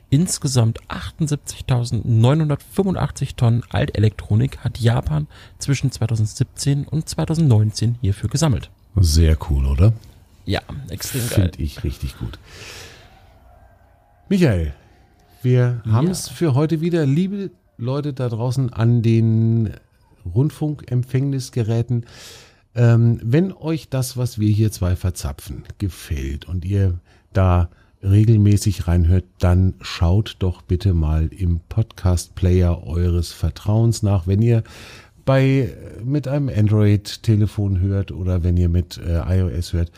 Insgesamt 0.09 0.81
78.985 0.89 3.37
Tonnen 3.37 3.63
Altelektronik 3.69 4.61
hat 4.61 4.81
Japan 4.81 5.27
zwischen 5.59 5.93
2017 5.93 6.85
und 6.85 7.07
2019 7.07 7.99
hierfür 8.01 8.31
gesammelt. 8.31 8.71
Sehr 8.97 9.37
cool, 9.51 9.67
oder? 9.67 9.93
Ja, 10.47 10.63
extrem 10.89 11.29
geil. 11.29 11.51
Finde 11.51 11.63
ich 11.63 11.85
richtig 11.85 12.17
gut. 12.17 12.39
Michael, 14.31 14.73
wir 15.43 15.83
haben 15.87 16.09
es 16.09 16.29
ja. 16.29 16.33
für 16.33 16.55
heute 16.55 16.81
wieder. 16.81 17.05
Liebe 17.05 17.51
Leute 17.77 18.13
da 18.13 18.29
draußen 18.29 18.73
an 18.73 19.03
den 19.03 19.71
Rundfunkempfängnisgeräten, 20.35 22.07
ähm, 22.75 23.21
wenn 23.23 23.53
euch 23.53 23.89
das, 23.89 24.17
was 24.17 24.39
wir 24.39 24.49
hier 24.49 24.73
zwei 24.73 24.97
verzapfen, 24.97 25.65
gefällt 25.79 26.49
und 26.49 26.65
ihr 26.65 26.99
da 27.33 27.69
regelmäßig 28.03 28.87
reinhört, 28.87 29.25
dann 29.39 29.75
schaut 29.81 30.37
doch 30.41 30.63
bitte 30.63 30.93
mal 30.93 31.29
im 31.29 31.61
Podcast-Player 31.69 32.87
eures 32.87 33.33
Vertrauens 33.33 34.03
nach. 34.03 34.27
Wenn 34.27 34.43
ihr 34.43 34.63
bei 35.25 35.75
mit 36.05 36.29
einem 36.29 36.51
Android-Telefon 36.51 37.81
hört 37.81 38.13
oder 38.13 38.43
wenn 38.43 38.57
ihr 38.57 38.69
mit 38.69 38.99
äh, 38.99 39.39
iOS 39.39 39.73
hört, 39.73 39.91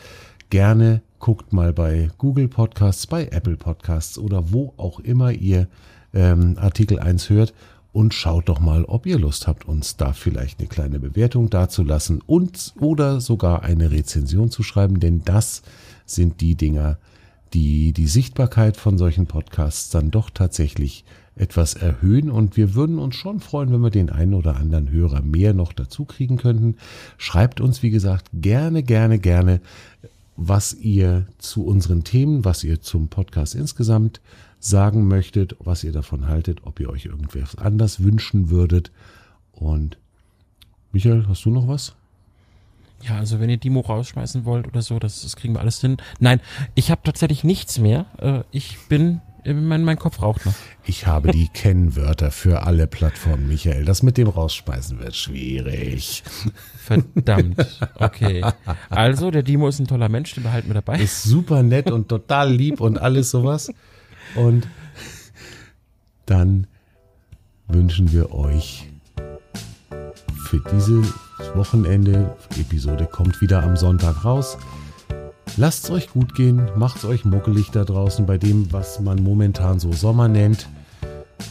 gerne 0.49 1.01
guckt 1.19 1.51
mal 1.51 1.73
bei 1.73 2.09
Google 2.17 2.47
Podcasts, 2.47 3.07
bei 3.07 3.25
Apple 3.25 3.57
Podcasts 3.57 4.17
oder 4.17 4.51
wo 4.53 4.73
auch 4.77 4.99
immer 4.99 5.31
ihr 5.31 5.67
ähm, 6.13 6.55
Artikel 6.59 6.99
1 6.99 7.29
hört 7.29 7.53
und 7.93 8.13
schaut 8.13 8.49
doch 8.49 8.59
mal, 8.59 8.83
ob 8.85 9.05
ihr 9.05 9.17
Lust 9.17 9.47
habt, 9.47 9.65
uns 9.65 9.97
da 9.97 10.13
vielleicht 10.13 10.59
eine 10.59 10.67
kleine 10.67 10.99
Bewertung 10.99 11.49
dazulassen 11.49 12.21
und 12.25 12.73
oder 12.79 13.19
sogar 13.21 13.63
eine 13.63 13.91
Rezension 13.91 14.51
zu 14.51 14.63
schreiben, 14.63 14.99
denn 14.99 15.23
das 15.25 15.63
sind 16.05 16.41
die 16.41 16.55
Dinger, 16.55 16.97
die 17.53 17.93
die 17.93 18.07
Sichtbarkeit 18.07 18.77
von 18.77 18.97
solchen 18.97 19.25
Podcasts 19.25 19.89
dann 19.89 20.11
doch 20.11 20.29
tatsächlich 20.29 21.05
etwas 21.35 21.75
erhöhen 21.75 22.29
und 22.29 22.57
wir 22.57 22.73
würden 22.75 22.99
uns 22.99 23.15
schon 23.15 23.39
freuen, 23.39 23.71
wenn 23.71 23.81
wir 23.81 23.89
den 23.89 24.09
einen 24.09 24.33
oder 24.33 24.57
anderen 24.57 24.89
Hörer 24.91 25.21
mehr 25.21 25.53
noch 25.53 25.71
dazu 25.71 26.05
kriegen 26.05 26.37
könnten. 26.37 26.75
Schreibt 27.17 27.61
uns, 27.61 27.83
wie 27.83 27.91
gesagt, 27.91 28.29
gerne, 28.33 28.83
gerne, 28.83 29.19
gerne 29.19 29.61
was 30.35 30.75
ihr 30.75 31.25
zu 31.39 31.65
unseren 31.65 32.03
Themen, 32.03 32.45
was 32.45 32.63
ihr 32.63 32.81
zum 32.81 33.07
Podcast 33.07 33.55
insgesamt 33.55 34.21
sagen 34.59 35.07
möchtet, 35.07 35.55
was 35.59 35.83
ihr 35.83 35.91
davon 35.91 36.27
haltet, 36.27 36.61
ob 36.63 36.79
ihr 36.79 36.89
euch 36.89 37.05
irgendwas 37.05 37.55
anders 37.55 38.03
wünschen 38.03 38.49
würdet. 38.49 38.91
Und 39.51 39.97
Michael, 40.91 41.25
hast 41.27 41.45
du 41.45 41.51
noch 41.51 41.67
was? 41.67 41.95
Ja, 43.03 43.17
also 43.17 43.39
wenn 43.39 43.49
ihr 43.49 43.57
Dimo 43.57 43.81
rausschmeißen 43.81 44.45
wollt 44.45 44.67
oder 44.67 44.81
so, 44.81 44.97
das, 44.97 45.21
das 45.21 45.35
kriegen 45.35 45.53
wir 45.53 45.61
alles 45.61 45.79
hin. 45.79 45.97
Nein, 46.19 46.41
ich 46.73 46.89
habe 46.89 47.01
tatsächlich 47.03 47.43
nichts 47.43 47.77
mehr. 47.77 48.07
Äh, 48.17 48.43
ich 48.51 48.79
bin, 48.89 49.21
mein, 49.45 49.83
mein 49.83 49.99
Kopf 49.99 50.21
raucht 50.21 50.45
noch. 50.45 50.55
Ich 50.83 51.05
habe 51.05 51.31
die 51.31 51.47
Kennwörter 51.53 52.31
für 52.31 52.63
alle 52.63 52.87
Plattformen, 52.87 53.47
Michael. 53.47 53.85
Das 53.85 54.01
mit 54.01 54.17
dem 54.17 54.27
Rausschmeißen 54.27 54.99
wird 54.99 55.15
schwierig. 55.15 56.23
Verdammt. 56.77 57.79
Okay. 57.99 58.43
Also, 58.89 59.31
der 59.31 59.43
Dimo 59.43 59.67
ist 59.67 59.79
ein 59.79 59.87
toller 59.87 60.09
Mensch, 60.09 60.33
den 60.33 60.43
behalten 60.43 60.67
wir 60.67 60.75
dabei. 60.75 60.99
Ist 60.99 61.23
super 61.23 61.63
nett 61.63 61.91
und 61.91 62.07
total 62.07 62.51
lieb 62.51 62.79
und 62.79 62.99
alles 62.99 63.31
sowas. 63.31 63.71
Und 64.35 64.67
dann 66.25 66.67
wünschen 67.67 68.11
wir 68.11 68.33
euch 68.33 68.89
für 70.47 70.61
dieses 70.71 71.13
Wochenende, 71.55 72.35
die 72.55 72.61
Episode 72.61 73.05
kommt 73.05 73.41
wieder 73.41 73.63
am 73.63 73.75
Sonntag 73.75 74.23
raus. 74.23 74.57
Lasst 75.57 75.85
es 75.85 75.91
euch 75.91 76.09
gut 76.09 76.35
gehen, 76.35 76.69
macht 76.75 76.97
es 76.97 77.05
euch 77.05 77.25
muckelig 77.25 77.71
da 77.71 77.83
draußen 77.83 78.25
bei 78.25 78.37
dem, 78.37 78.71
was 78.71 78.99
man 78.99 79.21
momentan 79.21 79.79
so 79.79 79.91
Sommer 79.91 80.27
nennt. 80.27 80.69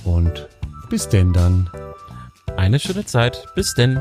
Und 0.04 0.48
bis 0.88 1.08
denn 1.08 1.32
dann. 1.32 1.68
Eine 2.56 2.78
schöne 2.78 3.04
Zeit. 3.04 3.46
Bis 3.54 3.74
denn. 3.74 4.00